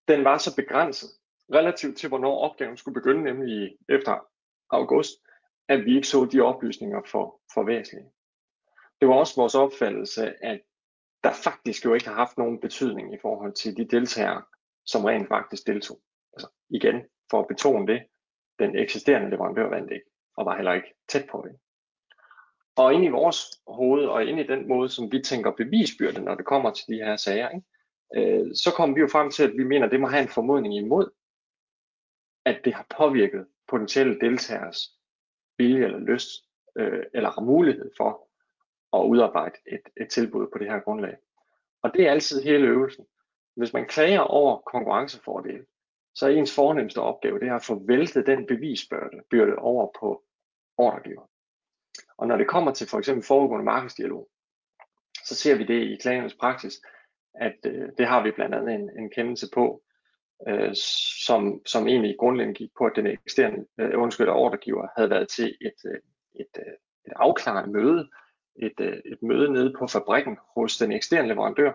den 0.08 0.24
var 0.24 0.38
så 0.38 0.56
begrænset 0.56 1.10
relativt 1.54 1.98
til, 1.98 2.10
hvornår 2.10 2.38
opgaven 2.38 2.78
skulle 2.78 2.94
begynde, 2.94 3.24
nemlig 3.24 3.78
efter 3.90 4.28
august, 4.70 5.14
at 5.68 5.86
vi 5.86 5.96
ikke 5.96 6.08
så 6.08 6.26
de 6.26 6.42
oplysninger 6.42 7.02
for, 7.06 7.42
for 7.54 7.64
væsentlige. 7.64 8.10
Det 9.02 9.08
var 9.08 9.16
også 9.16 9.36
vores 9.36 9.56
opfattelse, 9.56 10.44
at 10.46 10.62
der 11.26 11.32
faktisk 11.32 11.86
jo 11.86 11.94
ikke 11.94 12.08
har 12.08 12.16
haft 12.16 12.38
nogen 12.38 12.60
betydning 12.60 13.14
i 13.14 13.18
forhold 13.22 13.54
til 13.54 13.78
de 13.78 13.86
deltagere, 13.86 14.44
som 14.86 15.06
rent 15.06 15.28
faktisk 15.28 15.68
deltog. 15.68 16.00
Altså 16.34 16.48
igen, 16.70 16.96
for 17.30 17.40
at 17.40 17.48
betone 17.48 17.88
det, 17.88 18.04
den 18.60 18.76
eksisterende 18.76 19.30
leverandør 19.30 19.70
vandt 19.70 19.92
ikke, 19.92 20.06
og 20.38 20.46
var 20.46 20.56
heller 20.56 20.74
ikke 20.74 20.94
tæt 21.10 21.28
på 21.32 21.46
det. 21.48 21.56
Og 22.76 22.94
ind 22.94 23.06
i 23.06 23.08
vores 23.08 23.40
hoved, 23.68 24.06
og 24.06 24.26
ind 24.26 24.40
i 24.40 24.48
den 24.48 24.68
måde, 24.68 24.90
som 24.90 25.12
vi 25.12 25.22
tænker 25.22 25.52
bevisbyrde, 25.52 26.22
når 26.22 26.36
det 26.36 26.46
kommer 26.46 26.72
til 26.72 26.88
de 26.88 26.96
her 26.96 27.16
sager, 27.16 27.50
ikke? 27.50 27.66
Øh, 28.16 28.56
så 28.56 28.72
kommer 28.78 28.96
vi 28.96 29.02
jo 29.02 29.08
frem 29.08 29.32
til, 29.32 29.44
at 29.44 29.58
vi 29.58 29.64
mener, 29.64 29.86
at 29.86 29.92
det 29.92 30.00
må 30.00 30.08
have 30.08 30.24
en 30.24 30.36
formodning 30.38 30.76
imod, 30.76 31.10
at 32.46 32.62
det 32.66 32.74
har 32.74 32.86
påvirket 32.98 33.48
potentielle 33.68 34.20
deltagers 34.20 34.80
vilje 35.58 35.86
eller 35.86 36.00
lyst, 36.00 36.30
øh, 36.78 37.04
eller 37.14 37.32
har 37.32 37.42
mulighed 37.42 37.92
for 37.98 38.30
at 39.02 39.08
udarbejde 39.08 39.56
et, 39.68 39.82
et 40.02 40.10
tilbud 40.10 40.48
på 40.54 40.60
det 40.60 40.72
her 40.72 40.80
grundlag. 40.80 41.18
Og 41.84 41.94
det 41.94 42.08
er 42.08 42.12
altid 42.12 42.44
hele 42.44 42.68
øvelsen. 42.68 43.06
Hvis 43.56 43.74
man 43.74 43.86
klager 43.86 44.20
over 44.20 44.58
konkurrencefordel, 44.58 45.66
så 46.16 46.26
er 46.26 46.30
ens 46.30 46.56
fornemmeste 46.56 47.02
opgave 47.02 47.40
det 47.40 47.48
er 47.48 47.56
at 47.56 47.66
få 47.66 47.84
væltet 47.88 48.28
den 48.28 48.46
bevisbyrde 48.48 49.22
byrde 49.30 49.56
over 49.56 49.92
på 50.00 50.24
ordregiver. 50.78 51.30
Og 52.18 52.28
når 52.28 52.38
det 52.38 52.48
kommer 52.48 52.74
til 52.74 52.90
for 52.90 53.00
eksempel 53.00 53.26
foregående 53.26 53.66
markedsdialog, 53.66 54.30
så 55.26 55.36
ser 55.36 55.56
vi 55.56 55.64
det 55.64 55.84
i 55.84 55.98
klagernes 56.02 56.34
praksis, 56.34 56.82
at 57.34 57.56
øh, 57.66 57.90
det 57.98 58.08
har 58.08 58.24
vi 58.24 58.32
blandt 58.32 58.56
andet 58.56 58.76
en, 58.76 58.90
en 59.00 59.10
kendelse 59.10 59.48
på, 59.54 59.84
øh, 60.48 60.76
som, 61.26 61.62
som 61.66 61.88
egentlig 61.88 62.16
grundlæggende 62.20 62.58
gik 62.58 62.72
på, 62.78 62.86
at 62.86 62.96
den 62.96 63.08
eksisterende 63.08 63.66
øh, 63.80 64.02
undskyld 64.02 64.30
ordregiver 64.30 64.88
havde 64.98 65.10
været 65.10 65.30
til 65.30 65.58
et, 65.62 65.80
øh, 65.86 66.00
et, 66.36 66.60
øh, 66.60 66.74
et 67.08 67.14
afklarende 67.16 67.72
møde, 67.72 68.10
et, 68.56 68.80
øh, 68.80 68.98
et 69.06 69.22
møde 69.22 69.54
nede 69.54 69.74
på 69.80 69.88
fabrikken 69.88 70.38
hos 70.56 70.78
den 70.78 70.92
eksterne 70.92 71.28
leverandør, 71.28 71.72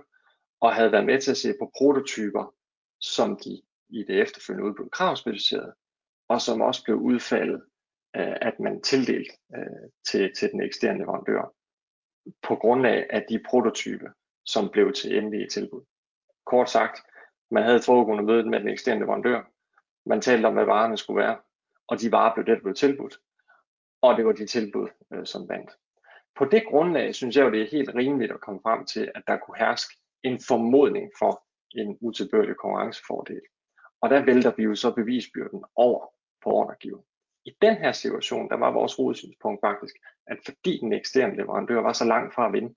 og 0.60 0.74
havde 0.74 0.92
været 0.92 1.06
med 1.06 1.20
til 1.20 1.30
at 1.30 1.36
se 1.36 1.54
på 1.60 1.70
prototyper, 1.78 2.54
som 3.00 3.36
de 3.36 3.62
i 3.88 4.04
det 4.04 4.20
efterfølgende 4.20 4.68
udbud 4.68 4.88
kravspecificerede, 4.88 5.74
og 6.28 6.40
som 6.40 6.60
også 6.60 6.84
blev 6.84 6.96
udfaldet, 6.96 7.62
øh, 8.16 8.36
at 8.40 8.60
man 8.60 8.82
tildelt 8.82 9.32
øh, 9.56 9.90
til, 10.06 10.34
til 10.38 10.52
den 10.52 10.62
eksterne 10.62 10.98
leverandør 10.98 11.54
på 12.42 12.54
grundlag 12.54 13.06
af 13.10 13.26
de 13.28 13.42
prototyper, 13.48 14.08
som 14.44 14.70
blev 14.70 14.92
til 14.92 15.18
endelige 15.18 15.48
tilbud. 15.48 15.82
Kort 16.46 16.70
sagt, 16.70 17.00
man 17.50 17.62
havde 17.62 17.82
foregående 17.82 18.24
mødet 18.24 18.46
med 18.46 18.60
den 18.60 18.68
eksterne 18.68 19.00
leverandør, 19.00 19.42
man 20.06 20.20
talte 20.20 20.46
om, 20.46 20.54
hvad 20.54 20.64
varerne 20.64 20.96
skulle 20.96 21.22
være, 21.22 21.38
og 21.86 22.00
de 22.00 22.12
varer 22.12 22.34
blev 22.34 22.46
det, 22.46 22.62
blev 22.62 22.74
tilbudt, 22.74 23.18
og 24.02 24.16
det 24.16 24.26
var 24.26 24.32
de 24.32 24.46
tilbud, 24.46 24.88
som 25.24 25.48
vandt. 25.48 25.70
På 26.36 26.44
det 26.44 26.64
grundlag 26.66 27.14
synes 27.14 27.36
jeg 27.36 27.44
jo, 27.44 27.50
det 27.50 27.62
er 27.62 27.70
helt 27.70 27.94
rimeligt 27.94 28.32
at 28.32 28.40
komme 28.40 28.60
frem 28.62 28.84
til, 28.84 29.12
at 29.14 29.22
der 29.26 29.36
kunne 29.36 29.58
herske 29.58 29.96
en 30.22 30.40
formodning 30.48 31.10
for 31.18 31.44
en 31.74 31.98
utilbørlig 32.00 32.56
konkurrencefordel. 32.56 33.40
Og 34.00 34.10
der 34.10 34.24
vælter 34.24 34.52
vi 34.56 34.62
jo 34.62 34.74
så 34.74 34.90
bevisbyrden 34.94 35.64
over 35.74 36.06
på 36.44 36.50
ordregiveren. 36.50 37.04
I 37.44 37.50
den 37.62 37.76
her 37.76 37.92
situation, 37.92 38.48
der 38.48 38.56
var 38.56 38.70
vores 38.70 38.94
hovedsynspunkt 38.94 39.60
faktisk, 39.60 39.94
at 40.26 40.38
fordi 40.44 40.78
den 40.78 40.92
eksterne 40.92 41.36
leverandør 41.36 41.80
var 41.80 41.92
så 41.92 42.04
langt 42.04 42.34
fra 42.34 42.46
at 42.46 42.52
vinde, 42.52 42.74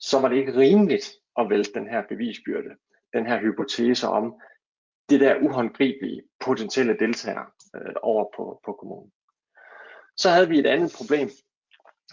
så 0.00 0.20
var 0.20 0.28
det 0.28 0.36
ikke 0.36 0.56
rimeligt 0.56 1.12
at 1.38 1.50
vælte 1.50 1.74
den 1.74 1.88
her 1.88 2.02
bevisbyrde, 2.08 2.76
den 3.12 3.26
her 3.26 3.40
hypotese 3.40 4.08
om 4.08 4.40
det 5.08 5.20
der 5.20 5.40
uhåndgribelige 5.40 6.22
potentielle 6.40 6.98
deltagere 6.98 7.46
øh, 7.76 7.94
over 8.02 8.24
på, 8.36 8.60
på 8.64 8.72
kommunen. 8.72 9.12
Så 10.16 10.30
havde 10.30 10.48
vi 10.48 10.58
et 10.58 10.66
andet 10.66 10.94
problem, 10.96 11.28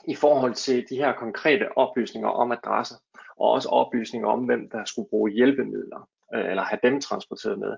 i 0.07 0.15
forhold 0.15 0.53
til 0.53 0.89
de 0.89 0.95
her 0.95 1.13
konkrete 1.13 1.77
oplysninger 1.77 2.29
om 2.29 2.51
adresser, 2.51 2.95
og 3.37 3.51
også 3.51 3.69
oplysninger 3.69 4.27
om, 4.27 4.43
hvem 4.45 4.69
der 4.69 4.85
skulle 4.85 5.09
bruge 5.09 5.31
hjælpemidler, 5.31 6.09
øh, 6.35 6.49
eller 6.49 6.63
have 6.63 6.79
dem 6.83 7.01
transporteret 7.01 7.59
med, 7.59 7.77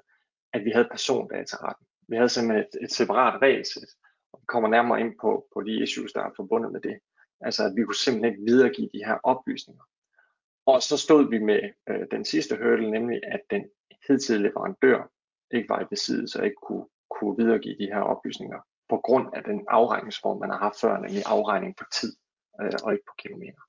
at 0.53 0.65
vi 0.65 0.71
havde 0.71 0.87
persondataretten. 0.91 1.85
Vi 2.07 2.15
havde 2.15 2.29
simpelthen 2.29 2.65
et, 2.65 2.83
et 2.83 2.91
separat 2.91 3.41
regelsæt, 3.41 3.89
og 4.33 4.39
vi 4.41 4.45
kommer 4.45 4.69
nærmere 4.69 4.99
ind 4.99 5.13
på, 5.21 5.47
på 5.53 5.61
de 5.61 5.83
issues, 5.83 6.13
der 6.13 6.21
er 6.21 6.29
forbundet 6.35 6.71
med 6.71 6.81
det. 6.81 6.99
Altså 7.41 7.63
at 7.65 7.73
vi 7.75 7.83
kunne 7.83 7.95
simpelthen 7.95 8.33
ikke 8.33 8.51
videregive 8.51 8.89
de 8.93 9.05
her 9.05 9.17
oplysninger. 9.23 9.83
Og 10.65 10.81
så 10.81 10.97
stod 10.97 11.29
vi 11.29 11.39
med 11.39 11.61
øh, 11.89 12.05
den 12.11 12.25
sidste 12.25 12.57
hurdle, 12.57 12.91
nemlig 12.91 13.19
at 13.23 13.41
den 13.49 13.63
hidtidige 14.07 14.43
leverandør 14.43 15.11
ikke 15.51 15.69
var 15.69 15.81
i 15.81 15.85
besiddelse 15.85 16.39
og 16.39 16.45
ikke 16.45 16.61
kunne, 16.67 16.85
kunne 17.09 17.37
videregive 17.37 17.75
de 17.79 17.85
her 17.93 18.01
oplysninger 18.01 18.59
på 18.91 18.97
grund 19.07 19.27
af 19.37 19.43
den 19.43 19.59
afregningsform, 19.67 20.39
man 20.39 20.49
har 20.49 20.57
haft 20.57 20.79
før, 20.83 20.93
nemlig 20.97 21.23
afregning 21.25 21.73
på 21.77 21.85
tid 21.97 22.13
øh, 22.61 22.77
og 22.83 22.89
ikke 22.93 23.05
på 23.09 23.15
kilometer. 23.23 23.61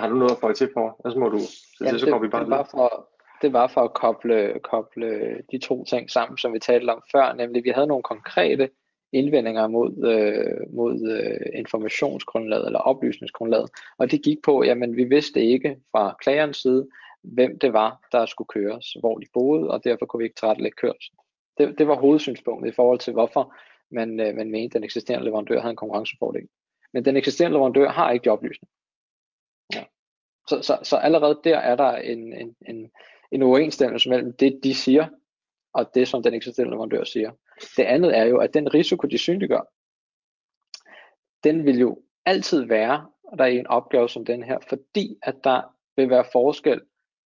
Har 0.00 0.08
du 0.08 0.16
noget 0.16 0.32
at 0.32 0.40
få 0.40 0.52
til 0.52 0.70
på? 0.74 0.84
Ellers 1.04 1.18
må 1.22 1.28
du, 1.28 1.38
så, 1.76 1.84
ja, 1.84 1.90
så 1.90 2.06
det, 2.06 2.12
går 2.12 2.18
vi 2.18 2.28
bare 2.28 2.44
det, 2.44 2.50
var 2.50 2.68
for, 2.70 3.08
det 3.42 3.52
var 3.52 3.66
for 3.66 3.80
at 3.80 3.94
koble, 3.94 4.60
koble 4.70 5.08
de 5.52 5.58
to 5.58 5.84
ting 5.84 6.10
sammen, 6.10 6.38
som 6.38 6.52
vi 6.52 6.58
talte 6.58 6.90
om 6.90 7.02
før, 7.12 7.32
nemlig 7.32 7.64
vi 7.64 7.70
havde 7.70 7.86
nogle 7.86 8.02
konkrete 8.02 8.70
indvendinger 9.12 9.66
mod, 9.66 9.92
øh, 10.12 10.74
mod 10.74 10.96
øh, 11.16 11.58
informationsgrundlaget 11.60 12.66
eller 12.66 12.78
oplysningsgrundlaget, 12.78 13.70
og 13.98 14.10
det 14.10 14.22
gik 14.22 14.38
på, 14.44 14.64
jamen 14.64 14.96
vi 14.96 15.04
vidste 15.04 15.40
ikke 15.40 15.76
fra 15.92 16.16
klagerens 16.22 16.56
side, 16.56 16.88
hvem 17.22 17.58
det 17.58 17.72
var, 17.72 18.06
der 18.12 18.26
skulle 18.26 18.48
køres, 18.48 18.96
hvor 19.00 19.18
de 19.18 19.26
boede, 19.32 19.70
og 19.70 19.84
derfor 19.84 20.06
kunne 20.06 20.18
vi 20.18 20.24
ikke 20.24 20.40
tilrettelægge 20.40 20.76
kørsel. 20.76 21.14
Det, 21.58 21.78
det 21.78 21.88
var 21.88 21.96
hovedsynspunktet 21.96 22.72
i 22.72 22.74
forhold 22.74 22.98
til, 22.98 23.12
hvorfor 23.12 23.54
man, 23.90 24.20
øh, 24.20 24.34
man 24.34 24.50
mente, 24.50 24.66
at 24.66 24.72
den 24.72 24.84
eksisterende 24.84 25.24
leverandør 25.24 25.60
havde 25.60 25.70
en 25.70 25.76
konkurrencefordel. 25.76 26.48
Men 26.92 27.04
den 27.04 27.16
eksisterende 27.16 27.54
leverandør 27.54 27.88
har 27.88 28.10
ikke 28.10 28.24
de 28.24 28.30
oplysninger. 28.30 28.72
Ja. 29.74 29.84
Så, 30.48 30.62
så, 30.62 30.78
så 30.82 30.96
allerede 30.96 31.40
der 31.44 31.58
er 31.58 31.76
der 31.76 31.96
en, 31.96 32.32
en, 32.32 32.56
en, 32.68 32.90
en 33.32 33.42
uoverensstemmelse 33.42 34.08
mellem 34.08 34.32
det, 34.32 34.60
de 34.64 34.74
siger, 34.74 35.08
og 35.72 35.94
det, 35.94 36.08
som 36.08 36.22
den 36.22 36.34
eksisterende 36.34 36.72
leverandør 36.72 37.04
siger. 37.04 37.30
Det 37.76 37.82
andet 37.82 38.16
er 38.16 38.24
jo, 38.24 38.38
at 38.38 38.54
den 38.54 38.74
risiko, 38.74 39.06
de 39.06 39.18
synliggør, 39.18 39.72
den 41.44 41.64
vil 41.64 41.78
jo 41.78 42.02
altid 42.24 42.64
være 42.64 43.06
der 43.38 43.44
er 43.44 43.48
en 43.48 43.66
opgave 43.66 44.08
som 44.08 44.24
den 44.24 44.42
her, 44.42 44.58
fordi 44.68 45.18
at 45.22 45.36
der 45.44 45.62
vil 45.96 46.10
være 46.10 46.24
forskel 46.32 46.80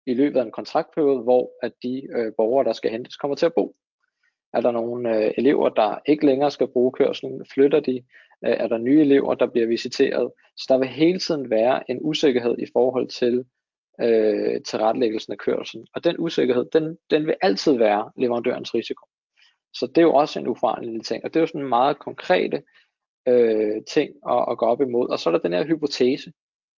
i 0.06 0.14
løbet 0.14 0.40
af 0.40 0.42
en 0.42 0.52
kontraktperiode, 0.52 1.22
hvor 1.22 1.50
at 1.62 1.72
de 1.82 2.08
øh, 2.10 2.32
borgere, 2.36 2.64
der 2.64 2.72
skal 2.72 2.90
hentes, 2.90 3.16
kommer 3.16 3.34
til 3.34 3.46
at 3.46 3.54
bo. 3.54 3.76
Er 4.56 4.60
der 4.60 4.70
nogle 4.70 5.16
øh, 5.16 5.32
elever, 5.38 5.68
der 5.68 5.98
ikke 6.06 6.26
længere 6.26 6.50
skal 6.50 6.68
bruge 6.68 6.92
kørslen? 6.92 7.46
flytter 7.54 7.80
de? 7.80 8.02
Øh, 8.46 8.52
er 8.52 8.68
der 8.68 8.78
nye 8.78 9.00
elever, 9.00 9.34
der 9.34 9.46
bliver 9.46 9.66
visiteret? 9.66 10.32
Så 10.56 10.66
der 10.68 10.78
vil 10.78 10.88
hele 10.88 11.18
tiden 11.18 11.50
være 11.50 11.90
en 11.90 11.98
usikkerhed 12.00 12.58
i 12.58 12.66
forhold 12.72 13.08
til 13.08 13.44
øh, 14.00 14.62
tilrettelæggelsen 14.62 15.32
af 15.32 15.38
kørslen. 15.38 15.86
Og 15.94 16.04
den 16.04 16.16
usikkerhed, 16.18 16.64
den, 16.72 16.98
den 17.10 17.26
vil 17.26 17.36
altid 17.42 17.76
være 17.76 18.10
leverandørens 18.16 18.74
risiko. 18.74 19.06
Så 19.74 19.86
det 19.86 19.98
er 19.98 20.02
jo 20.02 20.14
også 20.14 20.40
en 20.40 20.46
uforanderlig 20.46 21.04
ting, 21.04 21.24
og 21.24 21.34
det 21.34 21.36
er 21.36 21.42
jo 21.42 21.46
sådan 21.46 21.60
en 21.60 21.68
meget 21.68 21.98
konkrete 21.98 22.62
øh, 23.28 23.84
ting 23.84 24.10
at, 24.28 24.44
at 24.50 24.58
gå 24.58 24.66
op 24.66 24.80
imod. 24.80 25.08
Og 25.08 25.18
så 25.18 25.30
er 25.30 25.32
der 25.32 25.38
den 25.38 25.52
her 25.52 25.66
hypotese, 25.66 26.32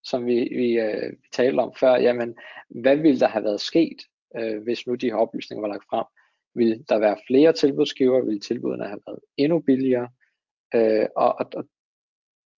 som 0.04 0.26
vi, 0.26 0.34
vi, 0.34 0.78
øh, 0.78 1.10
vi 1.10 1.28
talte 1.32 1.60
om 1.60 1.72
før. 1.80 1.94
Jamen, 1.94 2.34
hvad 2.68 2.96
ville 2.96 3.20
der 3.20 3.28
have 3.28 3.44
været 3.44 3.60
sket, 3.60 3.98
øh, 4.36 4.62
hvis 4.62 4.86
nu 4.86 4.94
de 4.94 5.06
her 5.06 5.16
oplysninger 5.16 5.60
var 5.60 5.68
lagt 5.68 5.84
frem? 5.90 6.04
Vil 6.58 6.84
der 6.88 6.98
være 6.98 7.16
flere 7.26 7.52
tilbudsgiver? 7.52 8.24
Vil 8.24 8.40
tilbudene 8.40 8.86
have 8.86 9.00
været 9.06 9.18
endnu 9.36 9.60
billigere? 9.60 10.08
Øh, 10.74 11.06
og, 11.16 11.34
og, 11.38 11.64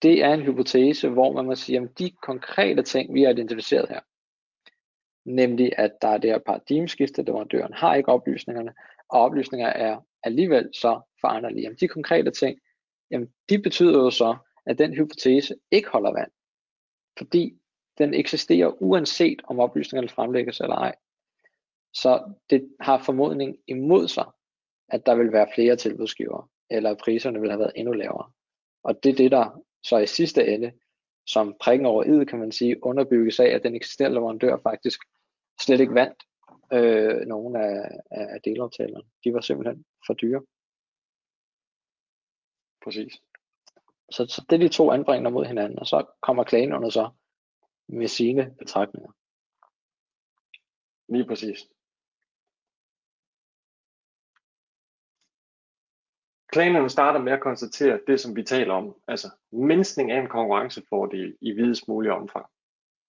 det 0.02 0.24
er 0.24 0.34
en 0.34 0.42
hypotese, 0.42 1.08
hvor 1.08 1.32
man 1.32 1.44
må 1.44 1.54
sige, 1.54 1.78
at 1.78 1.98
de 1.98 2.10
konkrete 2.10 2.82
ting, 2.82 3.14
vi 3.14 3.22
har 3.22 3.30
identificeret 3.30 3.88
her, 3.88 4.00
nemlig 5.24 5.72
at 5.78 5.92
der 6.02 6.08
er 6.08 6.18
det 6.18 6.30
her 6.30 6.38
paradigmeskifte, 6.38 7.22
leverandøren 7.22 7.72
har 7.72 7.94
ikke 7.94 8.08
oplysningerne, 8.08 8.74
og 9.08 9.20
oplysninger 9.20 9.66
er 9.66 10.00
alligevel 10.22 10.70
så 10.74 11.00
foranderlige. 11.20 11.62
Jamen, 11.62 11.76
de 11.80 11.88
konkrete 11.88 12.30
ting, 12.30 12.58
jamen, 13.10 13.28
de 13.48 13.58
betyder 13.58 13.98
jo 13.98 14.10
så, 14.10 14.36
at 14.66 14.78
den 14.78 14.94
hypotese 14.94 15.54
ikke 15.70 15.88
holder 15.88 16.12
vand, 16.12 16.30
fordi 17.18 17.58
den 17.98 18.14
eksisterer 18.14 18.82
uanset 18.82 19.42
om 19.44 19.60
oplysningerne 19.60 20.08
fremlægges 20.08 20.60
eller 20.60 20.76
ej. 20.76 20.94
Så 21.94 22.32
det 22.50 22.76
har 22.80 23.02
formodning 23.02 23.58
imod 23.66 24.08
sig, 24.08 24.24
at 24.88 25.06
der 25.06 25.14
vil 25.14 25.32
være 25.32 25.48
flere 25.54 25.76
tilbudsgivere, 25.76 26.48
eller 26.70 26.94
priserne 26.94 27.40
vil 27.40 27.50
have 27.50 27.60
været 27.60 27.72
endnu 27.76 27.92
lavere. 27.92 28.32
Og 28.82 29.02
det 29.02 29.10
er 29.10 29.16
det, 29.16 29.30
der 29.30 29.62
så 29.82 29.98
i 29.98 30.06
sidste 30.06 30.46
ende, 30.46 30.72
som 31.26 31.56
prikken 31.60 31.86
over 31.86 32.04
id, 32.04 32.26
kan 32.26 32.38
man 32.38 32.52
sige, 32.52 32.84
underbygges 32.84 33.40
af, 33.40 33.46
at 33.48 33.62
den 33.62 33.74
eksisterende 33.74 34.14
leverandør 34.14 34.56
faktisk 34.62 35.00
slet 35.60 35.80
ikke 35.80 35.94
vandt 35.94 36.22
øh, 36.72 37.26
nogle 37.26 37.64
af, 37.64 38.00
af 38.10 38.40
delaftalerne. 38.44 39.04
De 39.24 39.34
var 39.34 39.40
simpelthen 39.40 39.84
for 40.06 40.14
dyre. 40.14 40.42
Præcis. 42.84 43.12
Så, 44.10 44.26
så 44.26 44.44
det 44.50 44.56
er 44.56 44.60
de 44.60 44.68
to 44.68 44.90
anbringende 44.90 45.30
mod 45.30 45.44
hinanden, 45.44 45.78
og 45.78 45.86
så 45.86 46.06
kommer 46.22 46.44
klagen 46.44 46.72
under 46.72 46.90
så 46.90 47.10
med 47.88 48.08
sine 48.08 48.54
betragtninger. 48.58 49.12
Lige 51.08 51.26
præcis. 51.26 51.68
Klagenerne 56.52 56.90
starter 56.90 57.20
med 57.20 57.32
at 57.32 57.40
konstatere 57.40 58.00
det, 58.06 58.20
som 58.20 58.36
vi 58.36 58.42
taler 58.42 58.74
om, 58.74 58.94
altså 59.08 59.30
mindskning 59.52 60.10
af 60.10 60.20
en 60.20 60.28
konkurrencefordel 60.28 61.36
i 61.40 61.52
videst 61.52 61.88
mulig 61.88 62.12
omfang. 62.12 62.46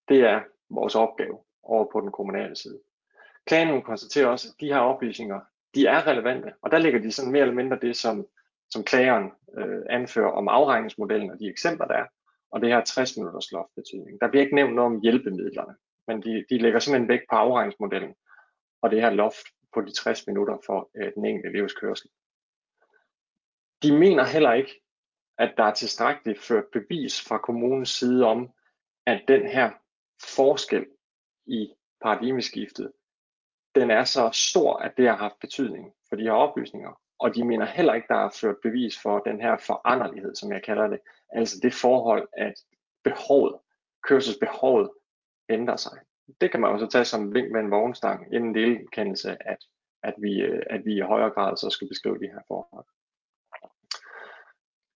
Det 0.10 0.20
er 0.20 0.42
vores 0.70 0.96
opgave 0.96 1.38
over 1.64 1.86
på 1.92 2.02
den 2.02 2.12
kommunale 2.12 2.56
side. 2.56 2.80
Klagenerne 3.46 3.82
konstaterer 3.82 4.28
også, 4.28 4.48
at 4.50 4.62
de 4.62 4.74
her 4.74 4.80
oplysninger, 4.80 5.40
de 5.76 5.88
er 5.88 6.08
relevante, 6.08 6.54
og 6.62 6.72
der 6.72 6.78
ligger 6.78 7.00
de 7.00 7.12
sådan 7.12 7.32
mere 7.32 7.42
eller 7.42 7.56
mindre 7.56 7.80
det, 7.82 7.98
som, 7.98 8.28
som 8.70 8.84
klageren 8.84 9.32
øh, 9.58 9.82
anfører 9.90 10.32
om 10.32 10.48
afregningsmodellen 10.48 11.32
og 11.32 11.40
de 11.40 11.50
eksempler, 11.50 11.88
der 11.88 11.96
er, 11.96 12.06
og 12.52 12.62
det 12.62 12.70
her 12.70 12.82
60 12.84 13.18
minutters 13.18 13.52
loft 13.52 13.76
betydning. 13.76 14.22
Der 14.22 14.28
bliver 14.28 14.44
ikke 14.44 14.56
nævnt 14.56 14.76
noget 14.76 14.92
om 14.92 15.02
hjælpemidlerne, 15.02 15.76
men 16.08 16.22
de, 16.22 16.46
de 16.50 16.58
lægger 16.58 16.80
simpelthen 16.80 17.10
vægt 17.10 17.24
på 17.30 17.36
afregningsmodellen 17.36 18.14
og 18.82 18.92
det 18.92 19.02
her 19.02 19.10
loft 19.10 19.46
på 19.74 19.82
de 19.82 19.94
60 19.94 20.28
minutter 20.28 20.58
for 20.66 20.90
øh, 20.96 21.12
den 21.16 21.26
enkelte 21.26 21.50
elevs 21.50 21.74
kørsel. 21.74 22.10
De 23.84 23.98
mener 23.98 24.24
heller 24.24 24.54
ikke, 24.54 24.82
at 25.38 25.54
der 25.58 25.64
er 25.64 25.74
tilstrækkeligt 25.74 26.40
ført 26.40 26.66
bevis 26.74 27.28
fra 27.28 27.38
kommunens 27.38 27.90
side 27.90 28.26
om, 28.26 28.50
at 29.06 29.22
den 29.28 29.48
her 29.48 29.72
forskel 30.36 30.86
i 31.46 31.74
paradigmeskiftet, 32.02 32.92
den 33.76 33.92
er 33.92 34.04
så 34.04 34.30
stor, 34.34 34.78
at 34.78 34.98
det 34.98 35.08
har 35.08 35.16
haft 35.16 35.40
betydning 35.42 35.94
for 36.10 36.16
de 36.16 36.24
her 36.24 36.32
oplysninger. 36.32 37.02
Og 37.20 37.36
de 37.36 37.46
mener 37.46 37.66
heller 37.66 37.94
ikke, 37.94 38.08
der 38.08 38.16
er 38.16 38.38
ført 38.42 38.56
bevis 38.64 39.02
for 39.02 39.20
den 39.20 39.42
her 39.42 39.58
foranderlighed, 39.58 40.36
som 40.36 40.52
jeg 40.52 40.64
kalder 40.64 40.88
det. 40.88 41.00
Altså 41.30 41.60
det 41.64 41.74
forhold, 41.74 42.28
at 42.38 42.54
behovet, 43.04 43.56
kørselsbehovet 44.04 44.90
ændrer 45.50 45.76
sig. 45.76 46.00
Det 46.42 46.52
kan 46.52 46.62
man 46.62 46.72
også 46.72 46.88
tage 46.88 47.06
som 47.06 47.34
vink 47.34 47.52
med 47.52 47.60
en 47.60 47.72
vognstang, 47.72 48.34
inden 48.34 48.56
delkendelse, 48.56 49.38
at, 49.48 49.58
at, 50.04 50.14
vi, 50.18 50.42
øh, 50.42 50.64
at 50.70 50.86
vi 50.86 50.96
i 50.98 51.00
højere 51.00 51.30
grad 51.30 51.58
så 51.58 51.70
skal 51.70 51.88
beskrive 51.88 52.20
de 52.20 52.28
her 52.28 52.42
forhold. 52.48 52.86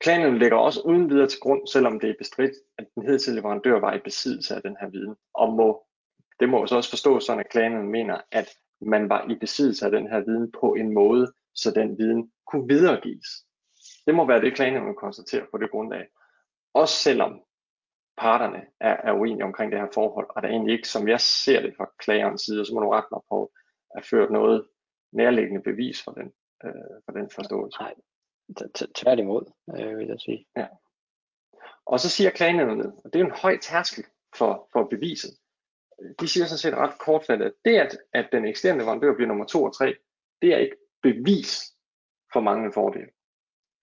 Klagen 0.01 0.39
ligger 0.39 0.57
også 0.57 0.81
uden 0.81 1.11
videre 1.11 1.29
til 1.29 1.41
grund, 1.41 1.67
selvom 1.67 2.01
det 2.01 2.11
er 2.11 2.15
bestridt, 2.19 2.53
at 2.79 2.87
den 2.95 3.03
hidtidige 3.03 3.37
leverandør 3.37 3.81
var 3.81 3.95
i 3.95 3.99
besiddelse 3.99 4.55
af 4.55 4.63
den 4.63 4.77
her 4.81 4.89
viden, 4.89 5.17
og 5.35 5.53
må, 5.53 5.87
det 6.41 6.49
må 6.49 6.61
også 6.61 6.91
forstås 6.91 7.25
sådan, 7.25 7.41
at 7.41 7.51
klagen 7.51 7.91
mener, 7.91 8.21
at 8.33 8.49
man 8.81 9.09
var 9.09 9.31
i 9.31 9.35
besiddelse 9.35 9.85
af 9.85 9.91
den 9.91 10.09
her 10.09 10.21
viden 10.21 10.53
på 10.61 10.75
en 10.75 10.95
måde, 10.95 11.33
så 11.55 11.71
den 11.71 11.99
viden 11.99 12.33
kunne 12.47 12.69
videregives. 12.69 13.29
Det 14.07 14.15
må 14.15 14.27
være 14.27 14.41
det, 14.41 14.55
klagen 14.55 14.95
konstaterer 14.95 15.47
på 15.51 15.59
det 15.59 15.71
grundlag. 15.71 16.07
Også 16.75 16.95
selvom 16.95 17.41
parterne 18.17 18.63
er, 18.81 18.97
er 19.05 19.13
uenige 19.13 19.45
omkring 19.45 19.73
det 19.73 19.81
her 19.81 19.89
forhold, 19.95 20.27
og 20.31 20.43
der 20.43 20.49
er 20.49 20.53
egentlig 20.53 20.73
ikke, 20.73 20.89
som 20.89 21.09
jeg 21.09 21.21
ser 21.21 21.61
det 21.63 21.75
fra 21.77 21.91
klagerens 21.99 22.43
side, 22.43 22.67
så 22.67 22.75
må 22.75 22.81
du 22.81 22.91
rette 22.91 23.09
mig 23.13 23.21
på, 23.29 23.53
at 23.97 24.07
ført 24.07 24.31
noget 24.31 24.67
nærliggende 25.13 25.63
bevis 25.63 26.03
for 26.05 26.13
den, 26.13 26.33
øh, 26.65 26.95
for 27.05 27.13
den 27.13 27.31
forståelse. 27.31 27.79
Nej, 27.81 27.95
Tværtimod, 28.95 29.53
øh, 29.79 29.99
vil 29.99 30.07
jeg 30.07 30.21
sige. 30.21 30.47
Ja. 30.57 30.67
Og 31.87 32.01
så 32.01 32.11
siger 32.11 32.31
klagenævnet, 32.31 32.93
og 33.05 33.13
det 33.13 33.21
er 33.21 33.25
en 33.25 33.31
høj 33.31 33.59
tærskel 33.59 34.05
for, 34.37 34.69
for 34.73 34.85
beviset. 34.85 35.31
De 36.21 36.29
siger 36.29 36.47
sådan 36.47 36.59
set 36.59 36.75
ret 36.75 36.99
kortfattet, 36.99 37.47
at 37.47 37.53
det, 37.65 37.77
at, 37.77 37.99
at 38.13 38.29
den 38.33 38.45
eksterne 38.45 38.79
leverandør 38.79 39.15
bliver 39.15 39.29
nummer 39.29 39.45
2 39.45 39.65
og 39.65 39.77
3, 39.77 39.95
det 40.43 40.55
er 40.55 40.59
ikke 40.59 40.77
bevis 41.03 41.63
for 42.33 42.41
mange 42.41 42.73
fordele. 42.73 43.11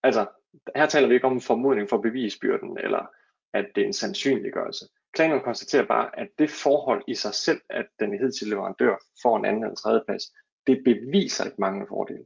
Altså, 0.03 0.27
her 0.75 0.85
taler 0.85 1.07
vi 1.07 1.13
ikke 1.13 1.27
om 1.27 1.33
en 1.33 1.41
formodning 1.41 1.89
for 1.89 1.97
bevisbyrden, 1.97 2.77
eller 2.77 3.05
at 3.53 3.65
det 3.75 3.81
er 3.81 3.85
en 3.85 3.93
sandsynliggørelse. 3.93 4.85
Klagenævnet 5.13 5.43
konstaterer 5.43 5.85
bare, 5.85 6.19
at 6.19 6.29
det 6.39 6.49
forhold 6.49 7.03
i 7.07 7.15
sig 7.15 7.33
selv, 7.33 7.61
at 7.69 7.87
den 7.99 8.19
hidtil 8.19 8.47
leverandør 8.47 8.95
får 9.21 9.37
en 9.37 9.45
anden 9.45 9.63
eller 9.63 9.75
tredje 9.75 10.01
plads, 10.07 10.23
det 10.67 10.83
beviser 10.83 11.45
ikke 11.45 11.61
mange 11.61 11.87
fordele. 11.87 12.25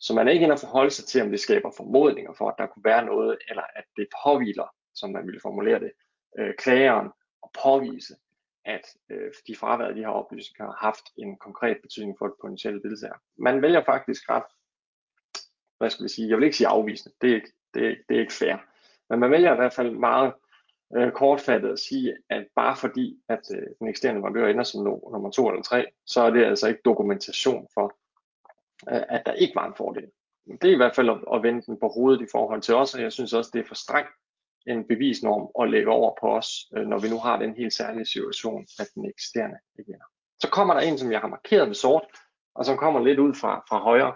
Så 0.00 0.14
man 0.14 0.28
er 0.28 0.32
ikke 0.32 0.42
inde 0.42 0.52
og 0.52 0.60
forholde 0.60 0.90
sig 0.90 1.04
til, 1.04 1.22
om 1.22 1.30
det 1.30 1.40
skaber 1.40 1.70
formodninger 1.76 2.32
for, 2.32 2.48
at 2.48 2.54
der 2.58 2.66
kunne 2.66 2.84
være 2.84 3.04
noget, 3.04 3.38
eller 3.48 3.62
at 3.76 3.84
det 3.96 4.06
påviler, 4.24 4.74
som 4.94 5.10
man 5.10 5.26
ville 5.26 5.40
formulere 5.40 5.80
det, 5.80 5.92
øh, 6.38 6.54
klageren 6.58 7.10
og 7.42 7.50
påvise, 7.62 8.14
at 8.64 8.86
øh, 9.10 9.32
de 9.46 9.56
fraværet 9.56 9.96
de 9.96 10.00
her 10.00 10.08
oplysninger 10.08 10.72
har 10.72 10.86
haft 10.86 11.04
en 11.18 11.36
konkret 11.36 11.78
betydning 11.82 12.18
for 12.18 12.26
et 12.26 12.34
potentielt 12.40 12.82
deltager. 12.82 13.14
Man 13.38 13.62
vælger 13.62 13.84
faktisk 13.84 14.30
ret, 14.30 14.42
hvad 15.78 15.90
skal 15.90 16.04
vi 16.04 16.08
sige, 16.08 16.28
jeg 16.28 16.36
vil 16.36 16.44
ikke 16.44 16.56
sige 16.56 16.68
afvisende, 16.68 17.16
det 17.20 17.30
er 17.30 17.34
ikke, 17.34 17.52
det 17.74 17.86
er, 17.86 17.94
det 18.08 18.16
er 18.16 18.20
ikke 18.20 18.32
fair, 18.32 18.56
men 19.10 19.20
man 19.20 19.30
vælger 19.30 19.52
i 19.52 19.56
hvert 19.56 19.72
fald 19.72 19.90
meget 19.90 20.32
øh, 20.96 21.12
kortfattet 21.12 21.72
at 21.72 21.78
sige, 21.78 22.16
at 22.30 22.46
bare 22.56 22.76
fordi, 22.76 23.20
at 23.28 23.40
øh, 23.54 23.66
den 23.78 23.88
eksterne 23.88 24.18
leverandør 24.18 24.48
ender 24.48 24.64
som 24.64 24.84
no, 24.84 24.98
nummer 25.12 25.30
to 25.30 25.48
eller 25.48 25.62
tre, 25.62 25.86
så 26.06 26.20
er 26.20 26.30
det 26.30 26.44
altså 26.44 26.68
ikke 26.68 26.80
dokumentation 26.84 27.68
for, 27.74 27.96
at 28.86 29.22
der 29.26 29.32
ikke 29.32 29.56
var 29.56 29.66
en 29.66 29.74
fordel. 29.76 30.06
Det 30.60 30.68
er 30.68 30.74
i 30.74 30.82
hvert 30.82 30.94
fald 30.94 31.10
at, 31.34 31.42
vende 31.42 31.62
den 31.62 31.80
på 31.80 31.88
hovedet 31.88 32.22
i 32.22 32.30
forhold 32.32 32.62
til 32.62 32.74
os, 32.74 32.94
og 32.94 33.02
jeg 33.02 33.12
synes 33.12 33.32
også, 33.32 33.50
det 33.54 33.60
er 33.60 33.68
for 33.68 33.74
strengt 33.74 34.10
en 34.66 34.88
bevisnorm 34.88 35.62
at 35.62 35.70
lægge 35.70 35.90
over 35.90 36.14
på 36.20 36.26
os, 36.38 36.48
øh, 36.76 36.86
når 36.86 36.98
vi 36.98 37.08
nu 37.08 37.18
har 37.18 37.38
den 37.38 37.54
helt 37.56 37.72
særlige 37.72 38.06
situation, 38.06 38.66
at 38.78 38.88
den 38.94 39.04
eksisterende 39.10 39.58
ikke 39.78 39.90
vinder. 39.90 40.06
Så 40.42 40.48
kommer 40.50 40.74
der 40.74 40.80
en, 40.80 40.98
som 40.98 41.12
jeg 41.12 41.20
har 41.20 41.28
markeret 41.28 41.68
med 41.68 41.74
sort, 41.74 42.06
og 42.54 42.64
som 42.64 42.76
kommer 42.76 43.04
lidt 43.04 43.18
ud 43.18 43.34
fra, 43.34 43.64
fra 43.68 43.78
højre. 43.78 44.14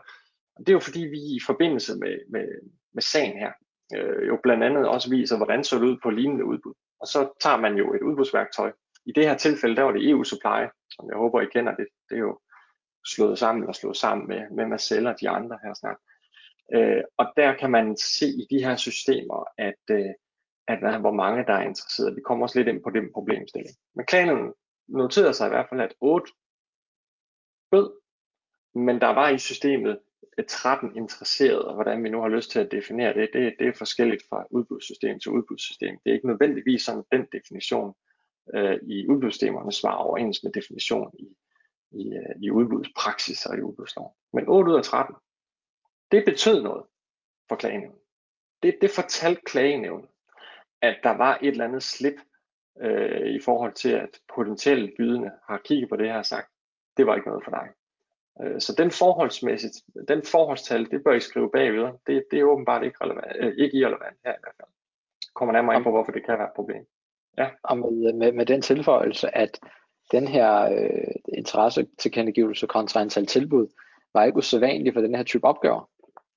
Og 0.56 0.60
det 0.60 0.68
er 0.68 0.72
jo 0.72 0.80
fordi, 0.88 1.00
vi 1.00 1.18
i 1.18 1.40
forbindelse 1.46 1.92
med, 1.96 2.18
med, 2.30 2.46
med 2.94 3.02
sagen 3.02 3.38
her, 3.38 3.52
øh, 3.96 4.28
jo 4.28 4.38
blandt 4.42 4.64
andet 4.64 4.88
også 4.88 5.10
viser, 5.10 5.36
hvordan 5.36 5.64
så 5.64 5.76
det 5.76 5.82
ud 5.82 5.98
på 6.02 6.10
lignende 6.10 6.44
udbud. 6.44 6.74
Og 7.00 7.06
så 7.06 7.28
tager 7.40 7.56
man 7.56 7.74
jo 7.74 7.94
et 7.94 8.02
udbudsværktøj. 8.02 8.72
I 9.06 9.12
det 9.12 9.24
her 9.28 9.36
tilfælde, 9.36 9.76
der 9.76 9.82
var 9.82 9.92
det 9.92 10.10
EU 10.10 10.24
Supply, 10.24 10.60
som 10.90 11.08
jeg 11.10 11.16
håber, 11.16 11.40
I 11.40 11.46
kender 11.46 11.74
det. 11.74 11.86
Det 12.08 12.14
er 12.16 12.20
jo 12.20 12.40
slået 13.06 13.38
sammen 13.38 13.62
eller 13.62 13.72
slået 13.72 13.96
sammen 13.96 14.28
med, 14.28 14.50
med 14.50 14.66
Marcel 14.66 15.06
og 15.06 15.20
de 15.20 15.28
andre 15.28 15.58
her 15.64 15.74
snart. 15.74 15.96
Øh, 16.74 17.02
og 17.16 17.32
der 17.36 17.54
kan 17.54 17.70
man 17.70 17.96
se 17.96 18.26
i 18.26 18.46
de 18.50 18.64
her 18.64 18.76
systemer, 18.76 19.44
at, 19.58 19.82
øh, 19.90 20.10
at 20.68 21.00
hvor 21.00 21.12
mange 21.12 21.44
der 21.44 21.52
er 21.52 21.68
interesseret. 21.68 22.16
Vi 22.16 22.20
kommer 22.20 22.44
også 22.44 22.58
lidt 22.58 22.68
ind 22.68 22.82
på 22.82 22.90
den 22.90 23.12
problemstilling. 23.12 23.76
Men 23.94 24.06
klanen 24.06 24.52
noterede 24.88 25.34
sig 25.34 25.46
i 25.46 25.48
hvert 25.48 25.66
fald, 25.68 25.80
at 25.80 25.94
8 26.00 26.32
bød, 27.70 27.90
men 28.74 29.00
der 29.00 29.08
var 29.08 29.28
i 29.28 29.38
systemet 29.38 30.00
øh, 30.38 30.44
13 30.48 30.96
interesserede, 30.96 31.68
og 31.68 31.74
hvordan 31.74 32.04
vi 32.04 32.08
nu 32.08 32.20
har 32.20 32.28
lyst 32.28 32.50
til 32.50 32.60
at 32.60 32.70
definere 32.70 33.14
det, 33.14 33.30
det, 33.32 33.54
det 33.58 33.68
er 33.68 33.72
forskelligt 33.78 34.22
fra 34.28 34.44
udbudssystem 34.50 35.20
til 35.20 35.32
udbudssystem. 35.32 35.98
Det 36.04 36.10
er 36.10 36.14
ikke 36.14 36.26
nødvendigvis 36.26 36.82
sådan, 36.82 37.04
den 37.12 37.26
definition 37.32 37.94
øh, 38.54 38.78
i 38.82 39.08
udbudssystemerne 39.08 39.72
svarer 39.72 39.96
overens 39.96 40.42
med 40.42 40.52
definition 40.52 41.10
i, 41.18 41.36
i, 41.90 42.14
øh, 42.14 42.42
i 42.42 42.50
udbudspraksis 42.50 43.46
og 43.46 43.58
i 43.58 43.60
udbudslov. 43.60 44.16
Men 44.32 44.48
8 44.48 44.72
ud 44.72 44.76
af 44.76 44.84
13, 44.84 45.14
det 46.12 46.24
betød 46.24 46.62
noget 46.62 46.84
for 47.48 47.56
klagenævnet. 47.56 47.98
Det, 48.62 48.78
det 48.80 48.90
fortalte 48.90 49.40
klagenævnet, 49.46 50.08
at 50.82 50.96
der 51.02 51.10
var 51.10 51.38
et 51.42 51.48
eller 51.48 51.64
andet 51.64 51.82
slip 51.82 52.14
øh, 52.80 53.26
i 53.26 53.40
forhold 53.40 53.72
til, 53.72 53.90
at 53.90 54.20
potentielle 54.34 54.92
bydende 54.96 55.30
har 55.48 55.60
kigget 55.64 55.88
på 55.88 55.96
det 55.96 56.06
her 56.06 56.18
og 56.18 56.26
sagt, 56.26 56.48
det 56.96 57.06
var 57.06 57.14
ikke 57.14 57.28
noget 57.28 57.44
for 57.44 57.50
dig. 57.50 57.68
Øh, 58.42 58.60
så 58.60 58.74
den 58.78 58.90
forholdsmæssigt, 58.90 59.74
den 60.08 60.22
forholdstal, 60.22 60.90
det 60.90 61.04
bør 61.04 61.12
I 61.12 61.20
skrive 61.20 61.50
bagved. 61.50 61.92
Det, 62.06 62.24
det 62.30 62.40
er 62.40 62.44
åbenbart 62.44 62.84
ikke, 62.84 63.04
relevant, 63.04 63.36
øh, 63.36 63.54
ikke 63.58 63.76
irrelevant 63.76 64.16
her 64.24 64.32
i 64.32 64.40
hvert 64.40 64.54
fald. 64.56 64.68
Kommer 65.34 65.52
nærmere 65.52 65.76
ind 65.76 65.84
på, 65.84 65.90
hvorfor 65.90 66.12
det 66.12 66.24
kan 66.26 66.38
være 66.38 66.48
et 66.48 66.54
problem. 66.56 66.86
Ja. 67.38 67.50
Og 67.62 67.78
med, 67.78 68.12
med, 68.12 68.32
med 68.32 68.46
den 68.46 68.62
tilføjelse, 68.62 69.36
at 69.36 69.60
den 70.10 70.28
her 70.28 70.62
øh, 70.62 71.14
interesse 71.38 71.86
tilkendegivelse 71.98 72.66
kontra 72.66 73.00
antal 73.00 73.26
tilbud, 73.26 73.68
var 74.14 74.24
ikke 74.24 74.38
usædvanlig 74.38 74.94
for 74.94 75.00
den 75.00 75.14
her 75.14 75.22
type 75.22 75.46
opgaver. 75.46 75.90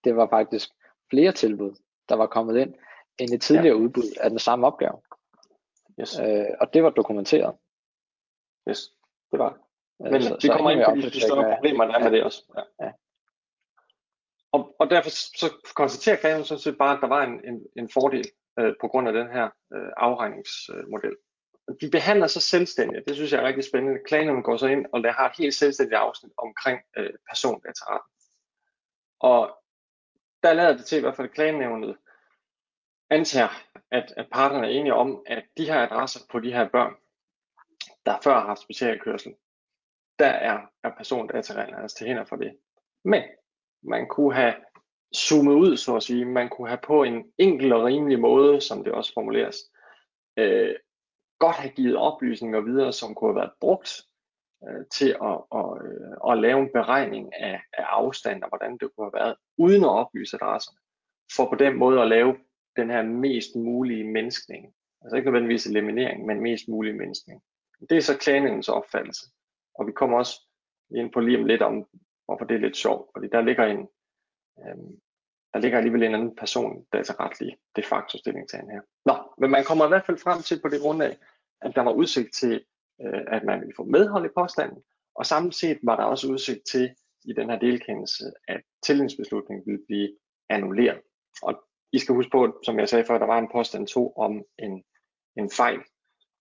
Det 0.04 0.16
var 0.16 0.28
faktisk 0.30 0.70
flere 1.10 1.32
tilbud, 1.32 1.76
der 2.10 2.16
var 2.16 2.28
kommet 2.28 2.58
ind, 2.58 2.74
end 3.20 3.34
et 3.34 3.42
tidligere 3.42 3.78
ja. 3.78 3.84
udbud 3.84 4.18
af 4.22 4.30
den 4.30 4.40
samme 4.40 4.68
opgave. 4.68 5.02
Yes. 6.00 6.20
Øh, 6.20 6.46
og 6.62 6.74
det 6.74 6.84
var 6.84 6.90
dokumenteret. 6.90 7.56
Yes, 8.70 8.80
det 9.32 9.40
var 9.40 9.50
det. 9.50 9.60
Øh, 10.06 10.12
Men 10.12 10.22
så, 10.22 10.38
vi 10.42 10.48
kommer 10.48 10.72
ind 10.72 10.86
på 10.86 10.96
de, 10.96 11.02
de 11.02 11.22
større 11.22 11.56
problemer, 11.56 11.86
der 11.86 11.94
er 11.94 12.04
med 12.04 12.12
det 12.12 12.24
også. 12.24 12.44
Ja. 12.58 12.86
ja. 12.86 12.92
Og, 14.52 14.76
og 14.80 14.90
derfor 14.90 15.10
så 15.10 15.54
konstaterer 15.76 16.16
klagen 16.16 16.44
sådan 16.44 16.60
set 16.60 16.78
bare, 16.78 16.96
at 16.96 17.02
der 17.02 17.08
var 17.08 17.24
en, 17.24 17.46
en, 17.46 17.66
en 17.78 17.90
fordel 17.90 18.26
øh, 18.60 18.74
på 18.82 18.88
grund 18.88 19.08
af 19.08 19.14
den 19.14 19.28
her 19.32 19.50
øh, 19.74 19.92
afregningsmodel. 19.98 21.16
De 21.82 21.90
behandler 21.90 22.28
sig 22.28 22.42
selvstændigt, 22.42 23.08
det 23.08 23.16
synes 23.16 23.32
jeg 23.32 23.42
er 23.42 23.48
rigtig 23.48 23.64
spændende. 23.64 24.00
Klagen 24.06 24.44
går 24.44 24.58
så 24.58 24.68
ind 24.68 24.86
og 24.94 25.04
der 25.04 25.12
har 25.12 25.30
et 25.30 25.38
helt 25.38 25.54
selvstændigt 25.54 25.98
afsnit 25.98 26.32
omkring 26.38 26.80
øh, 26.98 27.14
persondataretten. 27.30 28.10
Og 29.20 29.58
der 30.44 30.54
lader 30.54 30.78
det 30.78 30.86
til 30.86 30.98
i 30.98 31.02
hvert 31.02 31.16
fald 31.16 31.30
klagenævnet 31.30 31.98
antager, 33.10 33.50
at, 33.92 34.14
at 34.18 34.28
parterne 34.32 34.68
er 34.68 34.72
enige 34.72 34.94
om, 34.94 35.24
at 35.26 35.44
de 35.58 35.66
her 35.66 35.80
adresser 35.80 36.20
på 36.32 36.40
de 36.40 36.54
her 36.54 36.70
børn, 36.70 36.96
der 38.06 38.22
før 38.24 38.34
har 38.34 38.46
haft 38.46 38.62
specialkørsel, 38.62 39.36
der 40.20 40.28
er, 40.28 40.60
er 40.84 40.92
persondatareglerne 40.98 41.82
altså 41.82 41.98
til 41.98 42.08
hænder 42.08 42.26
for 42.26 42.36
det. 42.36 42.58
Men 43.04 43.24
man 43.84 44.08
kunne 44.08 44.36
have 44.36 44.56
zoomet 45.16 45.54
ud, 45.54 45.78
så 45.78 45.96
at 45.96 46.04
sige, 46.04 46.26
man 46.26 46.50
kunne 46.50 46.68
have 46.68 46.80
på 46.84 47.04
en 47.04 47.34
enkel 47.38 47.74
og 47.74 47.84
rimelig 47.84 48.20
måde, 48.20 48.62
som 48.62 48.84
det 48.84 48.94
også 48.94 49.14
formuleres, 49.14 49.58
øh, 50.38 50.76
godt 51.40 51.56
have 51.56 51.72
givet 51.72 51.98
oplysninger 51.98 52.62
videre, 52.62 52.94
som 52.94 53.16
kunne 53.16 53.30
have 53.30 53.42
været 53.42 53.54
brugt 53.62 54.02
øh, 54.68 54.86
til 54.92 55.10
at, 55.30 55.38
at, 55.60 55.68
øh, 55.86 56.32
at 56.32 56.38
lave 56.38 56.60
en 56.62 56.70
beregning 56.74 57.34
af, 57.36 57.62
af 57.74 57.86
afstand 57.90 58.44
og 58.44 58.50
hvordan 58.50 58.78
det 58.78 58.90
kunne 58.96 59.06
have 59.06 59.20
været, 59.22 59.36
uden 59.58 59.84
at 59.84 59.90
oplyse 59.90 60.38
adresserne, 60.38 60.80
for 61.36 61.50
på 61.50 61.56
den 61.56 61.78
måde 61.78 62.02
at 62.02 62.08
lave 62.08 62.38
den 62.76 62.90
her 62.90 63.02
mest 63.02 63.56
mulige 63.56 64.04
menneskning. 64.04 64.74
Altså 65.02 65.16
ikke 65.16 65.26
nødvendigvis 65.32 65.68
eliminering, 65.68 66.26
men 66.26 66.42
mest 66.42 66.68
mulig 66.68 66.96
menneskning. 66.96 67.42
Det 67.90 67.98
er 67.98 68.02
så 68.02 68.18
klaningens 68.18 68.70
opfattelse. 68.70 69.26
Og 69.76 69.88
vi 69.88 69.92
kommer 69.92 70.18
også 70.18 70.42
ind 70.96 71.12
på 71.12 71.20
lige 71.20 71.40
om 71.40 71.46
lidt 71.46 71.62
om, 71.62 71.86
hvorfor 72.26 72.46
det 72.46 72.56
er 72.56 72.60
lidt 72.60 72.78
sjovt, 72.78 73.10
fordi 73.16 73.28
der 73.28 73.42
ligger 73.42 73.66
en, 73.66 73.88
øhm, 74.60 75.00
der 75.54 75.60
ligger 75.60 75.78
alligevel 75.78 76.04
en 76.04 76.14
anden 76.14 76.36
person 76.36 76.86
dataretlig 76.94 77.58
de 77.76 77.84
facto 77.84 78.18
stillingtagen 78.18 78.70
her. 78.70 78.82
Nå, 79.06 79.16
men 79.38 79.52
man 79.52 79.64
kommer 79.64 79.86
i 79.86 79.88
hvert 79.88 80.06
fald 80.06 80.18
frem 80.18 80.42
til 80.42 80.62
på 80.62 80.68
det 80.68 80.82
grundlag, 80.82 81.18
at 81.62 81.76
der 81.76 81.82
var 81.82 81.92
udsigt 81.92 82.34
til, 82.34 82.64
øh, 83.02 83.22
at 83.28 83.44
man 83.44 83.60
ville 83.60 83.74
få 83.76 83.84
medhold 83.84 84.26
i 84.26 84.36
påstanden, 84.38 84.84
og 85.16 85.26
samtidig 85.26 85.54
set 85.54 85.80
var 85.84 85.96
der 85.96 86.04
også 86.04 86.28
udsigt 86.28 86.60
til 86.72 86.96
i 87.26 87.34
den 87.34 87.50
her 87.50 87.60
delkendelse, 87.60 88.32
at 88.48 88.62
tillidsbeslutningen 88.84 89.64
ville 89.66 89.86
blive 89.88 90.10
annulleret. 90.50 91.02
Og 91.44 91.64
I 91.92 92.00
skal 92.00 92.16
huske 92.16 92.32
på, 92.32 92.60
som 92.64 92.80
jeg 92.80 92.90
sagde 92.90 93.06
før, 93.06 93.18
der 93.18 93.26
var 93.26 93.40
en 93.40 93.50
påstand 93.52 93.88
2 93.88 94.14
om 94.18 94.44
en, 94.60 94.84
en 95.38 95.50
fejl 95.52 95.80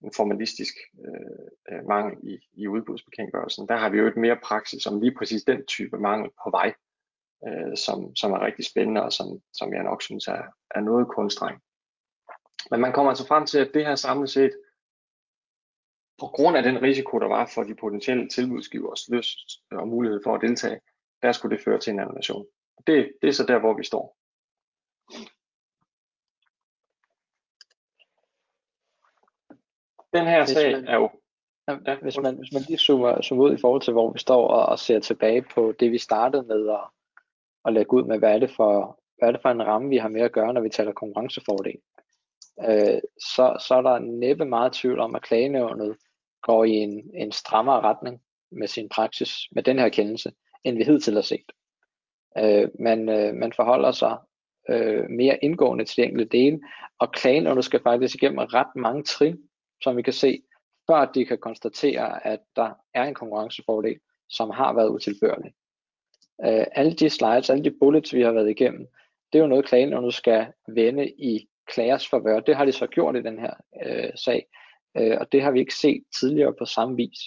en 0.04 0.12
formalistisk 0.16 0.74
øh, 1.06 1.76
øh, 1.76 1.88
mangel 1.88 2.18
i, 2.22 2.38
i 2.52 2.68
udbudsbekendtgørelsen. 2.68 3.68
Der 3.68 3.76
har 3.76 3.90
vi 3.90 3.98
jo 3.98 4.06
et 4.06 4.16
mere 4.16 4.38
praksis 4.44 4.86
om 4.86 5.00
lige 5.00 5.14
præcis 5.18 5.42
den 5.44 5.66
type 5.66 5.98
mangel 5.98 6.30
på 6.44 6.50
vej, 6.50 6.74
øh, 7.48 7.76
som, 7.76 8.16
som 8.16 8.32
er 8.32 8.40
rigtig 8.40 8.64
spændende 8.64 9.02
og 9.02 9.12
som, 9.12 9.42
som 9.52 9.74
jeg 9.74 9.82
nok 9.82 10.02
synes 10.02 10.28
er, 10.28 10.42
er 10.70 10.80
noget 10.80 11.08
kunststreng. 11.08 11.62
Men 12.70 12.80
man 12.80 12.92
kommer 12.92 13.10
altså 13.10 13.26
frem 13.26 13.46
til, 13.46 13.58
at 13.58 13.70
det 13.74 13.86
her 13.86 13.94
samlet 13.94 14.30
set, 14.30 14.52
på 16.18 16.26
grund 16.26 16.56
af 16.56 16.62
den 16.62 16.82
risiko, 16.82 17.18
der 17.18 17.26
var 17.26 17.50
for 17.54 17.62
de 17.62 17.74
potentielle 17.74 18.28
tilbudsgivers 18.28 19.08
lyst 19.08 19.38
og 19.70 19.88
mulighed 19.88 20.20
for 20.24 20.34
at 20.34 20.40
deltage, 20.40 20.80
der 21.22 21.32
skulle 21.32 21.56
det 21.56 21.64
føre 21.64 21.78
til 21.78 21.92
en 21.92 22.00
annulation. 22.00 22.46
Det, 22.86 23.12
det 23.22 23.28
er 23.28 23.32
så 23.32 23.46
der, 23.46 23.58
hvor 23.58 23.74
vi 23.76 23.84
står. 23.84 24.16
Den 30.12 30.26
her 30.26 30.44
sag 30.44 30.72
er 30.72 30.94
jo... 30.94 31.10
Ja, 31.68 32.00
hvis, 32.02 32.18
man, 32.18 32.36
hvis 32.36 32.52
man 32.52 32.62
lige 32.62 32.78
zoomer, 32.78 33.22
zoomer 33.22 33.44
ud 33.44 33.54
i 33.54 33.60
forhold 33.60 33.82
til, 33.82 33.92
hvor 33.92 34.12
vi 34.12 34.18
står 34.18 34.48
og, 34.48 34.66
og 34.66 34.78
ser 34.78 35.00
tilbage 35.00 35.42
på 35.54 35.74
det, 35.80 35.92
vi 35.92 35.98
startede 35.98 36.42
med 36.42 36.68
at, 36.68 36.80
at 37.64 37.72
lægge 37.72 37.94
ud 37.94 38.04
med, 38.04 38.18
hvad 38.18 38.34
er, 38.34 38.38
det 38.38 38.50
for, 38.50 39.00
hvad 39.18 39.28
er 39.28 39.32
det 39.32 39.42
for 39.42 39.48
en 39.48 39.66
ramme, 39.66 39.88
vi 39.88 39.96
har 39.96 40.08
med 40.08 40.20
at 40.20 40.32
gøre, 40.32 40.52
når 40.52 40.60
vi 40.60 40.68
taler 40.68 40.92
konkurrencefordel, 40.92 41.76
øh, 42.68 43.00
så, 43.34 43.64
så 43.68 43.74
er 43.74 43.82
der 43.82 43.98
næppe 43.98 44.44
meget 44.44 44.72
tvivl 44.72 45.00
om, 45.00 45.14
at 45.14 45.22
klagenævnet 45.22 45.96
går 46.42 46.64
i 46.64 46.70
en, 46.70 47.10
en 47.14 47.32
strammere 47.32 47.80
retning 47.80 48.20
med 48.52 48.68
sin 48.68 48.88
praksis, 48.88 49.30
med 49.52 49.62
den 49.62 49.78
her 49.78 49.88
kendelse, 49.88 50.32
end 50.64 50.76
vi 50.76 50.84
hidtil 50.84 51.14
har 51.14 51.22
set. 51.22 51.52
Øh, 52.38 52.68
man, 52.80 53.08
øh, 53.08 53.34
man 53.34 53.52
forholder 53.52 53.92
sig 53.92 54.18
øh, 54.68 55.10
mere 55.10 55.44
indgående 55.44 55.84
til 55.84 55.96
de 55.96 56.02
enkelte 56.02 56.38
dele, 56.38 56.60
og 56.98 57.12
klagenævnet 57.12 57.64
skal 57.64 57.82
faktisk 57.82 58.14
igennem 58.14 58.38
ret 58.38 58.76
mange 58.76 59.02
trin 59.02 59.38
som 59.82 59.96
vi 59.96 60.02
kan 60.02 60.12
se, 60.12 60.42
før 60.90 61.04
de 61.04 61.24
kan 61.24 61.38
konstatere, 61.38 62.26
at 62.26 62.40
der 62.56 62.70
er 62.94 63.04
en 63.04 63.14
konkurrencefordel, 63.14 63.98
som 64.28 64.50
har 64.50 64.72
været 64.72 64.88
utilbørlig. 64.88 65.52
Uh, 66.38 66.64
alle 66.72 66.92
de 66.92 67.10
slides, 67.10 67.50
alle 67.50 67.64
de 67.64 67.76
bullets, 67.80 68.14
vi 68.14 68.22
har 68.22 68.32
været 68.32 68.50
igennem, 68.50 68.88
det 69.32 69.38
er 69.38 69.42
jo 69.42 69.48
noget, 69.48 69.64
klagen 69.64 69.88
nu 69.88 70.10
skal 70.10 70.52
vende 70.68 71.10
i 71.10 71.48
klagers 71.66 72.08
forvør. 72.08 72.40
Det 72.40 72.56
har 72.56 72.64
de 72.64 72.72
så 72.72 72.86
gjort 72.86 73.16
i 73.16 73.22
den 73.22 73.38
her 73.38 73.54
øh, 73.82 74.10
sag, 74.14 74.46
øh, 74.96 75.16
og 75.20 75.32
det 75.32 75.42
har 75.42 75.50
vi 75.50 75.60
ikke 75.60 75.74
set 75.74 76.04
tidligere 76.20 76.54
på 76.58 76.64
samme 76.64 76.96
vis. 76.96 77.18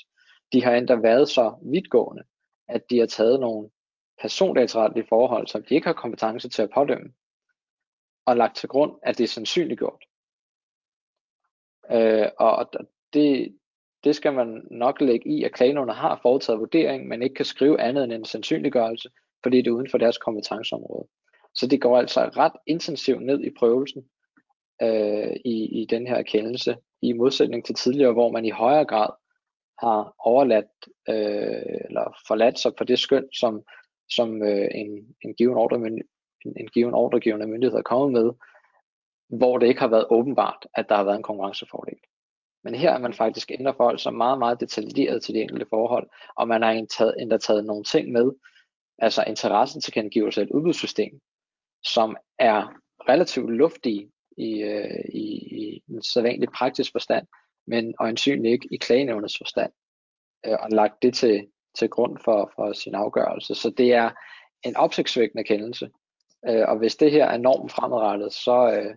De 0.54 0.64
har 0.64 0.76
endda 0.76 0.96
været 0.96 1.30
så 1.30 1.56
vidtgående, 1.72 2.24
at 2.68 2.90
de 2.90 3.00
har 3.00 3.06
taget 3.06 3.40
nogle 3.40 3.70
persondataretlige 4.22 5.08
forhold, 5.10 5.48
som 5.48 5.64
de 5.64 5.76
ikke 5.76 5.88
har 5.88 5.94
kompetence 5.94 6.50
til 6.50 6.62
at 6.62 6.70
pådømme, 6.74 7.14
og 8.26 8.38
lagt 8.38 8.56
til 8.56 8.70
grund, 8.70 9.00
at 9.04 9.18
det 9.18 9.24
er 9.24 9.28
sandsynliggjort. 9.28 10.04
Øh, 11.92 12.28
og 12.40 12.72
det, 13.14 13.58
det 14.06 14.16
skal 14.16 14.34
man 14.34 14.68
nok 14.72 15.02
lægge 15.02 15.30
i, 15.30 15.44
at 15.44 15.54
klagenævnet 15.54 15.96
har 15.96 16.20
foretaget 16.22 16.60
vurdering, 16.60 17.08
men 17.08 17.24
ikke 17.24 17.36
kan 17.36 17.46
skrive 17.46 17.82
andet 17.82 18.04
end 18.04 18.14
en 18.14 18.26
sandsynliggørelse, 18.26 19.10
fordi 19.44 19.58
det 19.58 19.68
er 19.68 19.72
uden 19.72 19.90
for 19.92 19.98
deres 19.98 20.18
kompetenceområde. 20.18 21.08
Så 21.56 21.68
det 21.68 21.82
går 21.82 21.98
altså 21.98 22.20
ret 22.22 22.52
intensivt 22.68 23.22
ned 23.22 23.44
i 23.44 23.50
prøvelsen 23.60 24.04
øh, 24.82 25.36
i, 25.46 25.82
i 25.82 25.86
den 25.90 26.08
her 26.08 26.16
erkendelse, 26.16 26.78
i 27.02 27.14
modsætning 27.14 27.66
til 27.66 27.76
tidligere, 27.76 28.14
hvor 28.14 28.32
man 28.32 28.46
i 28.46 28.50
højere 28.50 28.86
grad 28.86 29.10
har 29.80 30.16
overladt 30.20 30.76
øh, 31.10 31.80
eller 31.86 32.18
forladt 32.28 32.60
sig 32.60 32.76
på 32.76 32.84
det 32.84 33.00
skøn, 33.00 33.28
som, 33.34 33.64
som 34.10 34.44
øh, 34.44 34.68
en, 34.76 35.16
en 35.22 35.34
given 35.34 35.58
ordre, 35.58 35.78
en, 35.78 36.02
en 36.46 36.68
given 36.68 36.94
ordregivende 36.94 37.48
myndighed 37.48 37.78
er 37.78 37.84
kommet 37.84 38.12
med, 38.12 38.32
hvor 39.38 39.58
det 39.58 39.68
ikke 39.68 39.82
har 39.82 39.88
været 39.88 40.08
åbenbart, 40.10 40.68
at 40.74 40.90
der 40.90 40.96
har 40.96 41.04
været 41.04 41.18
en 41.18 41.24
konkurrencefordel. 41.24 41.98
Men 42.66 42.76
her 42.76 42.92
er 42.92 42.98
man 42.98 43.14
faktisk 43.14 43.52
ændrer 43.52 43.74
forhold 43.74 44.00
sig 44.00 44.14
meget, 44.14 44.40
meget 44.40 44.60
detaljeret 44.60 45.24
til 45.24 45.34
de 45.34 45.42
enkelte 45.42 45.66
forhold, 45.70 46.10
og 46.36 46.48
man 46.48 46.62
har 46.62 46.72
endda 47.20 47.38
taget 47.38 47.66
nogle 47.66 47.84
ting 47.84 48.12
med, 48.12 48.32
altså 49.00 49.24
interessen 49.28 49.82
til 49.82 49.94
kendegivelse 49.94 50.42
af 50.42 50.46
et 50.46 50.52
udbudssystem, 50.52 51.20
som 51.84 52.18
er 52.40 52.82
relativt 53.10 53.52
luftige 53.52 54.12
i, 54.38 54.62
øh, 54.62 55.06
i, 55.14 55.26
i 55.64 55.84
en 55.90 56.04
sædvanlig 56.04 56.50
praktisk 56.50 56.92
forstand, 56.92 57.28
men 57.68 57.96
øjensynligt 58.00 58.54
ikke 58.54 58.68
i 58.72 58.78
klagenævnets 58.78 59.38
forstand, 59.38 59.72
øh, 60.46 60.58
og 60.60 60.70
lagt 60.72 61.02
det 61.02 61.14
til, 61.14 61.48
til 61.78 61.90
grund 61.90 62.18
for, 62.26 62.52
for 62.56 62.74
sin 62.74 62.96
afgørelse. 62.96 63.56
Så 63.56 63.70
det 63.70 63.94
er 63.94 64.10
en 64.64 64.76
opsigtsvækkende 64.76 65.44
kendelse, 65.44 65.90
øh, 66.48 66.66
og 66.68 66.78
hvis 66.78 66.96
det 66.96 67.12
her 67.12 67.26
er 67.26 67.38
normen 67.38 67.70
fremadrettet, 67.70 68.34
så, 68.34 68.72
øh, 68.74 68.96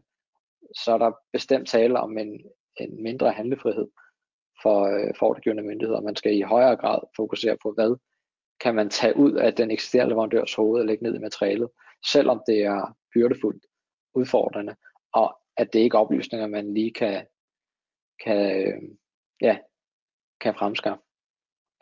så 0.76 0.92
er 0.92 0.98
der 0.98 1.12
bestemt 1.32 1.68
tale 1.68 2.00
om 2.00 2.18
en, 2.18 2.40
en 2.80 3.02
mindre 3.02 3.32
handlefrihed 3.32 3.88
for, 4.62 4.86
øh, 4.86 5.14
for 5.18 5.62
myndigheder. 5.62 6.00
Man 6.00 6.16
skal 6.16 6.36
i 6.36 6.40
højere 6.40 6.76
grad 6.76 7.00
fokusere 7.16 7.56
på, 7.62 7.72
hvad 7.72 7.96
kan 8.60 8.74
man 8.74 8.90
tage 8.90 9.16
ud 9.16 9.32
af 9.32 9.54
den 9.54 9.70
eksisterende 9.70 10.10
leverandørs 10.10 10.54
hoved 10.54 10.80
og 10.80 10.86
lægge 10.86 11.04
ned 11.04 11.14
i 11.14 11.18
materialet, 11.18 11.68
selvom 12.06 12.42
det 12.46 12.62
er 12.62 12.96
byrdefuldt 13.14 13.66
udfordrende, 14.14 14.76
og 15.12 15.38
at 15.56 15.72
det 15.72 15.78
ikke 15.78 15.96
er 15.96 16.00
oplysninger, 16.00 16.46
man 16.46 16.74
lige 16.74 16.92
kan, 16.92 17.26
kan, 18.24 18.66
øh, 18.66 18.82
ja, 19.40 19.58
kan 20.40 20.54
fremskaffe. 20.54 21.02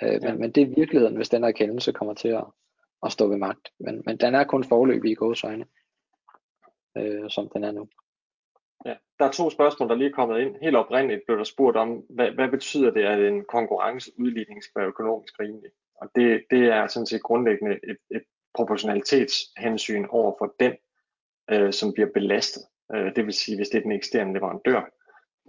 Øh, 0.03 0.19
ja. 0.23 0.31
men, 0.31 0.41
men 0.41 0.53
det 0.53 0.63
er 0.63 0.75
virkeligheden, 0.77 1.17
hvis 1.17 1.29
den 1.29 1.45
erkendelse 1.45 1.93
kommer 1.93 2.15
til 2.15 2.29
at, 2.29 2.45
at 3.03 3.13
stå 3.13 3.29
ved 3.29 3.37
magt. 3.37 3.69
Men, 3.81 4.03
men 4.07 4.17
den 4.17 4.35
er 4.35 4.45
kun 4.45 4.65
forløbig 4.65 5.11
i 5.11 5.15
gåsøjne, 5.15 5.67
øh, 6.97 7.31
som 7.31 7.49
den 7.49 7.65
er 7.65 7.73
nu. 7.73 7.89
Ja, 8.87 8.95
der 9.19 9.25
er 9.25 9.31
to 9.31 9.51
spørgsmål, 9.51 9.89
der 9.89 9.95
lige 9.95 10.09
er 10.09 10.15
kommet 10.15 10.41
ind. 10.41 10.57
Helt 10.63 10.77
oprindeligt 10.77 11.23
blev 11.27 11.39
der 11.39 11.45
spurgt 11.45 11.77
om, 11.77 12.03
hvad, 12.11 12.31
hvad 12.31 12.49
betyder 12.49 12.91
det, 12.91 13.05
at 13.05 13.19
en 13.19 13.45
konkurrenceudligning 13.45 14.63
skal 14.63 14.81
være 14.81 14.89
økonomisk 14.89 15.41
rimelig? 15.41 15.71
Og 16.01 16.11
det, 16.15 16.45
det 16.51 16.63
er 16.67 16.87
sådan 16.87 17.07
set 17.07 17.23
grundlæggende 17.23 17.79
et, 17.91 17.97
et 18.11 18.23
proportionalitetshensyn 18.55 20.07
over 20.09 20.35
for 20.39 20.55
den, 20.61 20.73
øh, 21.51 21.73
som 21.73 21.93
bliver 21.93 22.09
belastet. 22.15 22.63
Øh, 22.95 23.17
det 23.17 23.27
vil 23.27 23.35
sige, 23.35 23.57
hvis 23.57 23.69
det 23.69 23.79
er 23.79 23.83
den 23.83 23.93
eksterne 23.93 24.33
leverandør, 24.33 24.83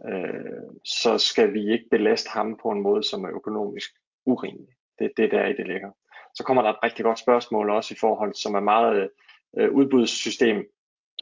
øh, 0.10 0.64
så 0.84 1.18
skal 1.18 1.54
vi 1.54 1.72
ikke 1.72 1.90
belaste 1.92 2.30
ham 2.30 2.58
på 2.62 2.70
en 2.70 2.82
måde, 2.82 3.04
som 3.04 3.24
er 3.24 3.36
økonomisk 3.36 3.92
urimelig. 4.26 4.76
Det, 5.00 5.12
det 5.18 5.32
der 5.32 5.46
i 5.46 5.54
det 5.54 5.68
ligger. 5.68 5.92
Så 6.36 6.44
kommer 6.44 6.64
der 6.64 6.70
et 6.70 6.84
rigtig 6.84 7.06
godt 7.06 7.20
spørgsmål 7.20 7.70
også 7.70 7.94
i 7.94 7.98
forhold, 8.00 8.34
som 8.34 8.56
er 8.56 8.60
meget 8.60 9.10
øh, 9.58 9.72
udbudssystem 9.72 10.66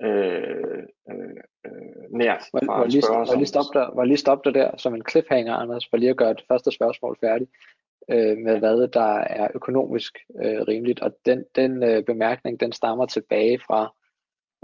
øh, 0.01 0.83
øh, 1.11 1.35
nært 2.09 2.41
fra 2.51 2.59
var, 2.65 2.77
var 2.77 2.85
lige, 2.85 3.01
var 3.01 3.35
lige 3.35 3.45
stoppe 3.45 3.79
der, 3.79 3.95
var 3.95 4.05
lige 4.05 4.17
stoppe 4.17 4.51
der, 4.51 4.61
der 4.61 4.77
som 4.77 4.95
en 4.95 5.03
cliffhanger, 5.09 5.53
Anders, 5.53 5.87
for 5.89 5.97
lige 5.97 6.09
at 6.09 6.17
gøre 6.17 6.33
det 6.33 6.45
første 6.47 6.71
spørgsmål 6.71 7.17
færdigt 7.21 7.51
øh, 8.11 8.37
med 8.37 8.59
hvad 8.59 8.87
der 8.87 9.17
er 9.19 9.47
økonomisk 9.55 10.19
øh, 10.43 10.61
rimeligt. 10.61 10.99
Og 10.99 11.11
den, 11.25 11.43
den 11.55 11.83
øh, 11.83 12.03
bemærkning, 12.03 12.59
den 12.59 12.71
stammer 12.71 13.05
tilbage 13.05 13.59
fra, 13.59 13.93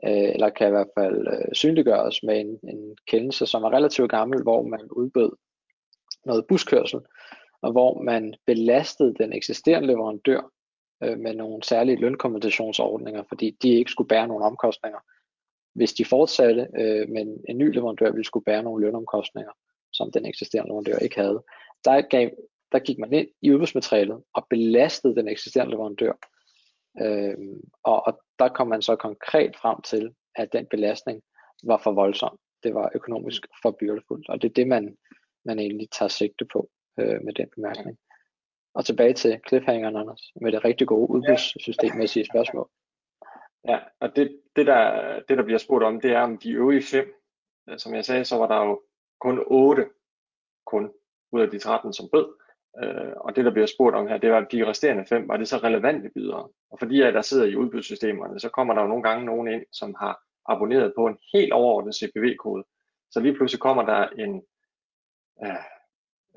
øh, 0.05 0.29
eller 0.33 0.49
kan 0.49 0.67
i 0.67 0.71
hvert 0.71 0.91
fald 0.97 1.27
øh, 1.27 1.53
synliggøres 1.53 2.23
med 2.23 2.39
en, 2.39 2.59
en 2.69 2.97
kendelse, 3.07 3.45
som 3.45 3.63
er 3.63 3.73
relativt 3.73 4.11
gammel, 4.11 4.43
hvor 4.43 4.61
man 4.63 4.91
udbød 4.91 5.31
noget 6.25 6.45
buskørsel, 6.47 6.99
og 7.61 7.71
hvor 7.71 8.01
man 8.01 8.33
belastede 8.45 9.13
den 9.13 9.33
eksisterende 9.33 9.87
leverandør 9.87 10.51
øh, 11.03 11.19
med 11.19 11.33
nogle 11.33 11.63
særlige 11.63 11.99
lønkompensationsordninger, 11.99 13.23
fordi 13.29 13.57
de 13.61 13.69
ikke 13.69 13.91
skulle 13.91 14.07
bære 14.07 14.27
nogle 14.27 14.45
omkostninger. 14.45 14.99
Hvis 15.73 15.93
de 15.93 16.05
fortsatte, 16.05 16.67
øh, 16.77 17.09
men 17.09 17.37
en 17.49 17.57
ny 17.57 17.73
leverandør 17.73 18.11
ville 18.11 18.25
skulle 18.25 18.43
bære 18.43 18.63
nogle 18.63 18.85
lønomkostninger, 18.85 19.51
som 19.93 20.11
den 20.11 20.25
eksisterende 20.25 20.69
leverandør 20.69 20.97
ikke 20.97 21.21
havde. 21.21 21.43
Der, 21.85 22.01
gav, 22.01 22.29
der 22.71 22.79
gik 22.79 22.99
man 22.99 23.13
ind 23.13 23.27
i 23.41 23.51
udbudsmaterialet 23.51 24.23
og 24.33 24.47
belastede 24.49 25.15
den 25.15 25.27
eksisterende 25.27 25.71
leverandør. 25.71 26.13
Øh, 27.01 27.37
og, 27.83 28.07
og 28.07 28.21
der 28.39 28.47
kom 28.47 28.67
man 28.67 28.81
så 28.81 28.95
konkret 28.95 29.55
frem 29.55 29.81
til, 29.81 30.13
at 30.35 30.53
den 30.53 30.65
belastning 30.65 31.21
var 31.63 31.81
for 31.83 31.91
voldsom. 31.91 32.37
Det 32.63 32.73
var 32.73 32.91
økonomisk 32.95 33.47
for 33.61 33.71
byrdefuldt, 33.79 34.29
og 34.29 34.41
det 34.41 34.49
er 34.49 34.53
det, 34.53 34.67
man, 34.67 34.97
man 35.45 35.59
egentlig 35.59 35.89
tager 35.91 36.09
sigte 36.09 36.45
på 36.45 36.69
øh, 36.99 37.21
med 37.23 37.33
den 37.33 37.47
bemærkning. 37.55 37.97
Og 38.73 38.85
tilbage 38.85 39.13
til 39.13 39.39
cliffhangeren, 39.47 39.95
Anders, 39.95 40.21
med 40.41 40.51
det 40.51 40.65
rigtig 40.65 40.87
gode 40.87 41.09
udbudssystemmæssige 41.09 42.25
spørgsmål. 42.25 42.69
Ja, 43.67 43.79
og 43.99 44.15
det, 44.15 44.41
det, 44.55 44.67
der, 44.67 45.19
det 45.19 45.37
der 45.37 45.43
bliver 45.43 45.57
spurgt 45.57 45.85
om, 45.85 46.01
det 46.01 46.11
er 46.11 46.21
om 46.21 46.37
de 46.37 46.51
øvrige 46.51 46.83
fem. 46.83 47.13
Øh, 47.69 47.79
som 47.79 47.93
jeg 47.93 48.05
sagde, 48.05 48.25
så 48.25 48.37
var 48.37 48.47
der 48.47 48.65
jo 48.65 48.81
kun 49.19 49.43
otte 49.47 49.89
kun 50.65 50.91
ud 51.31 51.41
af 51.41 51.49
de 51.49 51.59
13, 51.59 51.93
som 51.93 52.09
bød. 52.09 52.27
Øh, 52.83 53.13
og 53.15 53.35
det 53.35 53.45
der 53.45 53.51
bliver 53.51 53.67
spurgt 53.67 53.95
om 53.95 54.07
her, 54.07 54.17
det 54.17 54.31
var 54.31 54.41
de 54.41 54.67
resterende 54.67 55.05
fem, 55.05 55.27
var 55.27 55.37
det 55.37 55.47
så 55.47 55.57
relevante 55.57 56.09
bydere? 56.15 56.47
Og 56.71 56.79
fordi 56.79 57.01
at 57.01 57.13
der 57.13 57.21
sidder 57.21 57.45
i 57.45 57.55
udbudssystemerne, 57.55 58.39
så 58.39 58.49
kommer 58.49 58.73
der 58.73 58.81
jo 58.81 58.87
nogle 58.87 59.03
gange 59.03 59.25
nogen 59.25 59.47
ind, 59.47 59.65
som 59.71 59.95
har 59.99 60.21
abonneret 60.45 60.93
på 60.97 61.07
en 61.07 61.17
helt 61.33 61.53
overordnet 61.53 61.95
CPV-kode. 61.95 62.63
Så 63.11 63.19
lige 63.19 63.35
pludselig 63.35 63.59
kommer 63.59 63.85
der 63.85 64.07
en 64.07 64.43
øh, 65.45 65.51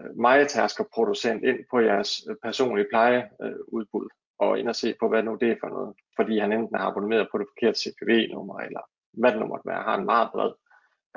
øh 0.01 0.17
majetasker 0.17 0.85
producent 0.95 1.45
ind 1.45 1.59
på 1.71 1.81
jeres 1.81 2.27
øh, 2.31 2.37
personlige 2.43 2.89
plejeudbud 2.91 4.09
og 4.45 4.59
ind 4.59 4.69
og 4.69 4.77
se 4.77 4.95
på, 5.01 5.09
hvad 5.09 5.23
nu 5.23 5.37
det 5.41 5.51
er 5.51 5.57
for 5.61 5.69
noget. 5.69 5.95
Fordi 6.17 6.39
han 6.39 6.53
enten 6.53 6.77
har 6.77 6.87
abonneret 6.87 7.29
på 7.31 7.39
det 7.39 7.47
forkerte 7.51 7.79
CPV-nummer, 7.79 8.59
eller 8.59 8.81
hvad 9.13 9.33
det 9.33 9.41
nu 9.41 9.47
måtte 9.47 9.67
være, 9.67 9.83
har 9.83 9.99
en 9.99 10.05
meget 10.05 10.29
bred 10.33 10.53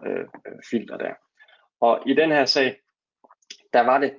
øh, 0.05 0.25
øh, 0.47 0.59
filter 0.69 0.97
der. 0.97 1.13
Og 1.81 2.03
i 2.05 2.13
den 2.13 2.29
her 2.31 2.45
sag, 2.45 2.79
der 3.73 3.81
var 3.81 3.97
det, 3.97 4.13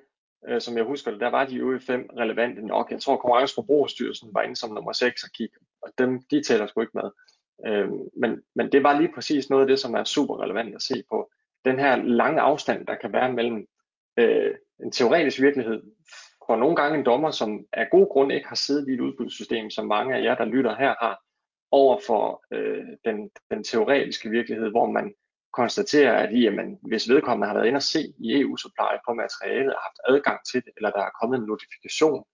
øh, 0.48 0.60
som 0.60 0.76
jeg 0.76 0.84
husker 0.84 1.10
det, 1.10 1.20
der 1.20 1.30
var 1.30 1.44
de 1.44 1.56
øvrige 1.56 1.80
fem 1.80 2.10
relevante 2.16 2.66
nok. 2.66 2.90
Jeg 2.90 3.00
tror, 3.00 3.16
Konkurrenceforbrugerstyrelsen 3.16 4.30
var 4.34 4.42
inde 4.42 4.56
som 4.56 4.74
nummer 4.74 4.92
6 4.92 5.24
og 5.24 5.30
kigge, 5.30 5.56
og 5.82 5.92
dem, 5.98 6.22
de 6.30 6.42
tæller 6.42 6.66
sgu 6.66 6.80
ikke 6.80 6.98
med. 7.02 7.10
Øh, 7.66 7.90
men, 8.16 8.42
men 8.54 8.72
det 8.72 8.82
var 8.82 9.00
lige 9.00 9.12
præcis 9.14 9.50
noget 9.50 9.62
af 9.62 9.68
det, 9.68 9.78
som 9.78 9.94
er 9.94 10.04
super 10.04 10.42
relevant 10.42 10.74
at 10.74 10.82
se 10.82 11.02
på. 11.10 11.30
Den 11.64 11.78
her 11.78 11.96
lange 11.96 12.40
afstand, 12.40 12.86
der 12.86 12.94
kan 12.94 13.12
være 13.12 13.32
mellem 13.32 13.66
øh, 14.18 14.54
en 14.82 14.92
teoretisk 14.92 15.40
virkelighed 15.40 15.82
for 16.48 16.56
nogle 16.56 16.76
gange 16.76 16.98
en 16.98 17.04
dommer, 17.04 17.30
som 17.30 17.66
af 17.72 17.88
god 17.90 18.06
grund 18.12 18.32
ikke 18.32 18.48
har 18.48 18.56
siddet 18.56 18.88
i 18.88 18.92
et 18.92 19.00
udbudssystem, 19.00 19.70
som 19.70 19.86
mange 19.86 20.16
af 20.16 20.22
jer, 20.22 20.34
der 20.34 20.44
lytter 20.44 20.76
her, 20.76 20.94
har, 21.00 21.22
over 21.70 22.00
for 22.06 22.44
øh, 22.52 22.86
den, 23.04 23.30
den 23.50 23.64
teoretiske 23.64 24.30
virkelighed, 24.30 24.70
hvor 24.70 24.90
man 24.90 25.14
konstaterer, 25.52 26.14
at 26.22 26.42
jamen, 26.42 26.78
hvis 26.82 27.08
vedkommende 27.08 27.46
har 27.46 27.54
været 27.54 27.66
inde 27.66 27.76
og 27.76 27.82
se 27.82 28.00
i 28.18 28.40
EU-supply 28.40 28.94
på 29.06 29.14
materialet 29.14 29.74
og 29.74 29.80
haft 29.86 30.00
adgang 30.08 30.38
til 30.50 30.64
det, 30.64 30.72
eller 30.76 30.90
der 30.90 31.02
er 31.02 31.16
kommet 31.20 31.38
en 31.38 31.46
notifikation, 31.46 32.24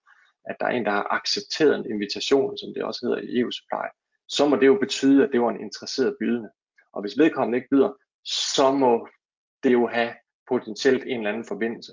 at 0.44 0.56
der 0.60 0.66
er 0.66 0.70
en, 0.70 0.84
der 0.84 0.90
har 0.90 1.06
accepteret 1.10 1.74
en 1.76 1.90
invitation, 1.94 2.58
som 2.58 2.74
det 2.74 2.84
også 2.84 3.00
hedder 3.06 3.18
i 3.18 3.38
EU-supply, 3.38 3.86
så 4.28 4.48
må 4.48 4.56
det 4.56 4.66
jo 4.66 4.78
betyde, 4.80 5.24
at 5.24 5.30
det 5.32 5.40
var 5.40 5.50
en 5.50 5.60
interesseret 5.60 6.16
bydende. 6.20 6.50
Og 6.92 7.00
hvis 7.00 7.18
vedkommende 7.18 7.58
ikke 7.58 7.68
byder, 7.70 7.92
så 8.24 8.72
må 8.72 9.08
det 9.62 9.72
jo 9.72 9.86
have 9.86 10.12
potentielt 10.48 11.04
en 11.04 11.18
eller 11.18 11.30
anden 11.30 11.44
forbindelse. 11.44 11.92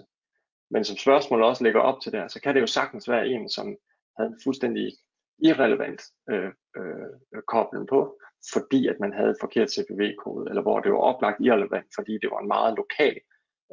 Men 0.71 0.83
som 0.83 0.97
spørgsmålet 0.97 1.45
også 1.47 1.63
lægger 1.63 1.81
op 1.81 2.01
til 2.01 2.11
der, 2.11 2.27
så 2.27 2.41
kan 2.41 2.55
det 2.55 2.61
jo 2.61 2.67
sagtens 2.67 3.09
være 3.09 3.27
en, 3.27 3.49
som 3.49 3.77
havde 4.17 4.29
en 4.29 4.39
fuldstændig 4.43 4.91
irrelevant 5.43 6.01
øh, 6.31 6.51
øh, 6.77 7.41
kobling 7.47 7.87
på, 7.87 8.19
fordi 8.53 8.87
at 8.87 8.99
man 8.99 9.13
havde 9.13 9.35
forkert 9.41 9.71
CPV-kode, 9.71 10.49
eller 10.49 10.61
hvor 10.61 10.79
det 10.79 10.91
var 10.91 10.97
oplagt 10.97 11.41
irrelevant, 11.41 11.89
fordi 11.95 12.13
det 12.21 12.29
var 12.31 12.39
en 12.39 12.47
meget 12.47 12.73
lokal 12.81 13.17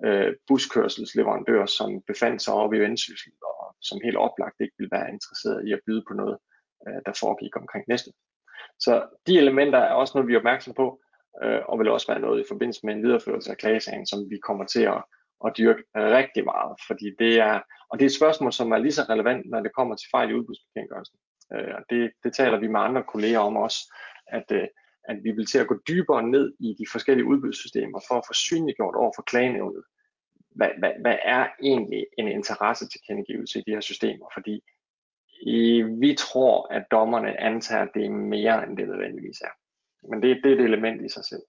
øh, 0.05 0.35
buskørselsleverandør, 0.49 1.67
som 1.67 2.03
befandt 2.07 2.43
sig 2.43 2.55
oppe 2.55 2.77
i 2.77 2.81
Vendsyssel, 2.81 3.33
og 3.43 3.77
som 3.81 4.01
helt 4.05 4.17
oplagt 4.17 4.61
ikke 4.61 4.75
ville 4.79 4.97
være 4.97 5.13
interesseret 5.15 5.69
i 5.69 5.73
at 5.73 5.81
byde 5.87 6.05
på 6.09 6.15
noget, 6.15 6.39
øh, 6.89 7.01
der 7.07 7.19
foregik 7.21 7.57
omkring 7.57 7.85
næste. 7.89 8.11
Så 8.81 8.93
de 9.27 9.39
elementer 9.39 9.79
er 9.79 9.93
også 9.93 10.13
noget, 10.15 10.29
vi 10.29 10.35
er 10.35 10.39
opmærksom 10.39 10.75
på, 10.75 11.01
øh, 11.43 11.61
og 11.69 11.79
vil 11.79 11.91
også 11.91 12.07
være 12.13 12.25
noget 12.27 12.41
i 12.41 12.49
forbindelse 12.49 12.87
med 12.87 12.95
en 12.95 13.03
videreførelse 13.03 13.51
af 13.51 13.57
klagesagen, 13.57 14.07
som 14.07 14.31
vi 14.31 14.39
kommer 14.39 14.65
til 14.65 14.83
at 14.83 15.03
at 15.47 15.53
dyrke 15.59 15.83
rigtig 15.95 16.45
meget, 16.45 16.77
fordi 16.87 17.07
det 17.19 17.41
er, 17.41 17.61
og 17.91 17.99
det 17.99 18.05
er 18.05 18.09
et 18.09 18.21
spørgsmål, 18.21 18.53
som 18.53 18.73
er 18.73 18.79
lige 18.79 18.93
så 18.93 19.03
relevant, 19.03 19.51
når 19.51 19.61
det 19.61 19.75
kommer 19.75 19.95
til 19.97 20.09
fejl 20.11 20.31
i 20.31 20.35
udbudsbekendtgørelsen. 20.35 21.19
Øh, 21.55 21.75
og 21.79 21.83
det, 21.91 22.11
det 22.25 22.33
taler 22.35 22.59
vi 22.61 22.69
med 22.69 22.81
andre 22.81 23.03
kolleger 23.13 23.39
om 23.39 23.57
også, 23.57 23.95
at, 24.27 24.49
øh, 24.53 24.69
at 25.05 25.17
vi 25.25 25.31
vil 25.31 25.47
til 25.47 25.59
at 25.59 25.67
gå 25.67 25.77
dybere 25.89 26.23
ned 26.23 26.55
i 26.61 26.77
de 26.79 26.87
forskellige 26.93 27.27
udbudssystemer 27.27 28.01
for 28.09 28.15
at 28.15 28.27
få 28.29 28.35
synliggjort 28.35 28.95
over 28.95 29.13
for 29.17 29.23
klagenævnet, 29.23 29.85
hvad, 30.59 30.71
hvad, 30.79 30.93
hvad 31.01 31.17
er 31.23 31.49
egentlig 31.63 32.07
en 32.19 32.29
interesse 32.29 32.89
til 32.89 33.01
kendegivelse 33.09 33.59
i 33.59 33.63
de 33.67 33.71
her 33.71 33.81
systemer, 33.81 34.27
fordi 34.35 34.61
i, 35.43 35.83
vi 35.83 36.15
tror, 36.15 36.73
at 36.73 36.85
dommerne 36.91 37.41
antager, 37.41 37.83
at 37.83 37.91
det 37.95 38.05
er 38.05 38.11
mere, 38.11 38.67
end 38.67 38.77
det 38.77 38.89
nødvendigvis 38.89 39.41
er. 39.41 39.55
Men 40.11 40.23
det, 40.23 40.41
det 40.45 40.53
er 40.53 40.57
et 40.57 40.65
element 40.65 41.05
i 41.05 41.09
sig 41.09 41.25
selv. 41.25 41.43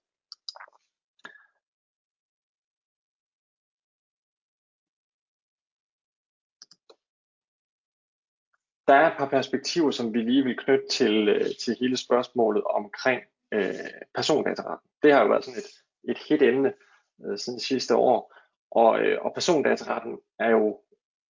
Der 8.90 8.96
er 8.96 9.10
et 9.10 9.18
par 9.18 9.28
perspektiver, 9.28 9.90
som 9.90 10.14
vi 10.14 10.18
lige 10.18 10.44
vil 10.44 10.56
knytte 10.56 10.88
til, 10.90 11.28
øh, 11.28 11.46
til 11.64 11.76
hele 11.80 11.96
spørgsmålet 11.96 12.64
omkring 12.64 13.22
øh, 13.52 13.74
persondataretten. 14.14 14.90
Det 15.02 15.12
har 15.12 15.22
jo 15.22 15.28
været 15.28 15.44
sådan 15.44 15.58
et, 15.58 15.70
et 16.10 16.18
hit 16.28 16.42
emne 16.42 16.72
øh, 17.24 17.38
siden 17.38 17.58
de 17.58 17.64
sidste 17.64 17.96
år, 17.96 18.34
og, 18.70 19.00
øh, 19.00 19.18
og 19.24 19.34
persondataretten 19.34 20.18
er 20.38 20.50
jo 20.50 20.80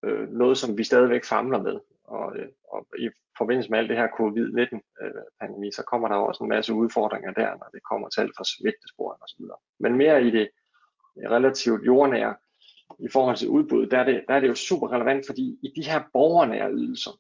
øh, 0.05 0.29
noget, 0.29 0.59
som 0.59 0.79
vi 0.79 0.85
stadigvæk 0.85 1.25
famler 1.25 1.63
med. 1.63 1.81
Og, 2.05 2.37
øh, 2.37 2.49
og 2.73 2.87
i 2.99 3.11
forbindelse 3.39 3.71
med 3.71 3.79
alt 3.79 3.89
det 3.89 3.97
her 3.97 4.09
covid-19-pandemi, 4.09 5.67
øh, 5.67 5.73
så 5.73 5.83
kommer 5.83 6.09
der 6.09 6.17
også 6.17 6.45
en 6.45 6.49
masse 6.49 6.75
udfordringer 6.75 7.33
der, 7.33 7.51
når 7.51 7.69
det 7.75 7.83
kommer 7.91 8.09
til 8.09 8.21
alt 8.21 8.37
fra 8.37 8.45
smittesporing 8.45 9.23
osv. 9.23 9.45
Men 9.81 9.97
mere 9.97 10.23
i 10.23 10.31
det 10.31 10.49
relativt 11.17 11.87
jordnære, 11.87 12.35
i 12.99 13.09
forhold 13.13 13.37
til 13.37 13.49
udbud, 13.49 13.87
der 13.87 13.99
er, 13.99 14.05
det, 14.05 14.25
der 14.29 14.35
er 14.35 14.41
det 14.41 14.49
jo 14.49 14.55
super 14.55 14.93
relevant, 14.93 15.27
fordi 15.27 15.59
i 15.63 15.73
de 15.77 15.91
her 15.91 16.03
borgernære 16.13 16.73
ydelser, 16.73 17.11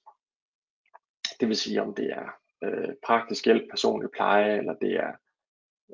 det 1.40 1.48
vil 1.48 1.56
sige 1.56 1.82
om 1.82 1.94
det 1.94 2.12
er 2.12 2.28
øh, 2.64 2.94
praktisk 3.06 3.44
hjælp, 3.44 3.70
personlig 3.70 4.10
pleje, 4.10 4.58
eller 4.58 4.74
det 4.74 4.92
er 4.92 5.12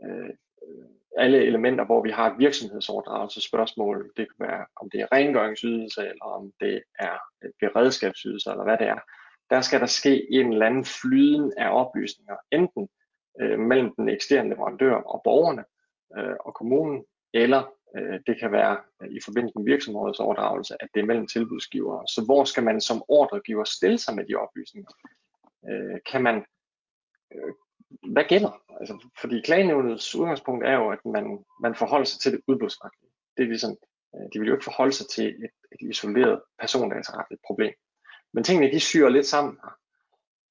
øh, 0.05 0.31
øh 0.63 0.87
alle 1.19 1.45
elementer, 1.45 1.85
hvor 1.85 2.03
vi 2.03 2.11
har 2.11 2.31
et 2.31 2.39
virksomhedsoverdragelsesspørgsmål. 2.39 4.11
Det 4.17 4.27
kan 4.29 4.47
være, 4.47 4.67
om 4.77 4.91
det 4.91 5.01
er 5.01 5.07
rengøringsydelser, 5.13 6.03
eller 6.03 6.25
om 6.25 6.53
det 6.61 6.83
er 6.99 7.17
øh, 7.45 7.51
beredskabsydelser, 7.61 8.51
eller 8.51 8.65
hvad 8.65 8.79
det 8.79 8.87
er. 8.87 8.99
Der 9.51 9.61
skal 9.61 9.81
der 9.81 9.87
ske 9.87 10.33
en 10.33 10.53
eller 10.53 10.67
anden 10.67 10.85
flyden 10.85 11.53
af 11.57 11.69
oplysninger, 11.81 12.37
enten 12.53 12.89
øh, 13.41 13.59
mellem 13.59 13.95
den 13.97 14.09
eksterne 14.09 14.49
leverandør 14.49 14.95
og 14.95 15.21
borgerne 15.25 15.65
øh, 16.19 16.37
og 16.41 16.55
kommunen, 16.55 17.05
eller 17.35 17.63
øh, 17.97 18.21
det 18.27 18.39
kan 18.41 18.53
være 18.53 18.77
øh, 19.03 19.09
i 19.11 19.21
forbindelse 19.25 19.59
med 19.59 19.65
virksomhedsoverdragelse, 19.65 20.75
at 20.81 20.89
det 20.95 21.01
er 21.01 21.07
mellem 21.07 21.27
tilbudsgivere. 21.27 22.07
Så 22.09 22.25
hvor 22.25 22.45
skal 22.45 22.65
man 22.65 22.81
som 22.81 23.03
ordregiver 23.09 23.65
stille 23.65 23.99
sig 23.99 24.15
med 24.15 24.25
de 24.25 24.35
oplysninger? 24.35 24.91
Øh, 25.71 25.99
kan 26.11 26.23
man 26.23 26.45
øh, 27.35 27.53
hvad 28.13 28.25
gælder? 28.25 28.63
Altså, 28.81 29.09
fordi 29.21 29.41
klagenævnets 29.41 30.15
udgangspunkt 30.15 30.67
er 30.67 30.73
jo, 30.73 30.91
at 30.91 30.99
man, 31.05 31.45
man 31.63 31.75
forholder 31.75 32.05
sig 32.05 32.21
til 32.21 32.33
det 32.33 32.41
udbudsretlige. 32.47 33.11
Det 33.37 33.43
er 33.43 33.49
ligesom, 33.49 33.77
øh, 34.15 34.27
de 34.33 34.39
vil 34.39 34.49
jo 34.49 34.55
ikke 34.55 34.65
forholde 34.65 34.93
sig 34.93 35.07
til 35.09 35.27
et, 35.29 35.55
et 35.73 35.91
isoleret 35.91 36.43
persondataretligt 36.61 37.43
problem. 37.47 37.75
Men 38.35 38.45
tingene 38.45 38.73
de 38.73 38.81
syrer 38.81 39.09
lidt 39.09 39.27
sammen 39.27 39.59
her. 39.65 39.75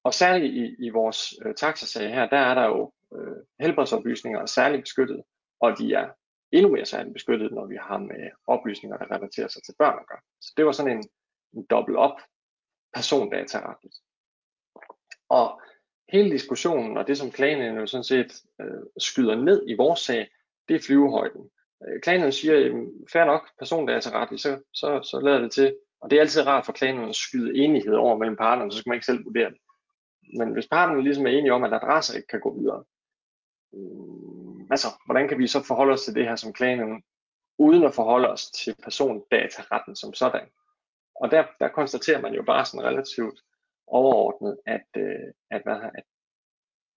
Og 0.04 0.14
særligt 0.14 0.54
i, 0.54 0.86
i 0.86 0.90
vores 0.90 1.34
øh, 1.44 1.54
taxasag 1.54 2.14
her, 2.14 2.28
der 2.28 2.38
er 2.38 2.54
der 2.54 2.66
jo 2.66 2.92
øh, 3.16 3.36
helbredsoplysninger 3.60 4.40
er 4.40 4.46
særligt 4.46 4.82
beskyttet, 4.82 5.22
og 5.60 5.78
de 5.78 5.94
er 5.94 6.08
endnu 6.52 6.72
mere 6.72 6.84
særligt 6.84 7.12
beskyttet, 7.12 7.52
når 7.52 7.66
vi 7.66 7.76
har 7.76 7.98
med 7.98 8.30
oplysninger, 8.46 8.96
der 8.98 9.14
relaterer 9.14 9.48
sig 9.48 9.62
til 9.62 9.74
børn 9.78 9.98
at 10.00 10.08
gøre. 10.08 10.20
Så 10.40 10.52
det 10.56 10.66
var 10.66 10.72
sådan 10.72 10.96
en, 10.96 11.04
en 11.52 11.66
dobbelt 11.70 11.98
op 11.98 12.16
persondataretligt. 12.94 13.96
Og 15.28 15.60
hele 16.08 16.30
diskussionen 16.30 16.96
og 16.96 17.06
det, 17.06 17.18
som 17.18 17.30
klagenævnet 17.30 17.80
jo 17.80 17.86
sådan 17.86 18.04
set 18.04 18.42
øh, 18.60 18.82
skyder 18.98 19.34
ned 19.34 19.62
i 19.68 19.74
vores 19.74 20.00
sag, 20.00 20.28
det 20.68 20.76
er 20.76 20.80
flyvehøjden. 20.86 21.50
Øh, 21.88 22.00
klagenævnet 22.02 22.34
siger, 22.34 22.56
at 22.56 22.72
fair 23.12 23.24
nok, 23.24 23.48
persondataretligt, 23.58 24.42
så, 24.42 24.60
så, 24.74 25.02
så 25.02 25.20
lader 25.20 25.38
det 25.38 25.52
til. 25.52 25.76
Og 26.00 26.10
det 26.10 26.16
er 26.16 26.20
altid 26.20 26.46
rart 26.46 26.66
for 26.66 26.72
klagenævnet 26.72 27.08
at 27.08 27.16
skyde 27.16 27.58
enighed 27.58 27.94
over 27.94 28.18
mellem 28.18 28.36
parterne, 28.36 28.72
så 28.72 28.78
skal 28.78 28.90
man 28.90 28.96
ikke 28.96 29.06
selv 29.06 29.24
vurdere 29.24 29.50
det. 29.50 29.58
Men 30.38 30.52
hvis 30.52 30.66
parterne 30.66 31.02
ligesom 31.02 31.26
er 31.26 31.30
enige 31.30 31.52
om, 31.52 31.64
at 31.64 31.74
adresser 31.74 32.16
ikke 32.16 32.28
kan 32.28 32.40
gå 32.40 32.58
videre, 32.58 32.84
øh, 33.74 34.66
altså, 34.70 34.88
hvordan 35.06 35.28
kan 35.28 35.38
vi 35.38 35.46
så 35.46 35.62
forholde 35.62 35.92
os 35.92 36.02
til 36.02 36.14
det 36.14 36.24
her 36.24 36.36
som 36.36 36.52
klagenævnet, 36.52 37.04
uden 37.58 37.84
at 37.84 37.94
forholde 37.94 38.28
os 38.28 38.50
til 38.50 38.74
persondataretten 38.82 39.96
som 39.96 40.14
sådan? 40.14 40.46
Og 41.20 41.30
der, 41.30 41.44
der 41.60 41.68
konstaterer 41.68 42.20
man 42.20 42.34
jo 42.34 42.42
bare 42.42 42.64
sådan 42.64 42.86
relativt 42.86 43.40
overordnet, 43.86 44.58
at, 44.66 44.86
øh, 44.96 45.32
at, 45.50 45.62
hvad, 45.62 45.90
at 45.94 46.04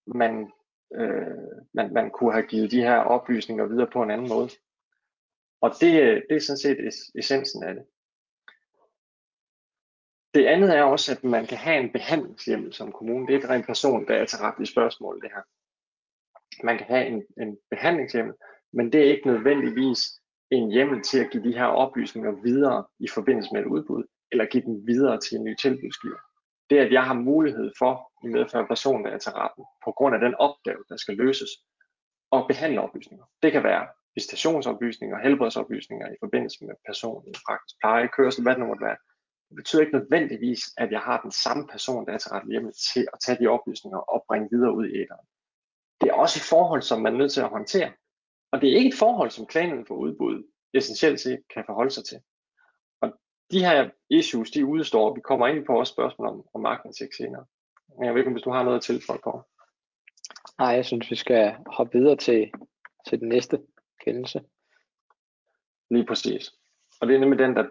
man, 0.06 0.52
øh, 0.94 1.64
man, 1.74 1.92
man 1.92 2.10
kunne 2.10 2.32
have 2.32 2.46
givet 2.46 2.70
de 2.70 2.82
her 2.82 2.96
oplysninger 2.96 3.66
videre 3.66 3.90
på 3.92 4.02
en 4.02 4.10
anden 4.10 4.28
måde. 4.28 4.50
Og 5.60 5.70
det, 5.80 6.02
øh, 6.02 6.22
det 6.28 6.36
er 6.36 6.40
sådan 6.40 6.58
set 6.58 6.78
essensen 7.14 7.64
af 7.64 7.74
det. 7.74 7.84
Det 10.34 10.46
andet 10.46 10.76
er 10.76 10.82
også, 10.82 11.12
at 11.12 11.24
man 11.24 11.46
kan 11.46 11.58
have 11.58 11.80
en 11.80 11.92
behandlingshjemmel 11.92 12.72
som 12.72 12.92
kommune. 12.92 13.26
Det 13.26 13.34
er 13.34 13.38
et 13.38 13.50
rent 13.50 13.66
person, 13.66 14.06
der 14.08 14.14
er 14.14 14.24
til 14.24 14.38
retlige 14.38 14.72
spørgsmål, 14.72 15.20
det 15.22 15.30
her. 15.34 15.42
Man 16.64 16.78
kan 16.78 16.86
have 16.86 17.06
en, 17.06 17.22
en 17.40 17.58
behandlingshjemmel, 17.70 18.34
men 18.72 18.92
det 18.92 19.00
er 19.00 19.10
ikke 19.10 19.26
nødvendigvis 19.26 20.20
en 20.50 20.70
hjemmel 20.70 21.02
til 21.02 21.18
at 21.24 21.30
give 21.30 21.44
de 21.44 21.58
her 21.58 21.64
oplysninger 21.64 22.42
videre 22.42 22.86
i 22.98 23.08
forbindelse 23.08 23.50
med 23.52 23.60
et 23.60 23.66
udbud, 23.66 24.04
eller 24.32 24.44
give 24.44 24.64
dem 24.64 24.86
videre 24.86 25.20
til 25.20 25.36
en 25.36 25.44
ny 25.44 25.54
tilbudsgiver 25.56 26.18
det 26.70 26.78
at 26.78 26.92
jeg 26.92 27.04
har 27.04 27.14
mulighed 27.14 27.72
for 27.78 28.12
i 28.24 28.28
medfør 28.28 28.66
persondataretten 28.66 29.64
på 29.84 29.90
grund 29.92 30.14
af 30.14 30.20
den 30.20 30.34
opgave, 30.34 30.84
der 30.88 30.96
skal 30.96 31.16
løses, 31.16 31.50
og 32.30 32.46
behandle 32.48 32.80
oplysninger. 32.80 33.24
Det 33.42 33.52
kan 33.52 33.64
være 33.64 33.86
visitationsoplysninger, 34.14 35.18
helbredsoplysninger 35.18 36.06
i 36.12 36.16
forbindelse 36.20 36.64
med 36.64 36.74
personlig 36.86 37.34
praktisk 37.46 37.76
pleje, 37.80 38.08
kørsel, 38.16 38.42
hvad 38.42 38.52
det 38.52 38.60
nu 38.60 38.66
måtte 38.66 38.84
være. 38.84 38.96
Det 39.48 39.56
betyder 39.56 39.82
ikke 39.82 39.98
nødvendigvis, 39.98 40.60
at 40.76 40.92
jeg 40.92 41.00
har 41.00 41.20
den 41.20 41.32
samme 41.32 41.66
persondataret 41.66 42.48
hjemme 42.50 42.72
til 42.92 43.08
at 43.12 43.18
tage 43.24 43.38
de 43.40 43.46
oplysninger 43.46 43.98
og 43.98 44.24
bringe 44.28 44.48
videre 44.52 44.74
ud 44.74 44.86
i 44.86 44.96
æderen. 45.02 45.26
Det 46.00 46.08
er 46.08 46.14
også 46.14 46.38
et 46.38 46.48
forhold, 46.54 46.82
som 46.82 47.00
man 47.00 47.14
er 47.14 47.18
nødt 47.18 47.32
til 47.32 47.40
at 47.40 47.48
håndtere. 47.48 47.92
Og 48.52 48.60
det 48.60 48.72
er 48.72 48.76
ikke 48.76 48.88
et 48.88 48.98
forhold, 49.04 49.30
som 49.30 49.46
klagen 49.46 49.86
for 49.86 49.94
udbud 49.94 50.36
essentielt 50.74 51.20
set 51.20 51.42
kan 51.54 51.64
forholde 51.66 51.90
sig 51.90 52.04
til 52.04 52.20
de 53.50 53.60
her 53.60 53.90
issues, 54.10 54.50
de 54.50 54.66
udstår. 54.66 55.14
Vi 55.14 55.20
kommer 55.20 55.46
ind 55.46 55.66
på 55.66 55.78
også 55.78 55.92
spørgsmål 55.92 56.28
om, 56.28 56.44
om 56.54 56.66
aktindsigt 56.66 57.14
senere. 57.16 57.44
Men 57.98 58.04
jeg 58.04 58.14
ved 58.14 58.20
ikke, 58.20 58.32
hvis 58.32 58.42
du 58.42 58.50
har 58.50 58.62
noget 58.62 58.76
at 58.76 58.82
tilføje 58.82 59.18
på. 59.24 59.42
Nej, 60.58 60.68
jeg 60.68 60.84
synes, 60.84 61.10
vi 61.10 61.16
skal 61.16 61.56
hoppe 61.66 61.98
videre 61.98 62.16
til, 62.16 62.50
til 63.08 63.20
den 63.20 63.28
næste 63.28 63.62
kendelse. 64.04 64.40
Lige 65.90 66.06
præcis. 66.06 66.52
Og 67.00 67.06
det 67.06 67.16
er 67.16 67.20
nemlig 67.20 67.38
den, 67.38 67.56
der 67.56 67.64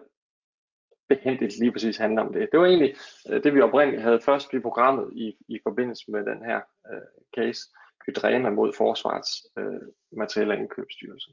behendigt 1.08 1.58
lige 1.58 1.72
præcis 1.72 1.96
handler 1.96 2.22
om 2.22 2.32
det. 2.32 2.48
Det 2.52 2.60
var 2.60 2.66
egentlig 2.66 2.94
øh, 3.28 3.42
det, 3.42 3.54
vi 3.54 3.60
oprindeligt 3.60 4.02
havde 4.02 4.20
først 4.20 4.54
i 4.54 4.60
programmet 4.60 5.12
i, 5.12 5.36
i 5.48 5.58
forbindelse 5.62 6.10
med 6.10 6.20
den 6.24 6.44
her 6.44 6.60
uh, 6.90 7.08
case, 7.36 7.60
Hydrema 8.06 8.50
mod 8.50 8.72
Forsvarets 8.76 9.32
uh, 9.60 10.18
materielle 10.18 10.56
indkøbsstyrelse. 10.56 11.30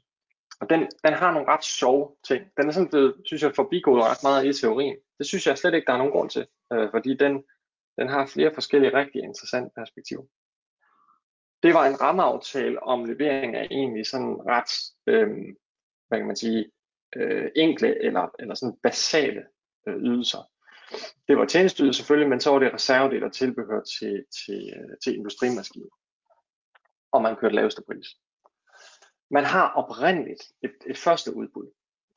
Og 0.60 0.70
den, 0.70 0.80
den 1.04 1.12
har 1.12 1.32
nogle 1.32 1.48
ret 1.48 1.64
sjove 1.64 2.16
ting. 2.28 2.44
Den 2.56 2.68
er 2.68 2.72
sådan 2.72 2.88
blevet, 2.88 3.14
synes 3.24 3.42
jeg, 3.42 3.54
forbigået 3.54 4.04
ret 4.04 4.22
meget 4.22 4.46
i 4.46 4.60
teorien. 4.60 4.96
Det 5.18 5.26
synes 5.26 5.46
jeg 5.46 5.58
slet 5.58 5.74
ikke, 5.74 5.86
der 5.86 5.92
er 5.92 5.98
nogen 5.98 6.12
grund 6.12 6.30
til, 6.30 6.46
øh, 6.72 6.90
fordi 6.90 7.16
den, 7.16 7.44
den 7.98 8.08
har 8.08 8.26
flere 8.26 8.54
forskellige 8.54 8.94
rigtig 8.94 9.22
interessante 9.22 9.70
perspektiver. 9.76 10.24
Det 11.62 11.74
var 11.74 11.86
en 11.86 12.00
rammeaftale 12.00 12.82
om 12.82 13.04
levering 13.04 13.56
af 13.56 13.68
egentlig 13.70 14.06
sådan 14.06 14.36
ret, 14.46 14.70
øh, 15.06 15.28
hvad 16.08 16.18
kan 16.18 16.26
man 16.26 16.36
sige, 16.36 16.70
øh, 17.16 17.50
enkle 17.56 18.04
eller, 18.04 18.28
eller 18.38 18.54
sådan 18.54 18.76
basale 18.82 19.42
øh, 19.88 19.96
ydelser. 19.96 20.50
Det 21.28 21.38
var 21.38 21.44
tjenesteydelser 21.44 21.98
selvfølgelig, 22.02 22.28
men 22.28 22.40
så 22.40 22.50
var 22.50 22.58
det 22.58 22.74
reservedel 22.74 23.24
og 23.24 23.32
tilbehør 23.32 23.80
til, 23.80 24.24
til, 24.38 24.72
øh, 24.76 24.96
til 25.04 25.14
industrimaskiner. 25.16 25.96
Og 27.12 27.22
man 27.22 27.36
kørte 27.36 27.54
laveste 27.54 27.82
pris. 27.86 28.06
Man 29.30 29.44
har 29.44 29.72
oprindeligt 29.72 30.42
et, 30.62 30.74
et 30.86 30.98
første 30.98 31.36
udbud, 31.36 31.70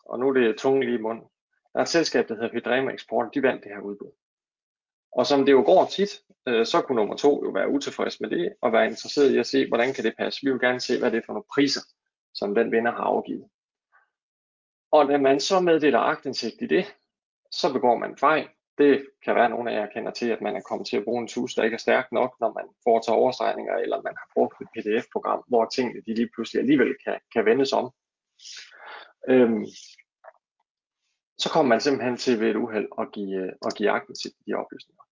og 0.06 0.20
nu 0.20 0.30
er 0.30 0.34
det 0.34 0.58
tunge 0.58 0.86
lige 0.86 0.98
i 0.98 1.02
munden. 1.02 1.26
Der 1.74 1.80
er 1.80 1.84
et 1.84 1.90
selskab, 1.90 2.28
der 2.28 2.36
hedder 2.36 2.52
Hydrema 2.52 2.92
Export, 2.94 3.34
de 3.34 3.44
vandt 3.44 3.64
det 3.64 3.72
her 3.72 3.82
udbud. 3.82 4.12
Og 5.12 5.26
som 5.28 5.46
det 5.46 5.52
jo 5.52 5.64
går 5.66 5.86
tit, 5.86 6.10
øh, 6.48 6.66
så 6.66 6.82
kunne 6.82 6.96
nummer 6.96 7.16
to 7.16 7.44
jo 7.46 7.50
være 7.50 7.70
utilfreds 7.70 8.20
med 8.20 8.30
det, 8.30 8.54
og 8.62 8.72
være 8.72 8.86
interesseret 8.86 9.32
i 9.32 9.38
at 9.38 9.48
se, 9.48 9.68
hvordan 9.68 9.94
kan 9.94 10.04
det 10.04 10.18
passe. 10.18 10.40
Vi 10.44 10.52
vil 10.52 10.60
gerne 10.60 10.80
se, 10.80 11.00
hvad 11.00 11.12
det 11.12 11.18
er 11.18 11.26
for 11.26 11.34
nogle 11.34 11.52
priser, 11.56 11.82
som 12.34 12.56
den 12.56 12.72
vinder 12.72 12.92
har 12.92 13.04
afgivet. 13.04 13.50
Og 14.92 15.06
når 15.06 15.18
man 15.18 15.40
så 15.40 15.60
meddeler 15.60 16.00
agtindsigt 16.00 16.62
i 16.62 16.66
det, 16.66 16.96
så 17.52 17.74
begår 17.74 17.98
man 17.98 18.10
en 18.10 18.18
fejl, 18.18 18.50
det 18.78 19.08
kan 19.24 19.36
være, 19.36 19.46
at 19.46 19.52
nogle 19.52 19.72
af 19.72 19.76
jer 19.76 19.94
kender 19.94 20.12
til, 20.12 20.30
at 20.30 20.42
man 20.42 20.56
er 20.56 20.62
kommet 20.62 20.88
til 20.88 20.98
at 20.98 21.04
bruge 21.04 21.22
en 21.22 21.28
tus, 21.28 21.54
der 21.54 21.64
ikke 21.64 21.76
er 21.76 21.86
stærk 21.88 22.12
nok, 22.12 22.36
når 22.40 22.54
man 22.54 22.66
foretager 22.84 23.18
overstregninger, 23.18 23.74
eller 23.74 24.02
man 24.02 24.14
har 24.18 24.28
brugt 24.34 24.62
et 24.62 24.68
PDF-program, 24.76 25.44
hvor 25.48 25.66
tingene 25.66 26.02
de 26.02 26.14
lige 26.14 26.30
pludselig 26.34 26.60
alligevel 26.60 26.96
kan, 27.06 27.20
kan 27.34 27.46
vendes 27.46 27.74
om. 27.74 27.92
Øhm, 29.30 29.66
så 31.38 31.50
kommer 31.54 31.70
man 31.70 31.82
simpelthen 31.82 32.18
til 32.18 32.40
ved 32.40 32.50
et 32.50 32.56
uheld 32.56 32.88
at 33.00 33.12
give, 33.12 33.36
øh, 33.36 33.52
at 33.66 33.76
give 33.76 33.90
aktindsigt 33.90 34.36
i 34.40 34.44
de 34.52 34.54
oplysninger. 34.54 35.04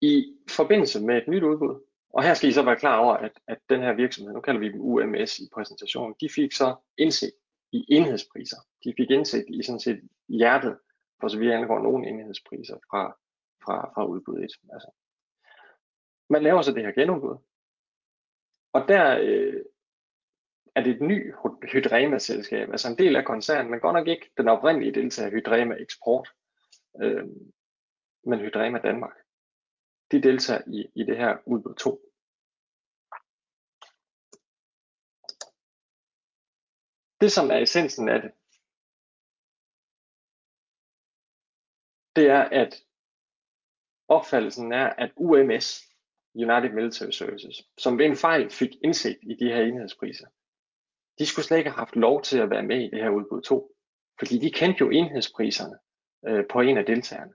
I 0.00 0.36
forbindelse 0.50 1.00
med 1.00 1.16
et 1.16 1.28
nyt 1.28 1.42
udbud, 1.42 1.86
og 2.12 2.22
her 2.22 2.34
skal 2.34 2.48
I 2.48 2.52
så 2.52 2.62
være 2.62 2.76
klar 2.76 2.98
over, 2.98 3.14
at, 3.14 3.32
at 3.46 3.58
den 3.68 3.80
her 3.80 3.92
virksomhed, 3.92 4.34
nu 4.34 4.40
kalder 4.40 4.60
vi 4.60 4.72
dem 4.72 4.80
UMS 4.80 5.38
i 5.38 5.48
præsentationen, 5.54 6.14
de 6.20 6.28
fik 6.34 6.52
så 6.52 6.76
indset, 6.98 7.32
i 7.72 7.84
enhedspriser. 7.88 8.56
De 8.84 8.94
fik 8.96 9.10
indsigt 9.10 9.46
i 9.48 9.62
sådan 9.62 9.80
set 9.80 10.08
hjertet, 10.28 10.78
for 11.20 11.28
så 11.28 11.38
vidt 11.38 11.52
angår 11.52 11.78
nogle 11.78 12.08
enhedspriser 12.08 12.76
fra, 12.90 13.16
fra, 13.64 13.92
fra 13.94 14.06
udbud 14.06 14.38
1. 14.38 14.42
Altså, 14.72 14.90
man 16.30 16.42
laver 16.42 16.62
så 16.62 16.72
det 16.72 16.82
her 16.82 16.92
genudbud, 16.92 17.36
og 18.72 18.88
der 18.88 19.18
øh, 19.22 19.62
er 20.74 20.82
det 20.82 20.94
et 20.94 21.00
nyt 21.00 21.34
Hydrema-selskab, 21.72 22.70
altså 22.70 22.88
en 22.88 22.98
del 22.98 23.16
af 23.16 23.24
koncernen, 23.24 23.70
men 23.70 23.80
godt 23.80 23.94
nok 23.94 24.08
ikke 24.08 24.30
den 24.36 24.48
oprindelige 24.48 24.94
deltager 24.94 25.30
Hydrema 25.30 25.74
Export, 25.74 26.28
øh, 27.02 27.26
men 28.24 28.38
Hydrema 28.38 28.78
Danmark. 28.78 29.16
De 30.12 30.22
deltager 30.22 30.62
i, 30.66 30.86
i 30.94 31.02
det 31.04 31.16
her 31.16 31.36
udbud 31.46 31.74
2. 31.74 32.09
Det 37.20 37.32
som 37.32 37.50
er 37.50 37.56
essensen 37.56 38.08
af 38.08 38.22
det, 38.22 38.30
det 42.16 42.30
er 42.30 42.42
at 42.62 42.84
opfattelsen 44.08 44.72
er, 44.72 44.86
at 44.86 45.12
UMS, 45.16 45.90
United 46.34 46.72
Military 46.72 47.10
Services, 47.10 47.56
som 47.78 47.98
ved 47.98 48.06
en 48.06 48.16
fejl 48.16 48.50
fik 48.50 48.70
indsigt 48.84 49.18
i 49.22 49.34
de 49.40 49.52
her 49.52 49.62
enhedspriser, 49.62 50.26
de 51.18 51.26
skulle 51.26 51.46
slet 51.46 51.58
ikke 51.58 51.70
have 51.70 51.84
haft 51.84 51.96
lov 51.96 52.22
til 52.22 52.38
at 52.38 52.50
være 52.50 52.62
med 52.62 52.80
i 52.80 52.90
det 52.90 53.02
her 53.02 53.10
udbud 53.10 53.42
2, 53.42 53.76
fordi 54.18 54.38
de 54.38 54.50
kendte 54.50 54.80
jo 54.80 54.90
enhedspriserne 54.90 55.78
øh, 56.26 56.44
på 56.50 56.60
en 56.60 56.78
af 56.78 56.86
deltagerne. 56.86 57.32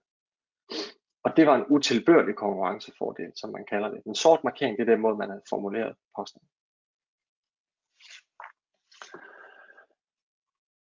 Og 1.23 1.37
det 1.37 1.47
var 1.47 1.55
en 1.55 1.65
utilbørlig 1.69 2.35
konkurrencefordel, 2.35 3.31
som 3.35 3.51
man 3.51 3.65
kalder 3.65 3.89
det. 3.89 4.01
En 4.05 4.15
sort 4.15 4.43
markering, 4.43 4.77
det 4.77 4.83
er 4.89 4.93
den 4.93 5.01
måde, 5.01 5.17
man 5.17 5.29
har 5.29 5.41
formuleret 5.49 5.95
posten. 6.15 6.41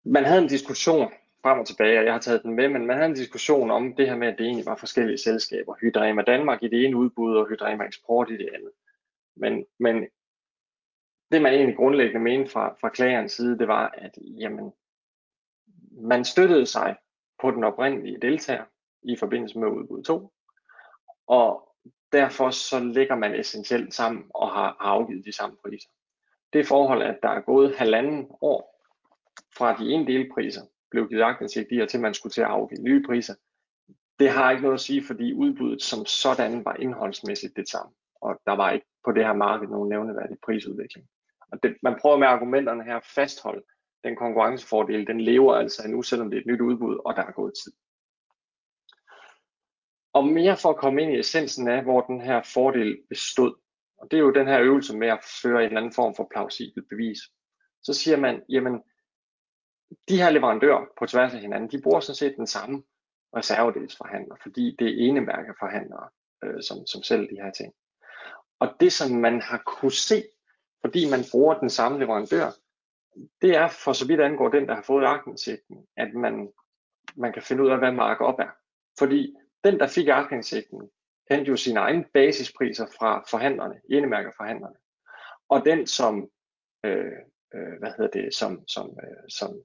Man 0.03 0.25
havde 0.25 0.41
en 0.41 0.47
diskussion 0.47 1.11
frem 1.43 1.59
og 1.59 1.67
tilbage, 1.67 1.99
og 1.99 2.05
jeg 2.05 2.13
har 2.13 2.19
taget 2.19 2.43
den 2.43 2.55
med, 2.55 2.69
men 2.69 2.85
man 2.85 2.97
havde 2.97 3.09
en 3.09 3.15
diskussion 3.15 3.71
om 3.71 3.95
det 3.95 4.07
her 4.07 4.15
med, 4.15 4.27
at 4.27 4.37
det 4.37 4.45
egentlig 4.45 4.65
var 4.65 4.75
forskellige 4.75 5.17
selskaber. 5.17 5.75
Hydrema 5.81 6.21
Danmark 6.21 6.63
i 6.63 6.67
det 6.67 6.85
ene 6.85 6.97
udbud, 6.97 7.35
og 7.35 7.47
Hydrema 7.49 7.83
Export 7.83 8.29
i 8.29 8.37
det 8.37 8.49
andet. 8.53 8.71
Men, 9.35 9.65
men 9.79 10.07
det 11.31 11.41
man 11.41 11.53
egentlig 11.53 11.77
grundlæggende 11.77 12.23
mente 12.23 12.51
fra, 12.51 12.75
fra 12.81 12.89
klagerens 12.89 13.31
side, 13.31 13.59
det 13.59 13.67
var, 13.67 13.93
at 13.97 14.17
jamen, 14.21 14.71
man 15.91 16.25
støttede 16.25 16.65
sig 16.65 16.95
på 17.41 17.51
den 17.51 17.63
oprindelige 17.63 18.19
deltager 18.21 18.63
i 19.01 19.15
forbindelse 19.15 19.59
med 19.59 19.67
udbud 19.67 20.03
2, 20.03 20.33
og 21.27 21.75
derfor 22.11 22.49
så 22.49 22.79
ligger 22.79 23.15
man 23.15 23.39
essentielt 23.39 23.93
sammen 23.93 24.23
og 24.35 24.47
har, 24.47 24.75
har 24.79 24.89
afgivet 24.89 25.25
de 25.25 25.35
samme 25.35 25.57
priser. 25.65 25.89
Det 26.53 26.67
forhold, 26.67 27.03
at 27.03 27.19
der 27.23 27.29
er 27.29 27.41
gået 27.41 27.75
halvanden 27.75 28.27
år 28.41 28.68
fra 29.59 29.77
de 29.79 29.85
ene 29.93 30.07
delpriser 30.07 30.61
blev 30.91 31.09
givet 31.09 31.23
aktindsigt 31.23 31.67
i, 31.71 31.79
og 31.79 31.89
til 31.89 31.99
man 31.99 32.13
skulle 32.13 32.33
til 32.33 32.41
at 32.41 32.47
afgive 32.47 32.81
nye 32.81 33.03
priser, 33.07 33.35
det 34.19 34.29
har 34.29 34.51
ikke 34.51 34.63
noget 34.63 34.73
at 34.73 34.87
sige, 34.89 35.03
fordi 35.03 35.33
udbuddet 35.33 35.81
som 35.81 36.05
sådan 36.05 36.65
var 36.65 36.75
indholdsmæssigt 36.75 37.55
det 37.55 37.69
samme, 37.69 37.93
og 38.21 38.41
der 38.45 38.55
var 38.55 38.71
ikke 38.71 38.85
på 39.05 39.11
det 39.11 39.25
her 39.25 39.33
marked 39.33 39.67
nogen 39.67 39.89
nævneværdig 39.89 40.37
prisudvikling. 40.45 41.07
Og 41.51 41.63
det, 41.63 41.77
man 41.83 41.97
prøver 42.01 42.17
med 42.17 42.27
argumenterne 42.27 42.83
her 42.83 42.95
at 42.95 43.05
fastholde 43.15 43.63
den 44.03 44.15
konkurrencefordel, 44.15 45.07
den 45.07 45.21
lever 45.21 45.55
altså 45.55 45.87
nu, 45.87 46.01
selvom 46.01 46.29
det 46.29 46.37
er 46.37 46.41
et 46.41 46.47
nyt 46.47 46.61
udbud, 46.61 46.97
og 47.05 47.15
der 47.15 47.23
er 47.23 47.31
gået 47.31 47.53
tid. 47.63 47.73
Og 50.13 50.27
mere 50.27 50.57
for 50.57 50.69
at 50.69 50.77
komme 50.77 51.01
ind 51.01 51.11
i 51.11 51.19
essensen 51.19 51.67
af, 51.67 51.83
hvor 51.83 52.01
den 52.01 52.21
her 52.21 52.41
fordel 52.53 52.97
bestod. 53.09 53.55
Og 53.97 54.11
det 54.11 54.17
er 54.17 54.21
jo 54.21 54.31
den 54.31 54.47
her 54.47 54.61
øvelse 54.61 54.97
med 54.97 55.07
at 55.07 55.19
føre 55.41 55.59
en 55.59 55.65
eller 55.65 55.77
anden 55.77 55.93
form 55.93 56.15
for 56.15 56.27
plausibelt 56.31 56.89
bevis. 56.89 57.19
Så 57.83 57.93
siger 57.93 58.17
man, 58.17 58.41
jamen, 58.49 58.81
de 60.09 60.17
her 60.17 60.29
leverandører 60.29 60.85
på 60.99 61.05
tværs 61.05 61.33
af 61.33 61.39
hinanden, 61.39 61.71
de 61.71 61.81
bruger 61.81 61.99
sådan 61.99 62.15
set 62.15 62.35
den 62.37 62.47
samme 62.47 62.83
reservedelsforhandler, 63.35 64.35
fordi 64.41 64.75
det 64.79 64.87
er 64.87 65.09
enemærkeforhandlere, 65.09 66.09
øh, 66.43 66.63
som, 66.63 66.87
som 66.87 67.03
sælger 67.03 67.27
de 67.27 67.41
her 67.43 67.51
ting. 67.51 67.73
Og 68.59 68.75
det, 68.79 68.93
som 68.93 69.11
man 69.11 69.41
har 69.41 69.63
kunne 69.65 69.91
se 69.91 70.23
fordi 70.81 71.09
man 71.09 71.19
bruger 71.31 71.59
den 71.59 71.69
samme 71.69 71.99
leverandør, 71.99 72.51
det 73.41 73.55
er 73.55 73.67
for 73.67 73.93
så 73.93 74.07
vidt 74.07 74.21
angår 74.21 74.49
den, 74.49 74.67
der 74.67 74.75
har 74.75 74.81
fået 74.81 75.05
aktindsigten, 75.05 75.87
at 75.97 76.13
man, 76.13 76.51
man 77.15 77.33
kan 77.33 77.43
finde 77.43 77.63
ud 77.63 77.69
af, 77.69 77.77
hvad 77.77 77.91
markup 77.91 78.39
er. 78.39 78.51
Fordi 78.99 79.35
den, 79.63 79.79
der 79.79 79.87
fik 79.87 80.07
aktindsigten, 80.07 80.89
kendte 81.29 81.49
jo 81.49 81.55
sine 81.57 81.79
egne 81.79 82.05
basispriser 82.13 82.85
fra 82.99 83.23
forhandlerne, 83.29 83.81
enemærkerforhandlerne. 83.89 84.75
Og 85.49 85.65
den, 85.65 85.87
som, 85.87 86.29
øh, 86.85 87.11
øh, 87.55 87.79
hvad 87.79 87.91
hedder 87.97 88.21
det, 88.21 88.35
som, 88.35 88.67
som, 88.67 88.97
øh, 89.03 89.29
som 89.29 89.61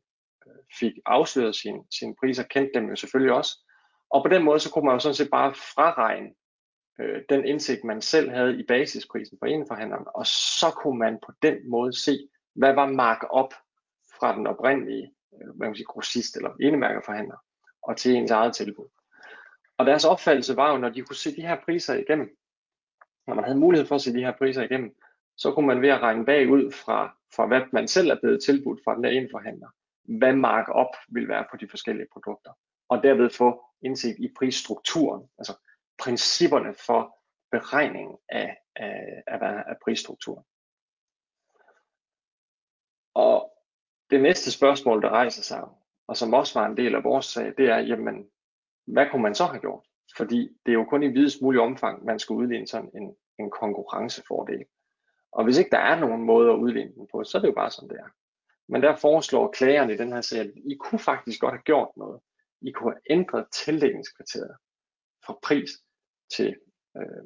fik 0.78 0.92
afsløret 1.06 1.54
sine, 1.54 1.80
sine 1.90 2.14
priser, 2.20 2.42
kendte 2.42 2.80
dem 2.80 2.88
jo 2.88 2.96
selvfølgelig 2.96 3.34
også. 3.34 3.58
Og 4.10 4.22
på 4.22 4.28
den 4.28 4.42
måde, 4.42 4.60
så 4.60 4.70
kunne 4.70 4.84
man 4.84 4.94
jo 4.94 4.98
sådan 4.98 5.14
set 5.14 5.30
bare 5.30 5.54
fraregne 5.54 6.30
øh, 7.00 7.22
den 7.28 7.44
indsigt, 7.44 7.84
man 7.84 8.02
selv 8.02 8.30
havde 8.30 8.60
i 8.60 8.62
basisprisen 8.68 9.38
for 9.38 9.46
indforhandleren, 9.46 10.06
og 10.14 10.26
så 10.26 10.70
kunne 10.82 10.98
man 10.98 11.18
på 11.26 11.32
den 11.42 11.70
måde 11.70 12.00
se, 12.00 12.28
hvad 12.54 12.74
var 12.74 12.86
markup 12.86 13.54
fra 14.20 14.36
den 14.36 14.46
oprindelige 14.46 15.12
øh, 15.42 15.58
man 15.58 15.68
siger, 15.68 15.74
sige, 15.74 15.84
grossist 15.84 16.36
eller 16.36 16.50
enemærkerforhandler, 16.60 17.36
og 17.82 17.96
til 17.96 18.14
ens 18.14 18.30
eget 18.30 18.54
tilbud. 18.54 18.88
Og 19.78 19.86
deres 19.86 20.04
opfattelse 20.04 20.56
var 20.56 20.72
jo, 20.72 20.78
når 20.78 20.88
de 20.88 21.02
kunne 21.02 21.16
se 21.16 21.36
de 21.36 21.46
her 21.46 21.56
priser 21.64 21.94
igennem, 21.94 22.36
når 23.26 23.34
man 23.34 23.44
havde 23.44 23.58
mulighed 23.58 23.86
for 23.86 23.94
at 23.94 24.00
se 24.00 24.12
de 24.12 24.24
her 24.24 24.32
priser 24.38 24.62
igennem, 24.62 24.96
så 25.36 25.52
kunne 25.52 25.66
man 25.66 25.82
ved 25.82 25.88
at 25.88 26.00
regne 26.00 26.24
bagud 26.24 26.72
fra, 26.72 27.16
fra 27.36 27.46
hvad 27.46 27.60
man 27.72 27.88
selv 27.88 28.10
er 28.10 28.20
blevet 28.20 28.42
tilbudt 28.44 28.80
fra 28.84 28.94
den 28.94 29.04
der 29.04 29.10
enforhandler, 29.10 29.68
hvad 30.04 30.32
markup 30.32 30.96
vil 31.08 31.28
være 31.28 31.46
på 31.50 31.56
de 31.56 31.68
forskellige 31.68 32.08
produkter, 32.12 32.52
og 32.88 33.02
derved 33.02 33.30
få 33.30 33.64
indsigt 33.82 34.18
i 34.18 34.32
prisstrukturen, 34.38 35.28
altså 35.38 35.54
principperne 35.98 36.74
for 36.74 37.18
beregning 37.50 38.18
af, 38.28 38.56
af, 38.76 39.22
af, 39.26 39.62
af 39.66 39.76
prisstrukturen. 39.84 40.44
Og 43.14 43.52
det 44.10 44.22
næste 44.22 44.52
spørgsmål, 44.52 45.02
der 45.02 45.08
rejser 45.08 45.42
sig, 45.42 45.62
og 46.06 46.16
som 46.16 46.34
også 46.34 46.60
var 46.60 46.66
en 46.66 46.76
del 46.76 46.94
af 46.94 47.04
vores 47.04 47.26
sag, 47.26 47.54
det 47.58 47.68
er, 47.68 47.78
jamen, 47.78 48.30
hvad 48.86 49.06
kunne 49.10 49.22
man 49.22 49.34
så 49.34 49.44
have 49.44 49.60
gjort? 49.60 49.86
Fordi 50.16 50.58
det 50.66 50.72
er 50.72 50.78
jo 50.78 50.84
kun 50.84 51.02
i 51.02 51.08
videst 51.08 51.42
mulig 51.42 51.60
omfang, 51.60 52.04
man 52.04 52.18
skal 52.18 52.34
udligne 52.34 52.66
sådan 52.66 52.90
en, 52.94 53.16
en 53.38 53.50
konkurrencefordel. 53.50 54.64
Og 55.32 55.44
hvis 55.44 55.58
ikke 55.58 55.70
der 55.70 55.78
er 55.78 56.00
nogen 56.00 56.22
måde 56.22 56.50
at 56.50 56.56
udligne 56.56 56.94
den 56.94 57.08
på, 57.12 57.24
så 57.24 57.38
er 57.38 57.42
det 57.42 57.48
jo 57.48 57.54
bare 57.54 57.70
sådan, 57.70 57.88
det 57.88 57.98
er. 57.98 58.08
Men 58.68 58.82
der 58.82 58.96
foreslår 58.96 59.52
klagerne 59.52 59.94
i 59.94 59.96
den 59.96 60.12
her 60.12 60.20
sag, 60.20 60.40
at 60.40 60.50
I 60.56 60.74
kunne 60.80 60.98
faktisk 60.98 61.40
godt 61.40 61.54
have 61.54 61.62
gjort 61.62 61.88
noget. 61.96 62.20
I 62.60 62.70
kunne 62.72 62.92
have 62.92 63.00
ændret 63.10 63.46
tillægningskriteriet 63.52 64.56
fra 65.26 65.38
pris 65.42 65.70
til, 66.36 66.56
øh, 66.96 67.24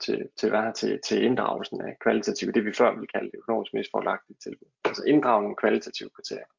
til, 0.00 0.28
til, 0.36 0.50
hvad, 0.50 0.72
til, 0.74 1.00
til 1.04 1.24
inddragelsen 1.24 1.80
af 1.80 1.96
kvalitative, 2.00 2.52
det 2.52 2.64
vi 2.64 2.72
før 2.72 2.90
ville 2.90 3.06
kalde 3.06 3.30
det 3.30 3.38
økonomisk 3.38 3.74
mest 3.74 3.90
forlagtige 3.90 4.36
tilbud. 4.42 4.68
Altså 4.84 5.02
inddragning 5.04 5.50
af 5.50 5.56
kvalitative 5.56 6.10
kriterier. 6.10 6.50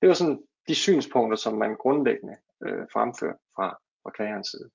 Det 0.00 0.08
var 0.08 0.14
sådan 0.14 0.42
de 0.68 0.74
synspunkter, 0.74 1.36
som 1.36 1.54
man 1.58 1.76
grundlæggende 1.76 2.36
øh, 2.64 2.86
fremfører 2.92 3.36
fra, 3.56 3.68
fra 4.02 4.10
klagerens 4.10 4.48
side. 4.48 4.70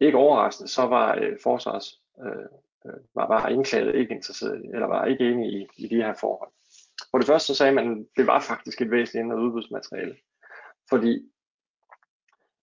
Ikke 0.00 0.18
overraskende, 0.18 0.68
så 0.68 0.82
var 0.82 1.16
øh, 1.16 1.38
forsvars 1.42 2.02
øh, 2.24 2.48
Øh, 2.86 3.00
var, 3.14 3.26
var 3.28 3.48
indklaget 3.48 3.94
ikke 3.94 4.14
interesseret 4.14 4.64
eller 4.74 4.86
var 4.86 5.04
ikke 5.04 5.30
enig 5.30 5.52
i, 5.52 5.66
i 5.76 5.88
de 5.88 5.96
her 5.96 6.14
forhold. 6.20 6.50
For 7.10 7.18
det 7.18 7.26
første 7.26 7.46
så 7.46 7.54
sagde 7.54 7.72
man, 7.72 7.90
at 7.90 8.06
det 8.16 8.26
var 8.26 8.40
faktisk 8.40 8.80
et 8.80 8.90
væsentligt 8.90 9.24
ændret 9.24 9.40
udbudsmateriale. 9.40 10.16
Fordi 10.90 11.30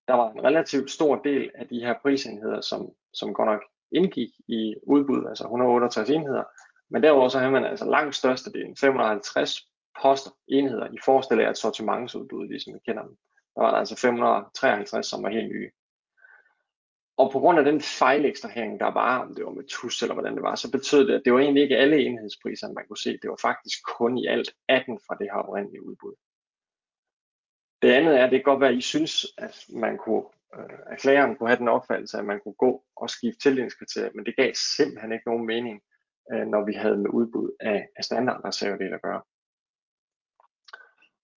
der 0.07 0.13
var 0.13 0.32
en 0.32 0.43
relativt 0.43 0.91
stor 0.91 1.16
del 1.16 1.51
af 1.55 1.68
de 1.68 1.80
her 1.80 1.93
prisenheder, 2.01 2.61
som, 2.61 2.91
som 3.13 3.34
godt 3.34 3.47
nok 3.47 3.61
indgik 3.91 4.30
i 4.47 4.76
udbud, 4.84 5.26
altså 5.30 5.43
168 5.43 6.09
enheder, 6.09 6.43
men 6.89 7.03
derudover 7.03 7.30
så 7.30 7.39
havde 7.39 7.51
man 7.51 7.66
altså 7.66 7.86
langt 7.86 8.16
størstedelen, 8.16 8.76
550 8.78 9.70
poster, 10.01 10.32
enheder, 10.47 10.88
i 10.88 10.97
forestil 11.05 11.39
af 11.39 11.49
et 11.49 11.57
sortimentsudbud, 11.57 12.47
ligesom 12.47 12.74
vi 12.74 12.80
kender 12.86 13.03
dem. 13.03 13.18
Der 13.55 13.61
var 13.61 13.72
der 13.72 13.78
altså 13.78 13.95
553, 13.95 15.07
som 15.07 15.24
var 15.24 15.30
helt 15.30 15.49
nye. 15.49 15.72
Og 17.18 17.32
på 17.32 17.39
grund 17.39 17.59
af 17.59 17.66
den 17.66 17.82
fejlekstrahering, 17.82 18.80
der 18.80 18.91
var, 18.91 19.20
om 19.20 19.36
det 19.36 19.45
var 19.45 19.51
med 19.51 19.63
TUS 19.63 20.01
eller 20.01 20.13
hvordan 20.13 20.36
det 20.36 20.43
var, 20.43 20.55
så 20.55 20.72
betød 20.72 21.07
det, 21.07 21.13
at 21.13 21.22
det 21.26 21.34
var 21.34 21.39
egentlig 21.39 21.63
ikke 21.63 21.78
alle 21.78 21.97
enhedspriser, 22.05 22.74
man 22.74 22.88
kunne 22.88 22.97
se. 22.97 23.18
Det 23.22 23.30
var 23.30 23.39
faktisk 23.41 23.80
kun 23.97 24.18
i 24.18 24.28
alt 24.28 24.53
18 24.68 24.99
fra 25.07 25.16
det 25.16 25.28
her 25.32 25.39
oprindelige 25.39 25.86
udbud. 25.86 26.16
Det 27.82 27.91
andet 27.91 28.20
er, 28.20 28.26
at 28.26 28.32
det 28.32 28.39
kan 28.39 28.51
godt 28.51 28.61
være, 28.61 28.70
at 28.70 28.78
I 28.78 28.82
synes, 28.82 29.26
at 29.38 29.66
man 29.70 29.97
kunne, 29.97 30.24
øh, 30.55 30.80
at 30.86 30.99
klageren 30.99 31.36
kunne 31.36 31.49
have 31.49 31.59
den 31.59 31.68
opfattelse, 31.68 32.18
at 32.18 32.26
man 32.26 32.39
kunne 32.39 32.53
gå 32.53 32.84
og 32.95 33.09
skifte 33.09 33.39
tildelingskriterier, 33.39 34.11
men 34.16 34.26
det 34.26 34.36
gav 34.36 34.53
simpelthen 34.53 35.11
ikke 35.11 35.30
nogen 35.30 35.45
mening, 35.45 35.82
øh, 36.34 36.47
når 36.47 36.66
vi 36.66 36.74
havde 36.74 36.97
med 36.97 37.09
udbud 37.09 37.55
af, 37.59 37.88
af 37.95 38.03
standardreservedel 38.03 38.93
at 38.93 39.01
gøre. 39.01 39.22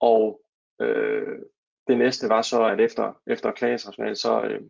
Og 0.00 0.40
øh, 0.80 1.38
det 1.88 1.98
næste 1.98 2.28
var 2.28 2.42
så, 2.42 2.64
at 2.64 2.80
efter, 2.80 3.22
efter 3.26 3.52
klagesrationalet, 3.52 4.18
så, 4.18 4.42
øh, 4.42 4.60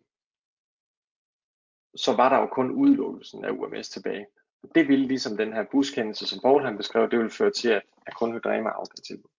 så 1.99 2.15
var 2.15 2.29
der 2.29 2.37
jo 2.37 2.47
kun 2.47 2.71
udelukkelsen 2.71 3.45
af 3.45 3.51
UMS 3.51 3.89
tilbage. 3.89 4.27
Det 4.75 4.87
ville 4.87 5.07
ligesom 5.07 5.37
den 5.37 5.53
her 5.53 5.65
buskendelse, 5.71 6.27
som 6.27 6.39
Paul 6.39 6.65
han 6.65 6.77
beskrev, 6.77 7.09
det 7.09 7.19
ville 7.19 7.31
føre 7.31 7.51
til, 7.51 7.69
at, 7.69 7.81
at 8.07 8.15
kun 8.15 8.33
Hydrema 8.33 8.69
afgav 8.69 9.03
tilbud. 9.07 9.29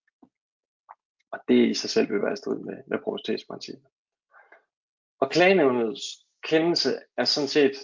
Og 1.32 1.38
det 1.48 1.68
i 1.68 1.74
sig 1.74 1.90
selv 1.90 2.10
vil 2.10 2.22
være 2.22 2.32
i 2.32 2.36
strid 2.36 2.58
med, 2.58 2.76
med 2.86 2.98
proportionalitetsprincippet. 2.98 3.86
Og 5.20 5.30
klagenævnets 5.30 6.26
kendelse 6.44 6.98
er 7.16 7.24
sådan 7.24 7.48
set 7.48 7.76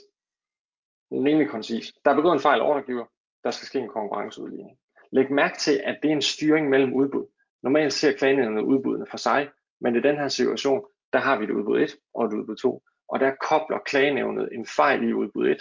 rimelig 1.12 1.48
koncis. 1.48 1.92
Der 2.04 2.10
er 2.10 2.14
begået 2.16 2.34
en 2.34 2.40
fejl 2.40 2.60
ordregiver, 2.60 3.06
der 3.44 3.50
skal 3.50 3.66
ske 3.66 3.78
en 3.78 3.88
konkurrenceudligning. 3.88 4.78
Læg 5.10 5.32
mærke 5.32 5.58
til, 5.58 5.80
at 5.84 5.98
det 6.02 6.08
er 6.08 6.12
en 6.12 6.22
styring 6.22 6.68
mellem 6.68 6.94
udbud. 6.94 7.26
Normalt 7.62 7.92
ser 7.92 8.12
klagenævnet 8.12 8.62
udbuddene 8.62 9.06
for 9.10 9.16
sig, 9.16 9.50
men 9.80 9.96
i 9.96 10.00
den 10.00 10.16
her 10.16 10.28
situation, 10.28 10.84
der 11.12 11.18
har 11.18 11.38
vi 11.38 11.44
et 11.44 11.50
udbud 11.50 11.80
1 11.80 11.96
og 12.14 12.24
et 12.26 12.32
udbud 12.32 12.56
2, 12.56 12.82
og 13.08 13.20
der 13.20 13.32
kobler 13.48 13.78
klagenævnet 13.78 14.48
en 14.52 14.66
fejl 14.66 15.08
i 15.08 15.12
udbud 15.12 15.48
1 15.48 15.58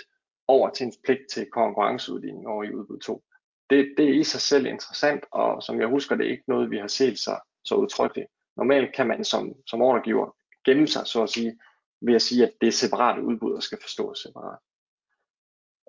over 0.48 0.70
til 0.70 0.86
en 0.86 0.94
pligt 1.04 1.30
til 1.34 1.50
konkurrenceudligning 1.52 2.48
over 2.48 2.64
i 2.64 2.74
udbud 2.74 3.00
2. 3.00 3.24
Det, 3.70 3.94
det 3.98 4.06
er 4.10 4.14
i 4.14 4.24
sig 4.24 4.42
selv 4.42 4.66
interessant, 4.66 5.26
og 5.32 5.64
som 5.64 5.80
jeg 5.80 5.88
husker, 5.88 6.16
det 6.16 6.26
er 6.26 6.32
ikke 6.32 6.44
noget, 6.48 6.72
vi 6.72 6.78
har 6.78 6.88
set 6.88 7.20
så, 7.20 7.40
så 7.64 7.76
udtrykkeligt. 7.76 8.28
Normalt 8.58 8.96
kan 8.96 9.08
man 9.08 9.24
som, 9.24 9.54
som 9.68 9.82
ordregiver 9.82 10.36
gemme 10.66 10.88
sig, 10.88 11.08
så 11.08 11.24
at 11.24 11.30
sige, 11.30 11.60
ved 12.02 12.16
at 12.16 12.22
sige, 12.22 12.44
at 12.44 12.54
det 12.62 12.68
er 12.68 12.72
separate 12.72 13.22
udbud, 13.22 13.54
der 13.54 13.60
skal 13.60 13.78
forstås 13.82 14.20
separat. 14.20 14.60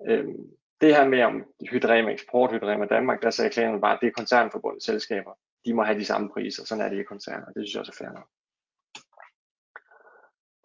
Øhm, 0.07 0.57
det 0.81 0.95
her 0.95 1.07
med 1.07 1.21
om 1.21 1.43
Hydrema 1.71 2.11
Eksport, 2.11 2.51
Hydrema 2.51 2.85
Danmark, 2.85 3.21
der 3.21 3.29
sagde 3.29 3.51
klagen 3.51 3.81
bare, 3.81 3.93
at 3.93 3.99
det 4.01 4.07
er 4.07 4.11
koncernforbundet 4.11 4.83
selskaber. 4.83 5.31
De 5.65 5.73
må 5.73 5.83
have 5.83 5.99
de 5.99 6.05
samme 6.05 6.29
priser, 6.29 6.65
sådan 6.65 6.83
er 6.83 6.89
det 6.89 6.99
i 6.99 7.03
koncerner. 7.03 7.45
Det 7.45 7.55
synes 7.55 7.73
jeg 7.73 7.79
også 7.79 7.91
er 7.91 8.05
fair 8.05 8.13
nok. 8.13 8.27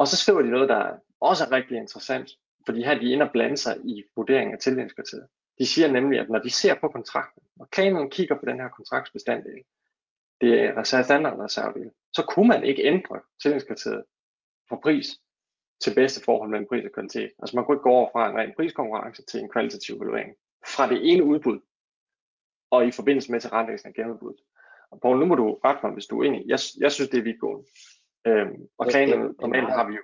Og 0.03 0.09
så 0.09 0.17
skriver 0.17 0.43
de 0.43 0.51
noget, 0.51 0.69
der 0.69 0.99
også 1.21 1.45
er 1.45 1.53
rigtig 1.53 1.77
interessant, 1.77 2.31
fordi 2.67 2.83
her 2.83 2.99
de 2.99 3.09
er 3.09 3.13
inde 3.13 3.25
og 3.25 3.33
blande 3.33 3.57
sig 3.57 3.77
i 3.85 4.05
vurderingen 4.17 4.55
af 4.55 4.61
tildelingskriteriet. 4.61 5.29
De 5.59 5.67
siger 5.67 5.93
nemlig, 5.93 6.21
at 6.21 6.31
når 6.31 6.39
de 6.39 6.51
ser 6.51 6.75
på 6.81 6.89
kontrakten, 6.89 7.43
og 7.61 7.71
klagen 7.71 8.11
kigger 8.11 8.35
på 8.39 8.47
den 8.47 8.61
her 8.61 8.69
kontraktsbestanddel, 8.69 9.63
det 10.41 10.61
er 10.61 10.83
standardreservedel, 10.83 11.91
så 12.13 12.23
kunne 12.29 12.49
man 12.49 12.65
ikke 12.65 12.83
ændre 12.83 13.21
tildelingskriteriet 13.43 14.05
for 14.69 14.81
pris 14.83 15.07
til 15.83 15.95
bedste 15.95 16.25
forhold 16.25 16.51
mellem 16.51 16.69
pris 16.69 16.85
og 16.85 16.93
kvalitet. 16.93 17.31
Altså 17.39 17.57
man 17.57 17.65
kunne 17.65 17.77
ikke 17.77 17.83
gå 17.83 17.91
over 17.91 18.09
fra 18.13 18.31
en 18.31 18.37
ren 18.37 18.53
priskonkurrence 18.57 19.23
til 19.23 19.41
en 19.41 19.49
kvalitativ 19.49 19.97
evaluering. 19.97 20.35
Fra 20.67 20.89
det 20.89 21.13
ene 21.13 21.25
udbud, 21.25 21.61
og 22.71 22.87
i 22.87 22.91
forbindelse 22.91 23.31
med 23.33 23.41
tilrettelæggelsen 23.41 23.89
af 23.89 23.95
genudbuddet. 23.95 24.41
Og 24.91 25.01
Poul, 25.01 25.19
nu 25.19 25.27
må 25.27 25.35
du 25.35 25.59
rette 25.65 25.81
mig, 25.83 25.93
hvis 25.93 26.07
du 26.07 26.23
er 26.23 26.27
enig. 26.27 26.43
Jeg, 26.47 26.59
jeg 26.81 26.93
synes, 26.93 27.11
det 27.11 27.19
er 27.19 27.23
vidtgående. 27.23 27.65
Øhm, 28.27 28.69
og 28.79 28.87
klagen 28.87 29.37
normalt 29.41 29.71
har 29.71 29.89
vi 29.89 29.95
jo. 29.95 30.03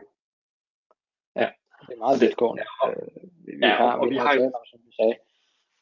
Ja. 1.37 1.51
Det 1.89 1.95
er 1.95 1.99
meget 1.99 2.21
vidtgående. 2.21 2.62
Ja, 2.62 2.91
øh, 2.91 3.09
vi, 3.47 3.53
vi 3.53 3.66
ja, 3.66 3.75
har, 3.75 3.93
og 3.93 4.07
vi, 4.07 4.11
vi 4.11 4.16
har, 4.16 4.35
jo, 4.35 4.53
som 4.71 4.81
du 4.87 4.93
sagde, 4.93 5.16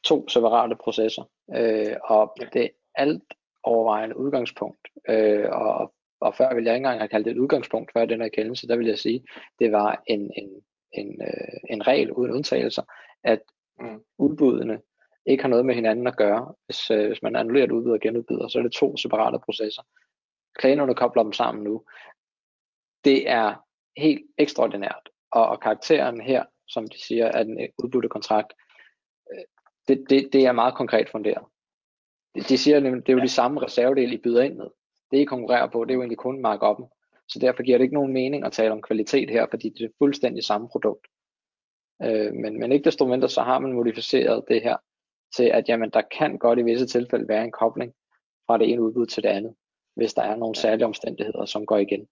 to 0.03 0.27
separate 0.27 0.75
processer. 0.75 1.23
Øh, 1.55 1.95
og 2.03 2.33
ja. 2.41 2.45
det 2.53 2.71
alt 2.95 3.23
overvejende 3.63 4.17
udgangspunkt, 4.17 4.87
øh, 5.09 5.49
og, 5.51 5.93
og 6.19 6.35
før 6.35 6.53
ville 6.53 6.67
jeg 6.67 6.75
ikke 6.75 6.85
engang 6.85 6.99
have 6.99 7.07
kaldt 7.07 7.25
det 7.25 7.31
et 7.31 7.37
udgangspunkt 7.37 7.91
før 7.93 8.05
den 8.05 8.21
her 8.21 8.29
kendelse, 8.29 8.67
der 8.67 8.75
vil 8.75 8.87
jeg 8.87 8.99
sige, 8.99 9.23
det 9.59 9.71
var 9.71 10.03
en, 10.07 10.31
en, 10.37 10.49
en, 10.93 11.21
øh, 11.21 11.59
en 11.69 11.87
regel 11.87 12.11
uden 12.11 12.31
undtagelser, 12.31 12.83
at 13.23 13.41
mm. 13.79 13.99
udbuddene 14.17 14.81
ikke 15.25 15.43
har 15.43 15.49
noget 15.49 15.65
med 15.65 15.75
hinanden 15.75 16.07
at 16.07 16.17
gøre. 16.17 16.53
Hvis, 16.65 16.91
øh, 16.91 17.07
hvis 17.07 17.21
man 17.21 17.35
annullerer 17.35 17.65
et 17.65 17.71
udbud 17.71 17.91
og 17.91 17.99
genudbyder, 17.99 18.47
så 18.47 18.59
er 18.59 18.63
det 18.63 18.71
to 18.71 18.97
separate 18.97 19.39
processer. 19.45 19.81
Klagenerne 20.55 20.95
kobler 20.95 21.23
dem 21.23 21.33
sammen 21.33 21.63
nu. 21.63 21.83
Det 23.05 23.29
er 23.29 23.55
helt 23.97 24.21
ekstraordinært, 24.37 25.09
og, 25.31 25.47
og 25.47 25.59
karakteren 25.59 26.21
her, 26.21 26.43
som 26.67 26.87
de 26.87 27.05
siger, 27.05 27.25
er 27.25 27.43
den 27.43 27.67
udbudte 27.83 28.09
kontrakt, 28.09 28.53
øh, 29.33 29.43
det, 29.87 30.05
det, 30.09 30.29
det 30.33 30.45
er 30.45 30.51
meget 30.51 30.75
konkret 30.75 31.09
funderet. 31.09 31.45
De 32.49 32.57
siger 32.57 32.79
nemlig, 32.79 33.07
det 33.07 33.13
er 33.13 33.17
jo 33.17 33.23
de 33.23 33.29
samme 33.29 33.61
reservedele, 33.61 34.13
I 34.13 34.21
byder 34.21 34.41
ind 34.41 34.55
med. 34.55 34.67
Det 35.11 35.17
I 35.17 35.25
konkurrerer 35.25 35.67
på, 35.67 35.85
det 35.85 35.91
er 35.91 35.95
jo 35.95 36.01
egentlig 36.01 36.17
kun 36.17 36.41
markuppen. 36.41 36.85
Så 37.27 37.39
derfor 37.39 37.63
giver 37.63 37.77
det 37.77 37.83
ikke 37.83 37.95
nogen 37.95 38.13
mening 38.13 38.45
at 38.45 38.51
tale 38.51 38.71
om 38.71 38.81
kvalitet 38.81 39.29
her, 39.29 39.45
fordi 39.49 39.69
det 39.69 39.85
er 39.85 39.89
fuldstændig 39.97 40.43
samme 40.43 40.69
produkt. 40.69 41.07
Øh, 42.03 42.33
men, 42.33 42.59
men 42.59 42.71
ikke 42.71 42.85
desto 42.85 43.07
mindre, 43.07 43.29
så 43.29 43.41
har 43.41 43.59
man 43.59 43.73
modificeret 43.73 44.43
det 44.47 44.63
her 44.63 44.77
til, 45.35 45.43
at 45.43 45.69
jamen, 45.69 45.89
der 45.89 46.01
kan 46.17 46.37
godt 46.37 46.59
i 46.59 46.63
visse 46.63 46.85
tilfælde 46.85 47.27
være 47.27 47.43
en 47.43 47.51
kobling 47.51 47.93
fra 48.47 48.57
det 48.57 48.69
ene 48.69 48.81
udbud 48.81 49.05
til 49.05 49.23
det 49.23 49.29
andet, 49.29 49.55
hvis 49.95 50.13
der 50.13 50.21
er 50.21 50.35
nogle 50.35 50.55
særlige 50.55 50.85
omstændigheder, 50.85 51.45
som 51.45 51.65
går 51.65 51.77
igen. 51.77 52.07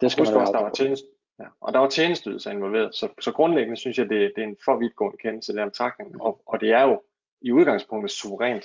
Det 0.00 0.12
skal 0.12 0.24
man 0.24 0.34
også, 0.34 0.52
der 0.52 0.62
var 0.62 0.70
tjeneste, 0.70 1.06
ja. 1.38 1.44
Og 1.60 1.72
der 1.72 1.78
var 1.78 1.88
tjenesteydelser 1.88 2.50
involveret, 2.50 2.94
så, 2.94 3.08
så 3.20 3.32
grundlæggende 3.32 3.76
synes 3.76 3.98
jeg, 3.98 4.08
det, 4.08 4.32
det 4.36 4.44
er 4.44 4.48
en 4.48 4.56
for 4.64 4.78
vidtgående 4.78 5.18
kendelse 5.18 5.54
der 5.54 5.62
omtrækning, 5.62 6.22
og, 6.22 6.42
og 6.46 6.60
det 6.60 6.70
er 6.72 6.82
jo 6.82 7.02
i 7.40 7.52
udgangspunktet 7.52 8.10
suverænt 8.10 8.64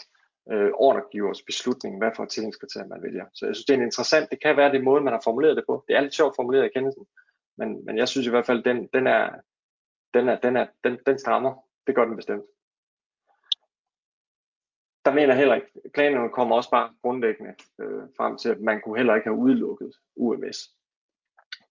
øh, 0.51 0.71
ordregivers 0.73 1.41
beslutning, 1.41 1.97
hvad 1.97 2.11
for 2.15 2.23
et 2.23 2.89
man 2.89 3.03
vælger. 3.03 3.25
Så 3.33 3.45
jeg 3.45 3.55
synes, 3.55 3.65
det 3.65 3.73
er 3.73 3.77
en 3.77 3.83
interessant, 3.83 4.31
det 4.31 4.41
kan 4.41 4.57
være 4.57 4.71
det 4.71 4.83
måde, 4.83 5.03
man 5.03 5.13
har 5.13 5.21
formuleret 5.23 5.57
det 5.57 5.65
på. 5.67 5.83
Det 5.87 5.95
er 5.95 6.01
lidt 6.01 6.13
sjovt 6.13 6.35
formuleret 6.35 6.65
i 6.65 6.73
kendelsen, 6.75 7.05
men, 7.57 7.85
men 7.85 7.97
jeg 7.97 8.07
synes 8.07 8.27
i 8.27 8.29
hvert 8.29 8.45
fald, 8.45 8.63
den, 8.63 8.87
den 8.93 9.07
er, 9.07 9.29
den, 10.13 10.29
er, 10.29 10.39
den, 10.39 10.55
er, 10.57 10.67
den, 10.83 10.97
den 11.05 11.19
strammer. 11.19 11.65
Det 11.87 11.95
gør 11.95 12.05
den 12.05 12.15
bestemt. 12.15 12.43
Der 15.05 15.13
mener 15.13 15.33
heller 15.33 15.55
ikke, 15.55 15.67
planerne 15.93 16.29
kommer 16.29 16.55
også 16.55 16.69
bare 16.69 16.93
grundlæggende 17.01 17.53
øh, 17.81 18.03
frem 18.17 18.37
til, 18.37 18.49
at 18.49 18.61
man 18.61 18.81
kunne 18.81 18.97
heller 18.97 19.15
ikke 19.15 19.27
have 19.27 19.37
udelukket 19.37 19.91
UMS. 20.15 20.78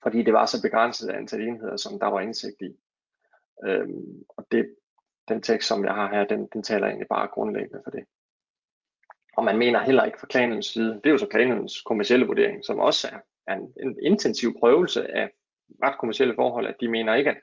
Fordi 0.03 0.23
det 0.23 0.33
var 0.33 0.47
så 0.47 0.63
begrænset 0.63 1.11
antal 1.11 1.43
enheder, 1.43 1.77
som 1.77 1.99
der 1.99 2.07
var 2.07 2.21
indsigt 2.21 2.61
i. 2.61 2.77
Øhm, 3.67 4.25
og 4.29 4.47
det, 4.53 4.75
den 5.29 5.43
tekst, 5.43 5.69
som 5.69 5.85
jeg 5.85 5.95
har 5.95 6.11
her, 6.15 6.25
den, 6.25 6.49
den 6.53 6.63
taler 6.63 6.87
egentlig 6.87 7.09
bare 7.09 7.29
grundlæggende 7.29 7.81
for 7.85 7.91
det. 7.91 8.05
Og 9.37 9.45
man 9.45 9.59
mener 9.59 9.81
heller 9.81 10.05
ikke 10.05 10.21
fra 10.21 10.27
klanens 10.27 10.67
side, 10.67 10.95
det 10.95 11.07
er 11.07 11.11
jo 11.11 11.19
så 11.19 11.27
klanens 11.27 11.83
kommercielle 11.83 12.27
vurdering, 12.27 12.65
som 12.65 12.79
også 12.79 13.09
er, 13.47 13.55
en, 13.55 13.73
en 13.83 13.99
intensiv 14.03 14.59
prøvelse 14.61 15.11
af 15.17 15.31
ret 15.83 15.99
kommercielle 15.99 16.35
forhold, 16.35 16.67
at 16.67 16.77
de 16.81 16.89
mener 16.89 17.15
ikke, 17.15 17.31
at 17.31 17.41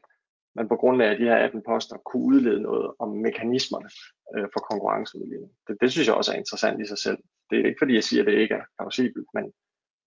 man 0.55 0.67
på 0.67 0.75
grund 0.75 1.01
af 1.01 1.17
de 1.17 1.23
her 1.23 1.35
18 1.35 1.61
poster 1.65 1.97
kunne 1.97 2.23
udlede 2.23 2.61
noget 2.61 2.93
om 2.99 3.09
mekanismerne 3.09 3.89
øh, 4.35 4.47
for 4.53 4.59
konkurrenceudligning. 4.59 5.51
Det, 5.67 5.77
det 5.81 5.91
synes 5.91 6.07
jeg 6.07 6.15
også 6.15 6.31
er 6.33 6.37
interessant 6.37 6.81
i 6.81 6.85
sig 6.85 6.97
selv. 6.97 7.17
Det 7.49 7.59
er 7.59 7.65
ikke 7.65 7.81
fordi, 7.81 7.93
jeg 7.93 8.03
siger, 8.03 8.21
at 8.23 8.27
det 8.27 8.39
ikke 8.39 8.55
er 8.55 8.65
plausibelt, 8.77 9.27
men, 9.33 9.53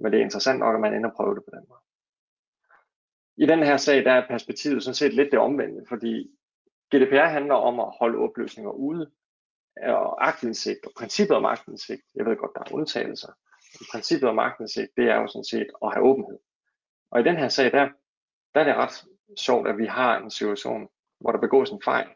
men 0.01 0.13
det 0.13 0.19
er 0.19 0.25
interessant 0.25 0.59
nok, 0.59 0.75
at 0.75 0.81
man 0.81 0.95
ender 0.95 1.11
prøve 1.17 1.35
det 1.35 1.45
på 1.45 1.51
den 1.57 1.65
måde. 1.69 1.81
I 3.39 3.47
den 3.47 3.63
her 3.63 3.77
sag, 3.77 4.05
der 4.05 4.13
er 4.13 4.29
perspektivet 4.29 4.83
sådan 4.83 4.95
set 4.95 5.15
lidt 5.15 5.31
det 5.31 5.39
omvendte, 5.39 5.83
fordi 5.89 6.31
GDPR 6.95 7.29
handler 7.37 7.55
om 7.55 7.81
at 7.81 7.95
holde 8.01 8.19
opløsninger 8.19 8.71
ude, 8.71 9.11
og 9.83 10.29
aktindsigt 10.29 10.87
og 10.87 10.93
princippet 10.97 11.37
om 11.37 11.45
agtindsigt, 11.45 12.03
jeg 12.15 12.27
ved 12.27 12.37
godt, 12.37 12.51
der 12.55 12.61
er 12.61 12.75
undtagelser, 12.75 13.33
men 13.79 13.87
princippet 13.93 14.29
om 14.29 14.39
agtindsigt, 14.39 14.91
det 14.97 15.05
er 15.05 15.17
jo 15.17 15.27
sådan 15.27 15.45
set 15.45 15.67
at 15.85 15.93
have 15.93 16.07
åbenhed. 16.07 16.39
Og 17.11 17.21
i 17.21 17.25
den 17.25 17.37
her 17.37 17.49
sag, 17.49 17.73
der, 17.73 17.89
der 18.55 18.61
er 18.61 18.65
det 18.65 18.75
ret 18.75 19.05
sjovt, 19.37 19.69
at 19.69 19.79
vi 19.79 19.87
har 19.87 20.19
en 20.19 20.31
situation, 20.31 20.89
hvor 21.21 21.33
der 21.33 21.41
begås 21.41 21.71
en 21.71 21.83
fejl, 21.85 22.09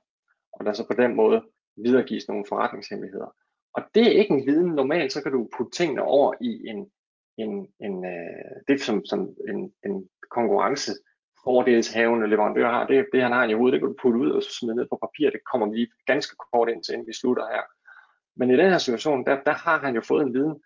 og 0.52 0.64
der 0.64 0.72
så 0.72 0.86
på 0.86 0.94
den 1.02 1.16
måde 1.16 1.42
videregives 1.76 2.28
nogle 2.28 2.44
forretningshemmeligheder. 2.48 3.34
Og 3.74 3.82
det 3.94 4.06
er 4.06 4.20
ikke 4.20 4.34
en 4.34 4.46
viden. 4.46 4.74
Normalt 4.74 5.12
så 5.12 5.22
kan 5.22 5.32
du 5.32 5.48
putte 5.56 5.76
tingene 5.76 6.02
over 6.02 6.34
i 6.40 6.66
en, 6.66 6.90
en, 7.38 7.74
en 7.80 8.04
øh, 8.04 8.56
det 8.68 8.80
som, 8.80 9.04
som 9.04 9.20
en, 9.48 9.74
en 9.84 10.08
konkurrence 10.30 10.92
fordelshavende 11.44 12.26
leverandør 12.26 12.70
har, 12.70 12.86
det, 12.86 13.06
det 13.12 13.22
han 13.22 13.32
har 13.32 13.44
i 13.44 13.52
hovedet, 13.52 13.72
det 13.72 13.80
kan 13.80 13.88
du 13.88 13.96
putte 14.02 14.18
ud 14.18 14.30
og 14.30 14.42
smide 14.42 14.76
ned 14.76 14.86
på 14.90 14.98
papir, 15.02 15.30
det 15.30 15.40
kommer 15.52 15.66
vi 15.66 15.76
lige 15.76 15.92
ganske 16.06 16.36
kort 16.52 16.68
ind 16.68 16.84
til, 16.84 16.92
inden 16.92 17.06
vi 17.06 17.12
slutter 17.12 17.46
her. 17.54 17.62
Men 18.36 18.50
i 18.50 18.56
den 18.56 18.70
her 18.70 18.78
situation, 18.78 19.26
der, 19.26 19.42
der 19.42 19.52
har 19.52 19.78
han 19.78 19.94
jo 19.94 20.00
fået 20.00 20.22
en 20.22 20.34
viden, 20.34 20.62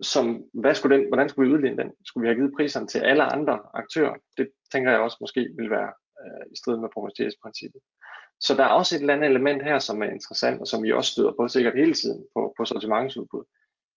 som, 0.00 0.44
hvad 0.52 0.74
skulle 0.74 0.96
den, 0.96 1.08
hvordan 1.08 1.28
skulle 1.28 1.48
vi 1.48 1.54
udligne 1.54 1.82
den? 1.82 1.92
Skulle 2.04 2.22
vi 2.22 2.28
have 2.28 2.38
givet 2.40 2.56
priserne 2.56 2.86
til 2.86 2.98
alle 2.98 3.22
andre 3.22 3.60
aktører? 3.74 4.14
Det 4.36 4.50
tænker 4.72 4.90
jeg 4.90 5.00
også 5.00 5.16
måske 5.20 5.48
vil 5.58 5.70
være 5.70 5.92
øh, 6.22 6.44
i 6.52 6.56
strid 6.56 6.76
med 6.76 6.88
proportionalitetsprincippet. 6.94 7.80
Så 8.40 8.54
der 8.54 8.64
er 8.64 8.68
også 8.68 8.96
et 8.96 9.00
eller 9.00 9.14
andet 9.14 9.30
element 9.30 9.62
her, 9.62 9.78
som 9.78 10.02
er 10.02 10.10
interessant, 10.10 10.60
og 10.60 10.66
som 10.66 10.82
vi 10.82 10.92
også 10.92 11.10
støder 11.12 11.32
på 11.32 11.48
sikkert 11.48 11.74
hele 11.74 11.94
tiden 11.94 12.26
på, 12.34 12.54
på 12.56 12.64
sortimentsudbud, 12.64 13.44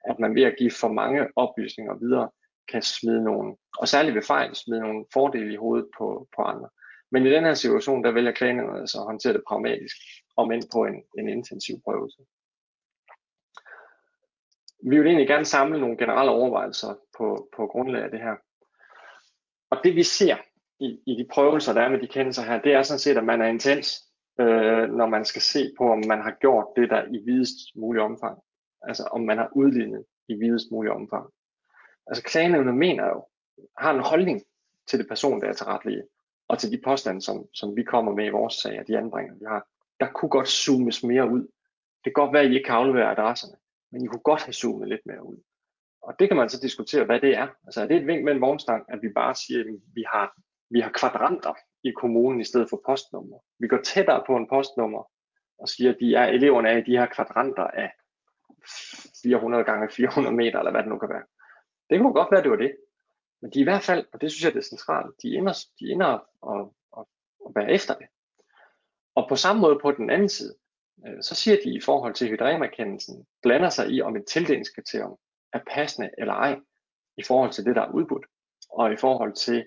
at 0.09 0.19
man 0.19 0.35
ved 0.35 0.43
at 0.43 0.55
give 0.59 0.71
for 0.71 0.87
mange 0.87 1.27
oplysninger 1.35 1.93
videre, 1.95 2.29
kan 2.71 2.81
smide 2.81 3.23
nogle, 3.23 3.55
og 3.77 3.87
særligt 3.87 4.15
ved 4.15 4.21
fejl, 4.21 4.55
smide 4.55 4.81
nogle 4.81 5.05
fordele 5.13 5.53
i 5.53 5.55
hovedet 5.55 5.87
på, 5.97 6.27
på 6.35 6.41
andre. 6.41 6.69
Men 7.11 7.25
i 7.25 7.31
den 7.31 7.43
her 7.43 7.53
situation, 7.53 8.03
der 8.03 8.11
vælger 8.11 8.31
klagenævnet 8.31 8.79
altså 8.79 8.97
at 8.97 9.05
håndtere 9.05 9.33
det 9.33 9.43
pragmatisk, 9.47 9.97
om 10.37 10.51
end 10.51 10.63
på 10.73 10.85
en, 10.85 11.03
en 11.17 11.29
intensiv 11.29 11.75
prøvelse. 11.83 12.17
Vi 14.83 14.97
vil 14.97 15.07
egentlig 15.07 15.27
gerne 15.27 15.45
samle 15.45 15.79
nogle 15.79 15.97
generelle 15.97 16.31
overvejelser 16.31 16.95
på, 17.17 17.49
på 17.55 17.67
grundlag 17.67 18.03
af 18.03 18.11
det 18.11 18.19
her. 18.19 18.35
Og 19.69 19.77
det 19.83 19.95
vi 19.95 20.03
ser 20.03 20.37
i, 20.79 20.99
i 21.07 21.15
de 21.15 21.27
prøvelser, 21.33 21.73
der 21.73 21.81
er 21.81 21.89
med 21.89 21.99
de 21.99 22.07
kendelser 22.07 22.43
her, 22.43 22.61
det 22.61 22.73
er 22.73 22.83
sådan 22.83 22.99
set, 22.99 23.17
at 23.17 23.25
man 23.25 23.41
er 23.41 23.47
intens, 23.47 24.07
øh, 24.39 24.89
når 24.89 25.05
man 25.05 25.25
skal 25.25 25.41
se 25.41 25.71
på, 25.77 25.91
om 25.91 26.03
man 26.07 26.21
har 26.21 26.37
gjort 26.41 26.65
det 26.75 26.89
der 26.89 27.03
i 27.05 27.17
videst 27.25 27.57
mulig 27.75 28.01
omfang. 28.01 28.39
Altså 28.81 29.03
om 29.03 29.21
man 29.21 29.37
har 29.37 29.49
udlignet 29.55 30.05
i 30.27 30.33
videst 30.33 30.71
mulig 30.71 30.91
omfang. 30.91 31.29
Altså 32.07 32.23
klagenævnet 32.23 32.75
mener 32.75 33.05
jo, 33.05 33.25
har 33.77 33.93
en 33.93 33.99
holdning 33.99 34.41
til 34.87 34.99
det 34.99 35.07
person, 35.07 35.41
der 35.41 35.47
er 35.47 36.01
og 36.47 36.59
til 36.59 36.71
de 36.71 36.81
påstande, 36.83 37.21
som, 37.21 37.45
som 37.53 37.75
vi 37.75 37.83
kommer 37.83 38.15
med 38.15 38.25
i 38.25 38.29
vores 38.29 38.53
sag, 38.53 38.79
og 38.79 38.87
de 38.87 38.97
anbringer, 38.97 39.33
vi 39.33 39.45
har, 39.47 39.67
der 39.99 40.07
kunne 40.11 40.29
godt 40.29 40.47
zoomes 40.47 41.03
mere 41.03 41.29
ud. 41.29 41.41
Det 42.03 42.13
kan 42.13 42.13
godt 42.13 42.33
være, 42.33 42.43
at 42.43 42.51
I 42.51 42.53
ikke 42.53 42.65
kan 42.65 42.75
aflevere 42.75 43.11
adresserne, 43.11 43.57
men 43.91 44.03
I 44.03 44.07
kunne 44.07 44.21
godt 44.21 44.43
have 44.43 44.53
zoomet 44.53 44.87
lidt 44.87 45.05
mere 45.05 45.25
ud. 45.25 45.37
Og 46.01 46.15
det 46.19 46.27
kan 46.27 46.37
man 46.37 46.49
så 46.49 46.59
diskutere, 46.61 47.05
hvad 47.05 47.19
det 47.19 47.37
er. 47.37 47.47
Altså 47.65 47.81
er 47.81 47.87
det 47.87 47.97
et 47.97 48.07
vink 48.07 48.23
med 48.23 48.33
en 48.33 48.41
vognstang, 48.41 48.85
at 48.89 48.99
vi 49.01 49.09
bare 49.09 49.35
siger, 49.35 49.59
at 49.59 49.65
vi 49.95 50.03
har, 50.13 50.33
vi 50.69 50.79
har 50.79 50.91
kvadranter 50.91 51.53
i 51.83 51.91
kommunen 51.91 52.41
i 52.41 52.43
stedet 52.43 52.69
for 52.69 52.81
postnummer. 52.85 53.37
Vi 53.59 53.67
går 53.67 53.81
tættere 53.83 54.23
på 54.27 54.35
en 54.35 54.47
postnummer 54.49 55.11
og 55.59 55.69
siger, 55.69 55.91
at 55.91 55.97
de 55.99 56.15
er, 56.15 56.25
eleverne 56.25 56.69
er 56.69 56.77
i 56.77 56.81
de 56.81 56.97
her 56.97 57.05
kvadranter 57.05 57.63
af 57.63 57.91
400 59.23 59.63
gange 59.63 59.89
400 59.89 60.35
meter, 60.35 60.59
eller 60.59 60.71
hvad 60.71 60.81
det 60.81 60.89
nu 60.89 60.97
kan 60.97 61.09
være. 61.09 61.23
Det 61.89 61.99
kunne 61.99 62.13
godt 62.13 62.31
være, 62.31 62.43
det 62.43 62.51
var 62.51 62.57
det. 62.57 62.75
Men 63.41 63.51
de 63.51 63.59
er 63.59 63.63
i 63.63 63.69
hvert 63.71 63.83
fald, 63.83 64.05
og 64.13 64.21
det 64.21 64.31
synes 64.31 64.43
jeg 64.43 64.53
det 64.53 64.59
er 64.59 64.63
centralt, 64.63 65.15
de 65.21 65.27
ender, 65.27 65.65
de 65.79 65.85
ender 65.91 66.27
og, 66.41 66.75
og, 66.91 67.09
og 67.39 67.51
være 67.55 67.71
efter 67.71 67.93
det. 67.95 68.07
Og 69.15 69.25
på 69.29 69.35
samme 69.35 69.61
måde 69.61 69.79
på 69.81 69.91
den 69.91 70.09
anden 70.09 70.29
side, 70.29 70.55
øh, 71.07 71.23
så 71.23 71.35
siger 71.35 71.57
de 71.63 71.75
i 71.75 71.81
forhold 71.81 72.13
til 72.13 72.29
hydremakendelsen, 72.29 73.27
blander 73.41 73.69
sig 73.69 73.89
i, 73.89 74.01
om 74.01 74.15
et 74.15 74.25
tildelingskriterium 74.25 75.17
er 75.53 75.59
passende 75.71 76.09
eller 76.17 76.33
ej, 76.33 76.59
i 77.17 77.23
forhold 77.23 77.51
til 77.51 77.65
det, 77.65 77.75
der 77.75 77.81
er 77.81 77.91
udbudt, 77.91 78.25
og 78.69 78.93
i 78.93 78.97
forhold 78.97 79.33
til, 79.33 79.65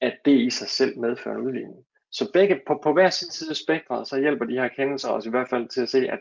at 0.00 0.18
det 0.24 0.40
i 0.40 0.50
sig 0.50 0.68
selv 0.68 0.98
medfører 0.98 1.34
en 1.36 1.46
udligning. 1.46 1.86
Så 2.10 2.30
begge, 2.32 2.60
på, 2.66 2.80
på 2.82 2.92
hver 2.92 3.10
sin 3.10 3.30
side 3.30 3.50
af 3.50 3.56
spektret, 3.56 4.08
så 4.08 4.20
hjælper 4.20 4.44
de 4.44 4.54
her 4.54 4.68
kendelser 4.68 5.10
os 5.10 5.26
i 5.26 5.30
hvert 5.30 5.48
fald 5.48 5.68
til 5.68 5.82
at 5.82 5.88
se, 5.88 6.08
at 6.08 6.20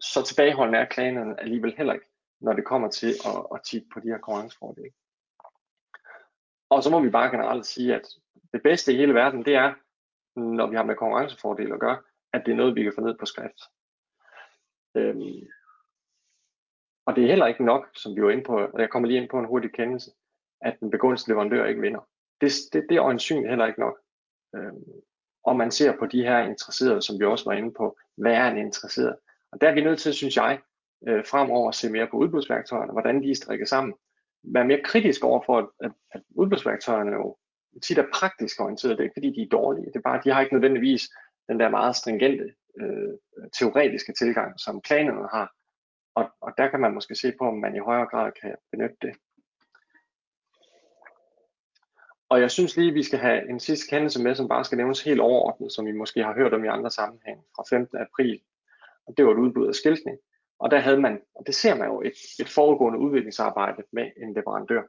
så 0.00 0.22
tilbageholdende 0.22 0.78
er 0.78 0.84
klagerne 0.84 1.40
alligevel 1.40 1.74
heller 1.76 1.92
ikke, 1.92 2.06
når 2.44 2.52
det 2.52 2.64
kommer 2.64 2.90
til 2.90 3.08
at, 3.08 3.46
at 3.54 3.60
titte 3.64 3.88
på 3.94 4.00
de 4.00 4.08
her 4.08 4.18
konkurrencefordele. 4.18 4.92
Og 6.70 6.82
så 6.82 6.90
må 6.90 7.00
vi 7.00 7.10
bare 7.10 7.30
generelt 7.30 7.66
sige, 7.66 7.94
at 7.94 8.06
det 8.52 8.62
bedste 8.62 8.92
i 8.92 8.96
hele 8.96 9.14
verden, 9.14 9.44
det 9.44 9.54
er, 9.54 9.74
når 10.36 10.66
vi 10.66 10.76
har 10.76 10.84
med 10.84 10.96
konkurrencefordele 10.96 11.74
at 11.74 11.80
gøre, 11.80 12.02
at 12.32 12.42
det 12.46 12.52
er 12.52 12.56
noget, 12.56 12.74
vi 12.74 12.82
kan 12.82 12.92
få 12.94 13.00
ned 13.00 13.18
på 13.18 13.26
skrift. 13.26 13.60
Øhm, 14.96 15.48
og 17.06 17.16
det 17.16 17.24
er 17.24 17.28
heller 17.28 17.46
ikke 17.46 17.64
nok, 17.64 17.88
som 17.94 18.16
vi 18.16 18.22
var 18.22 18.30
inde 18.30 18.44
på, 18.44 18.56
og 18.56 18.80
jeg 18.80 18.90
kommer 18.90 19.08
lige 19.08 19.20
ind 19.20 19.30
på 19.30 19.38
en 19.38 19.44
hurtig 19.44 19.72
kendelse, 19.72 20.10
at 20.60 20.80
den 20.80 20.90
begunstigede 20.90 21.34
leverandør 21.34 21.64
ikke 21.64 21.80
vinder. 21.80 22.08
Det, 22.40 22.52
det, 22.72 22.86
det 22.88 22.96
er 22.96 23.04
øjensynligt 23.04 23.48
heller 23.48 23.66
ikke 23.66 23.80
nok. 23.80 23.98
Øhm, 24.56 24.84
og 25.44 25.56
man 25.56 25.70
ser 25.70 25.98
på 25.98 26.06
de 26.06 26.22
her 26.22 26.38
interesserede, 26.38 27.02
som 27.02 27.18
vi 27.18 27.24
også 27.24 27.44
var 27.44 27.56
inde 27.56 27.72
på, 27.72 27.98
hvad 28.16 28.32
er 28.32 28.46
en 28.48 28.58
interesseret? 28.58 29.16
Og 29.52 29.60
der 29.60 29.68
er 29.68 29.74
vi 29.74 29.80
nødt 29.80 30.00
til, 30.00 30.14
synes 30.14 30.36
jeg, 30.36 30.60
øh, 31.08 31.24
fremover 31.26 31.70
se 31.70 31.90
mere 31.90 32.06
på 32.06 32.16
udbudsværktøjerne, 32.16 32.92
hvordan 32.92 33.22
de 33.22 33.30
er 33.30 33.34
strikket 33.34 33.68
sammen. 33.68 33.94
Være 34.42 34.64
mere 34.64 34.80
kritisk 34.84 35.24
over 35.24 35.42
for, 35.46 35.72
at, 35.80 35.92
at 36.10 36.22
udbudsværktøjerne 36.30 37.12
jo 37.12 37.36
tit 37.82 37.98
er 37.98 38.06
praktisk 38.12 38.60
orienteret. 38.60 38.98
Det 38.98 39.00
er 39.00 39.04
ikke 39.04 39.16
fordi, 39.16 39.30
de 39.30 39.42
er 39.42 39.48
dårlige. 39.48 39.86
Det 39.86 39.96
er 39.96 40.00
bare, 40.00 40.20
de 40.24 40.30
har 40.30 40.40
ikke 40.40 40.54
nødvendigvis 40.54 41.02
den 41.48 41.60
der 41.60 41.68
meget 41.68 41.96
stringente 41.96 42.54
øh, 42.80 43.12
teoretiske 43.58 44.12
tilgang, 44.12 44.60
som 44.60 44.80
planerne 44.80 45.28
har. 45.32 45.52
Og, 46.14 46.30
og 46.40 46.52
der 46.58 46.68
kan 46.68 46.80
man 46.80 46.94
måske 46.94 47.14
se 47.14 47.32
på, 47.38 47.44
om 47.44 47.58
man 47.58 47.76
i 47.76 47.78
højere 47.78 48.06
grad 48.06 48.32
kan 48.42 48.54
benytte 48.70 48.96
det. 49.02 49.14
Og 52.28 52.40
jeg 52.40 52.50
synes 52.50 52.76
lige, 52.76 52.88
at 52.88 52.94
vi 52.94 53.02
skal 53.02 53.18
have 53.18 53.50
en 53.50 53.60
sidste 53.60 53.86
kendelse 53.90 54.22
med, 54.22 54.34
som 54.34 54.48
bare 54.48 54.64
skal 54.64 54.78
nævnes 54.78 55.02
helt 55.02 55.20
overordnet, 55.20 55.72
som 55.72 55.86
vi 55.86 55.92
måske 55.92 56.24
har 56.24 56.34
hørt 56.34 56.54
om 56.54 56.64
i 56.64 56.68
andre 56.68 56.90
sammenhæng 56.90 57.44
fra 57.56 57.64
15. 57.70 57.98
april. 57.98 58.40
Og 59.06 59.16
det 59.16 59.24
var 59.24 59.32
et 59.32 59.38
udbud 59.38 59.68
af 59.68 59.74
skiltning. 59.74 60.18
Og 60.58 60.70
der 60.70 60.78
havde 60.78 61.00
man, 61.00 61.20
og 61.34 61.46
det 61.46 61.54
ser 61.54 61.74
man 61.74 61.88
jo, 61.88 62.02
et, 62.02 62.12
et 62.40 62.48
foregående 62.48 62.98
udviklingsarbejde 62.98 63.82
med 63.92 64.10
en 64.16 64.34
leverandør, 64.34 64.82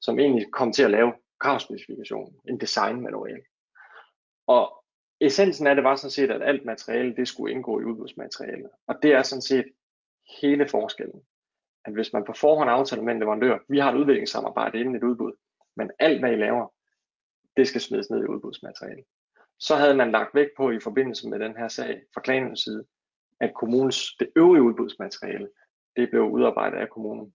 som 0.00 0.18
egentlig 0.18 0.52
kom 0.52 0.72
til 0.72 0.82
at 0.82 0.90
lave 0.90 1.12
kravspecifikationen, 1.40 2.34
en 2.48 2.60
designmanual. 2.60 3.42
Og 4.46 4.84
essensen 5.20 5.66
af 5.66 5.74
det 5.74 5.84
var 5.84 5.96
sådan 5.96 6.10
set, 6.10 6.30
at 6.30 6.42
alt 6.42 6.64
materiale, 6.64 7.16
det 7.16 7.28
skulle 7.28 7.54
indgå 7.54 7.80
i 7.80 7.84
udbudsmaterialet. 7.84 8.70
Og 8.86 8.94
det 9.02 9.12
er 9.12 9.22
sådan 9.22 9.42
set 9.42 9.72
hele 10.40 10.68
forskellen. 10.68 11.22
At 11.84 11.92
hvis 11.92 12.12
man 12.12 12.24
på 12.24 12.32
forhånd 12.32 12.70
aftaler 12.70 13.02
med 13.02 13.12
en 13.12 13.20
leverandør, 13.20 13.58
vi 13.68 13.78
har 13.78 13.92
et 13.92 13.98
udviklingssamarbejde 13.98 14.80
inden 14.80 14.96
et 14.96 15.02
udbud, 15.02 15.32
men 15.76 15.90
alt 15.98 16.20
hvad 16.20 16.32
I 16.32 16.36
laver, 16.36 16.74
det 17.56 17.68
skal 17.68 17.80
smides 17.80 18.10
ned 18.10 18.20
i 18.20 18.26
udbudsmaterialet. 18.26 19.04
Så 19.58 19.76
havde 19.76 19.94
man 19.94 20.12
lagt 20.12 20.34
vægt 20.34 20.50
på 20.56 20.70
i 20.70 20.80
forbindelse 20.80 21.28
med 21.28 21.38
den 21.38 21.56
her 21.56 21.68
sag 21.68 22.02
fra 22.14 22.20
klanens 22.20 22.60
side, 22.60 22.84
at 23.40 23.54
kommunens, 23.54 24.16
det 24.20 24.30
øvrige 24.36 24.62
udbudsmateriale, 24.62 25.48
det 25.96 26.10
blev 26.10 26.22
udarbejdet 26.22 26.78
af 26.78 26.90
kommunen. 26.90 27.34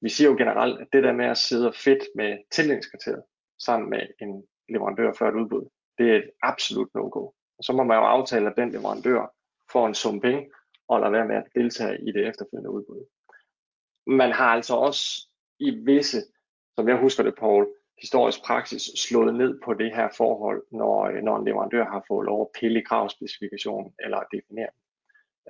Vi 0.00 0.08
siger 0.08 0.30
jo 0.30 0.36
generelt, 0.36 0.80
at 0.80 0.88
det 0.92 1.02
der 1.02 1.12
med 1.12 1.26
at 1.26 1.38
sidde 1.38 1.72
fedt 1.72 2.02
med 2.14 2.38
tildelingskriteriet 2.50 3.22
sammen 3.58 3.90
med 3.90 4.00
en 4.20 4.46
leverandør 4.68 5.12
før 5.18 5.28
et 5.28 5.34
udbud, 5.34 5.68
det 5.98 6.10
er 6.10 6.16
et 6.16 6.30
absolut 6.42 6.88
no-go. 6.94 7.30
Så 7.62 7.72
må 7.72 7.82
man 7.82 7.96
jo 7.96 8.04
aftale, 8.04 8.50
at 8.50 8.56
den 8.56 8.70
leverandør 8.70 9.34
får 9.72 9.86
en 9.86 9.94
sum 9.94 10.20
penge, 10.20 10.50
og 10.88 11.00
lade 11.00 11.12
være 11.12 11.28
med 11.28 11.36
at 11.36 11.48
deltage 11.54 12.08
i 12.08 12.12
det 12.12 12.28
efterfølgende 12.28 12.70
udbud. 12.70 13.04
Man 14.06 14.32
har 14.32 14.48
altså 14.48 14.74
også 14.74 15.28
i 15.58 15.70
visse, 15.70 16.18
som 16.76 16.88
jeg 16.88 16.96
husker 16.96 17.22
det, 17.22 17.34
Paul, 17.38 17.66
historisk 18.00 18.38
praksis 18.44 18.82
slået 18.82 19.34
ned 19.34 19.60
på 19.64 19.74
det 19.74 19.94
her 19.94 20.08
forhold, 20.16 20.62
når, 20.72 21.22
når 21.22 21.36
en 21.36 21.44
leverandør 21.44 21.84
har 21.84 22.04
fået 22.08 22.26
lov 22.26 22.40
at 22.40 22.60
pille 22.60 22.80
i 22.80 22.82
kravspecifikationen 22.82 23.94
eller 24.04 24.20
definere 24.32 24.70
den. 24.74 24.83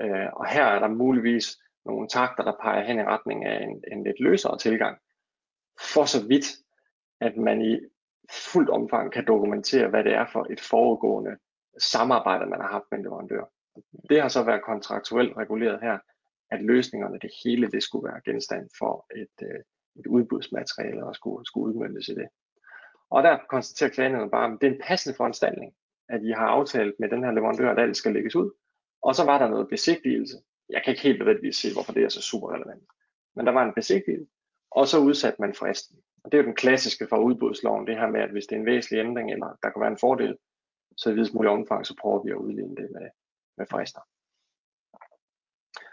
Øh, 0.03 0.29
og 0.33 0.47
her 0.47 0.65
er 0.65 0.79
der 0.79 0.89
muligvis 0.89 1.59
nogle 1.85 2.09
takter, 2.09 2.45
der 2.45 2.53
peger 2.63 2.85
hen 2.85 2.99
i 2.99 3.05
retning 3.05 3.45
af 3.45 3.63
en, 3.63 3.85
en 3.93 4.05
lidt 4.05 4.21
løsere 4.21 4.59
tilgang. 4.59 4.99
For 5.95 6.05
så 6.05 6.27
vidt, 6.27 6.47
at 7.21 7.37
man 7.37 7.63
i 7.63 7.81
fuldt 8.53 8.71
omfang 8.71 9.13
kan 9.13 9.27
dokumentere, 9.27 9.89
hvad 9.89 10.05
det 10.05 10.15
er 10.15 10.27
for 10.33 10.47
et 10.51 10.61
foregående 10.61 11.37
samarbejde, 11.79 12.47
man 12.47 12.61
har 12.61 12.69
haft 12.69 12.85
med 12.91 12.99
en 12.99 13.05
leverandør. 13.05 13.45
Det 14.09 14.21
har 14.21 14.29
så 14.29 14.43
været 14.43 14.63
kontraktuelt 14.63 15.37
reguleret 15.37 15.81
her, 15.81 15.99
at 16.51 16.65
løsningerne, 16.65 17.19
det 17.19 17.31
hele, 17.45 17.71
det 17.71 17.83
skulle 17.83 18.09
være 18.09 18.21
genstand 18.25 18.69
for 18.79 19.07
et, 19.17 19.49
øh, 19.49 19.61
et 19.97 20.07
udbudsmateriale 20.07 21.05
og 21.05 21.15
skulle, 21.15 21.47
skulle 21.47 21.75
udmyndes 21.75 22.09
i 22.09 22.15
det. 22.15 22.29
Og 23.11 23.23
der 23.23 23.39
konstaterer 23.49 23.91
klagenævnet 23.91 24.31
bare, 24.31 24.53
at 24.53 24.59
det 24.61 24.67
er 24.67 24.73
en 24.73 24.81
passende 24.87 25.17
foranstaltning, 25.17 25.75
at 26.09 26.23
I 26.23 26.31
har 26.31 26.47
aftalt 26.47 26.95
med 26.99 27.09
den 27.09 27.25
her 27.25 27.33
leverandør, 27.33 27.71
at 27.71 27.79
alt 27.79 27.97
skal 27.97 28.13
lægges 28.13 28.37
ud. 28.37 28.51
Og 29.05 29.15
så 29.15 29.25
var 29.25 29.39
der 29.39 29.49
noget 29.49 29.69
besigtigelse. 29.69 30.37
Jeg 30.69 30.83
kan 30.85 30.91
ikke 30.91 31.03
helt 31.03 31.19
nødvendigvis 31.19 31.57
se, 31.57 31.73
hvorfor 31.73 31.93
det 31.93 32.05
er 32.05 32.09
så 32.09 32.23
super 32.23 32.55
relevant. 32.55 32.85
Men 33.37 33.47
der 33.47 33.53
var 33.53 33.65
en 33.65 33.75
besigtigelse, 33.75 34.33
og 34.71 34.89
så 34.89 34.99
udsatte 34.99 35.41
man 35.41 35.55
fristen. 35.55 35.97
Og 36.25 36.33
det 36.33 36.39
er 36.39 36.43
jo 36.43 36.47
den 36.47 36.57
klassiske 36.63 37.07
fra 37.09 37.19
udbudsloven, 37.19 37.87
det 37.87 37.97
her 37.97 38.11
med, 38.11 38.21
at 38.21 38.31
hvis 38.31 38.47
det 38.47 38.57
er 38.57 38.61
en 38.61 38.67
væsentlig 38.67 39.01
ændring, 39.07 39.33
eller 39.33 39.59
der 39.63 39.71
kan 39.71 39.81
være 39.81 39.91
en 39.91 39.99
fordel, 39.99 40.39
så 40.97 41.11
i 41.11 41.15
videst 41.15 41.35
mulig 41.35 41.51
omfang, 41.51 41.87
så 41.87 41.95
prøver 42.01 42.23
vi 42.23 42.31
at 42.31 42.37
udligne 42.37 42.77
det 42.77 42.91
med, 42.93 43.09
med 43.57 43.67
frister. 43.67 44.01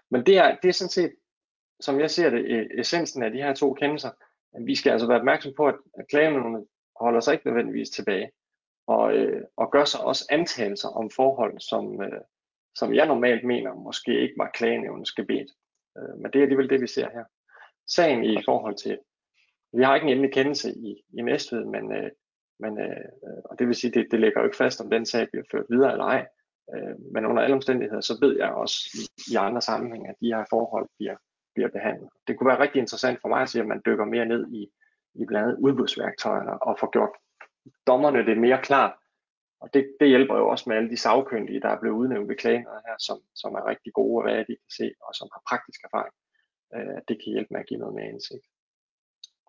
Men 0.10 0.26
det 0.26 0.38
er, 0.38 0.58
det 0.62 0.70
er 0.70 0.74
sådan 0.74 0.90
set, 0.90 1.16
som 1.80 2.00
jeg 2.00 2.12
ser 2.12 2.30
det, 2.30 2.44
e- 2.46 2.80
essensen 2.80 3.24
af 3.24 3.32
de 3.32 3.42
her 3.42 3.54
to 3.54 3.74
kendelser. 3.74 4.12
At 4.54 4.66
vi 4.66 4.76
skal 4.76 4.92
altså 4.92 5.08
være 5.08 5.20
opmærksom 5.20 5.54
på, 5.58 5.68
at, 5.68 5.76
at 5.94 6.06
holder 6.96 7.20
sig 7.20 7.34
ikke 7.34 7.48
nødvendigvis 7.48 7.90
tilbage, 7.90 8.32
og, 8.88 9.14
øh, 9.14 9.44
og 9.58 9.72
gør 9.72 9.86
sig 9.86 10.02
også 10.02 10.26
antagelser 10.30 10.90
om 10.90 11.10
forhold, 11.10 11.60
som, 11.60 12.02
øh, 12.02 12.22
som 12.76 12.94
jeg 12.94 13.08
normalt 13.08 13.44
mener 13.44 13.74
måske 13.74 14.20
ikke 14.20 14.34
var 14.38 14.52
klagenævnens 14.54 15.12
gebet. 15.12 15.48
Øh, 15.98 16.18
men 16.20 16.32
det 16.32 16.40
er 16.40 16.44
alligevel 16.44 16.70
det, 16.70 16.82
vi 16.82 16.88
ser 16.88 17.10
her. 17.14 17.24
Sagen 17.88 18.24
i 18.24 18.38
forhold 18.46 18.76
til, 18.76 19.00
vi 19.74 19.84
har 19.84 19.96
ikke 19.96 20.06
en 20.06 20.12
endelig 20.12 20.34
kendelse 20.34 20.72
i, 20.72 21.04
i 21.14 21.22
Næstved, 21.22 21.66
men, 21.66 21.92
øh, 21.92 22.12
men 22.60 22.80
øh, 22.80 23.06
og 23.46 23.60
det 23.60 23.68
vil 23.68 23.76
sige, 23.76 23.92
det, 23.92 24.08
det 24.12 24.20
lægger 24.20 24.40
jo 24.40 24.46
ikke 24.46 24.58
fast, 24.58 24.82
om 24.82 24.90
den 24.90 25.06
sag 25.06 25.28
bliver 25.32 25.46
ført 25.52 25.66
videre 25.70 25.92
eller 25.92 26.06
ej. 26.06 26.28
Øh, 26.76 27.14
men 27.14 27.26
under 27.26 27.44
alle 27.44 27.56
omstændigheder, 27.56 28.02
så 28.02 28.18
ved 28.22 28.38
jeg 28.38 28.50
også 28.50 28.76
i, 28.94 29.32
i 29.32 29.36
andre 29.36 29.62
sammenhænge, 29.62 30.10
at 30.10 30.16
de 30.22 30.34
her 30.34 30.46
forhold 30.50 30.90
bliver, 30.98 31.16
bliver 31.56 31.70
behandlet. 31.70 32.10
Det 32.28 32.38
kunne 32.38 32.48
være 32.48 32.60
rigtig 32.60 32.80
interessant 32.80 33.22
for 33.22 33.30
mig 33.30 33.42
at 33.42 33.50
se, 33.50 33.60
at 33.60 33.68
man 33.68 33.82
dykker 33.86 34.06
mere 34.06 34.26
ned 34.26 34.54
i, 34.54 34.72
i 35.14 35.26
blandt 35.26 35.48
andet 35.48 35.60
udbudsværktøjerne 35.60 36.64
og 36.64 36.78
får 36.80 36.92
gjort 36.92 37.10
dommerne 37.88 38.26
det 38.26 38.38
mere 38.38 38.62
klart. 38.62 38.94
Og 39.62 39.74
det, 39.74 39.84
det 40.00 40.08
hjælper 40.08 40.36
jo 40.38 40.50
også 40.50 40.66
med 40.68 40.78
alle 40.78 40.90
de 40.90 40.98
sagkyndige, 40.98 41.62
der 41.62 41.70
er 41.70 41.80
blevet 41.80 41.96
udnævnt 41.96 42.30
ved 42.30 42.36
klagen 42.36 42.66
her, 42.88 42.96
som, 43.00 43.18
som 43.36 43.56
er 43.56 43.68
rigtig 43.68 43.94
gode, 43.94 44.18
og 44.18 44.24
hvad 44.24 44.40
de 44.40 44.56
kan 44.64 44.74
se, 44.80 44.92
og 45.08 45.16
som 45.16 45.28
har 45.34 45.42
praktisk 45.50 45.80
erfaring. 45.84 46.16
Øh, 46.76 46.98
det 47.08 47.16
kan 47.22 47.34
hjælpe 47.34 47.52
med 47.52 47.60
at 47.60 47.68
give 47.68 47.80
noget 47.80 47.96
mere 47.96 48.10
indsigt. 48.10 48.46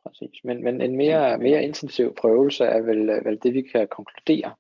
Præcis. 0.05 0.45
Men, 0.45 0.65
men 0.65 0.81
en 0.81 0.97
mere, 0.97 1.39
mere 1.39 1.63
intensiv 1.63 2.15
prøvelse 2.15 2.65
er 2.65 2.81
vel, 2.81 3.11
øh, 3.11 3.25
vel 3.25 3.39
det, 3.43 3.55
vi 3.55 3.63
kan 3.63 3.89
konkludere, 3.89 4.55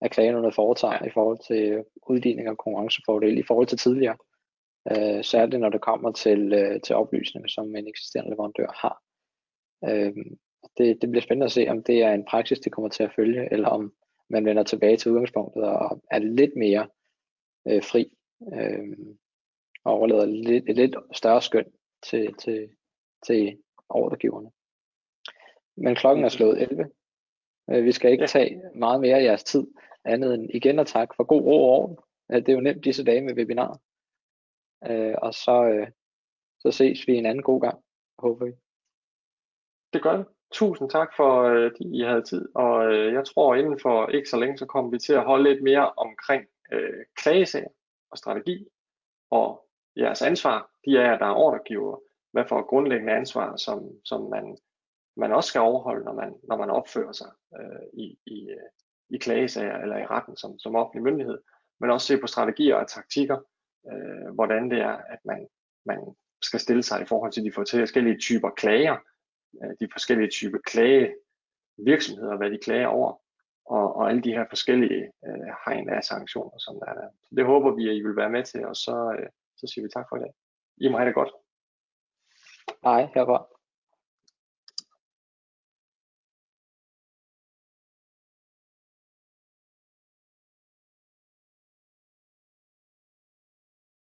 at 0.00 0.10
klagenævnet 0.10 0.54
foretager 0.54 0.98
ja. 1.00 1.06
i 1.06 1.10
forhold 1.10 1.38
til 1.46 1.84
udligning 2.06 2.48
og 2.48 2.58
konkurrencefordel 2.58 3.38
i 3.38 3.42
forhold 3.42 3.66
til 3.66 3.78
tidligere. 3.78 4.16
Øh, 4.90 5.24
særligt 5.24 5.60
når 5.60 5.70
det 5.70 5.80
kommer 5.80 6.12
til, 6.12 6.52
øh, 6.52 6.80
til 6.80 6.96
oplysninger, 6.96 7.48
som 7.48 7.76
en 7.76 7.88
eksisterende 7.88 8.30
leverandør 8.30 8.70
har. 8.82 8.96
Øh, 9.88 10.24
det, 10.78 10.98
det 11.00 11.10
bliver 11.10 11.22
spændende 11.22 11.44
at 11.44 11.52
se, 11.52 11.66
om 11.68 11.82
det 11.82 12.02
er 12.02 12.12
en 12.12 12.24
praksis, 12.24 12.60
det 12.60 12.72
kommer 12.72 12.88
til 12.88 13.02
at 13.02 13.12
følge, 13.16 13.52
eller 13.52 13.68
om 13.68 13.92
man 14.28 14.44
vender 14.44 14.62
tilbage 14.62 14.96
til 14.96 15.10
udgangspunktet 15.10 15.64
og 15.64 16.02
er 16.10 16.18
lidt 16.18 16.56
mere 16.56 16.88
øh, 17.68 17.82
fri 17.82 18.10
øh, 18.52 18.96
og 19.84 19.92
overlader 19.92 20.26
lidt, 20.26 20.64
et 20.68 20.76
lidt 20.76 20.96
større 21.12 21.42
skøn 21.42 21.72
til, 22.02 22.34
til, 22.34 22.70
til 23.26 23.58
ordregiverne. 23.88 24.50
Men 25.76 25.94
klokken 25.94 26.24
er 26.24 26.28
slået 26.28 26.62
11, 26.62 26.90
Øh, 27.70 27.84
vi 27.84 27.92
skal 27.92 28.12
ikke 28.12 28.26
tage 28.26 28.62
meget 28.74 29.00
mere 29.00 29.16
af 29.16 29.24
jeres 29.24 29.44
tid, 29.44 29.66
andet 30.04 30.34
end 30.34 30.50
igen 30.54 30.78
og 30.78 30.86
tak 30.86 31.14
for 31.16 31.24
god 31.24 31.42
ro 31.42 31.64
og 31.64 31.70
orden. 31.70 31.96
Det 32.30 32.48
er 32.48 32.52
jo 32.52 32.60
nemt 32.60 32.84
disse 32.84 33.04
dage 33.04 33.20
med 33.20 33.34
webinar. 33.34 33.80
Øh, 34.90 35.14
og 35.22 35.34
så, 35.34 35.64
øh, 35.64 35.88
så 36.58 36.70
ses 36.70 37.06
vi 37.06 37.14
en 37.14 37.26
anden 37.26 37.42
god 37.42 37.60
gang, 37.60 37.84
håber 38.18 38.44
vi. 38.44 38.52
Det 39.92 40.02
gør 40.02 40.16
det. 40.16 40.26
Tusind 40.52 40.90
tak 40.90 41.08
for, 41.16 41.42
øh, 41.42 41.66
at 41.66 41.72
I 41.80 42.00
havde 42.00 42.22
tid, 42.22 42.48
og 42.54 42.92
øh, 42.92 43.12
jeg 43.12 43.24
tror 43.26 43.54
inden 43.54 43.78
for 43.80 44.06
ikke 44.08 44.28
så 44.28 44.36
længe, 44.36 44.58
så 44.58 44.66
kommer 44.66 44.90
vi 44.90 44.98
til 44.98 45.12
at 45.12 45.24
holde 45.24 45.50
lidt 45.50 45.62
mere 45.62 45.92
omkring 45.96 46.44
øh, 46.72 47.04
klagesager 47.16 47.68
og 48.10 48.18
strategi, 48.18 48.66
og 49.30 49.66
jeres 49.96 50.22
ansvar, 50.22 50.70
de 50.84 50.98
er, 50.98 51.18
der 51.18 51.26
er 51.26 51.34
ordregiver, 51.34 51.98
hvad 52.32 52.44
for 52.48 52.68
grundlæggende 52.68 53.12
ansvar, 53.12 53.56
som, 53.56 53.90
som 54.04 54.30
man, 54.30 54.56
man 55.16 55.32
også 55.32 55.48
skal 55.48 55.60
overholde, 55.60 56.04
når 56.04 56.12
man, 56.12 56.34
når 56.48 56.56
man 56.56 56.70
opfører 56.70 57.12
sig 57.12 57.30
øh, 57.58 57.86
i, 57.92 58.18
i, 58.26 58.48
øh, 58.50 58.68
i 59.10 59.18
klagesager 59.18 59.76
eller 59.76 59.96
i 59.98 60.06
retten 60.06 60.36
som, 60.36 60.58
som 60.58 60.76
offentlig 60.76 61.02
myndighed, 61.02 61.38
men 61.80 61.90
også 61.90 62.06
se 62.06 62.20
på 62.20 62.26
strategier 62.26 62.76
og 62.76 62.88
taktikker, 62.88 63.38
øh, 63.92 64.34
hvordan 64.34 64.70
det 64.70 64.78
er, 64.78 64.96
at 64.96 65.18
man, 65.24 65.48
man 65.86 65.98
skal 66.42 66.60
stille 66.60 66.82
sig 66.82 67.02
i 67.02 67.04
forhold 67.04 67.32
til 67.32 67.44
de 67.44 67.52
forskellige 67.52 68.18
typer 68.18 68.50
klager, 68.50 68.96
Øh, 69.62 69.70
de 69.80 69.88
forskellige 69.92 70.30
typer 70.30 70.58
klage 70.58 71.14
virksomheder, 71.78 72.36
hvad 72.36 72.50
de 72.50 72.58
klager 72.58 72.86
over, 72.86 73.20
og, 73.66 73.96
og 73.96 74.10
alle 74.10 74.22
de 74.22 74.32
her 74.32 74.44
forskellige 74.48 75.02
øh, 75.26 75.48
hegn 75.66 75.88
af 75.88 76.04
sanktioner, 76.04 76.58
som 76.58 76.74
der 76.80 76.86
er. 76.86 77.08
Så 77.22 77.34
det 77.36 77.44
håber 77.46 77.70
vi, 77.74 77.88
at 77.88 77.96
I 77.96 78.00
vil 78.00 78.16
være 78.16 78.30
med 78.30 78.44
til, 78.44 78.66
og 78.66 78.76
så, 78.76 79.16
øh, 79.18 79.28
så 79.56 79.66
siger 79.66 79.84
vi 79.84 79.90
tak 79.94 80.06
for 80.08 80.16
i 80.16 80.20
dag. 80.20 80.32
I 80.76 80.88
må 80.88 80.96
have 80.98 81.06
det 81.06 81.14
godt. 81.14 81.32
Hej, 82.84 83.08
herfra. 83.14 83.55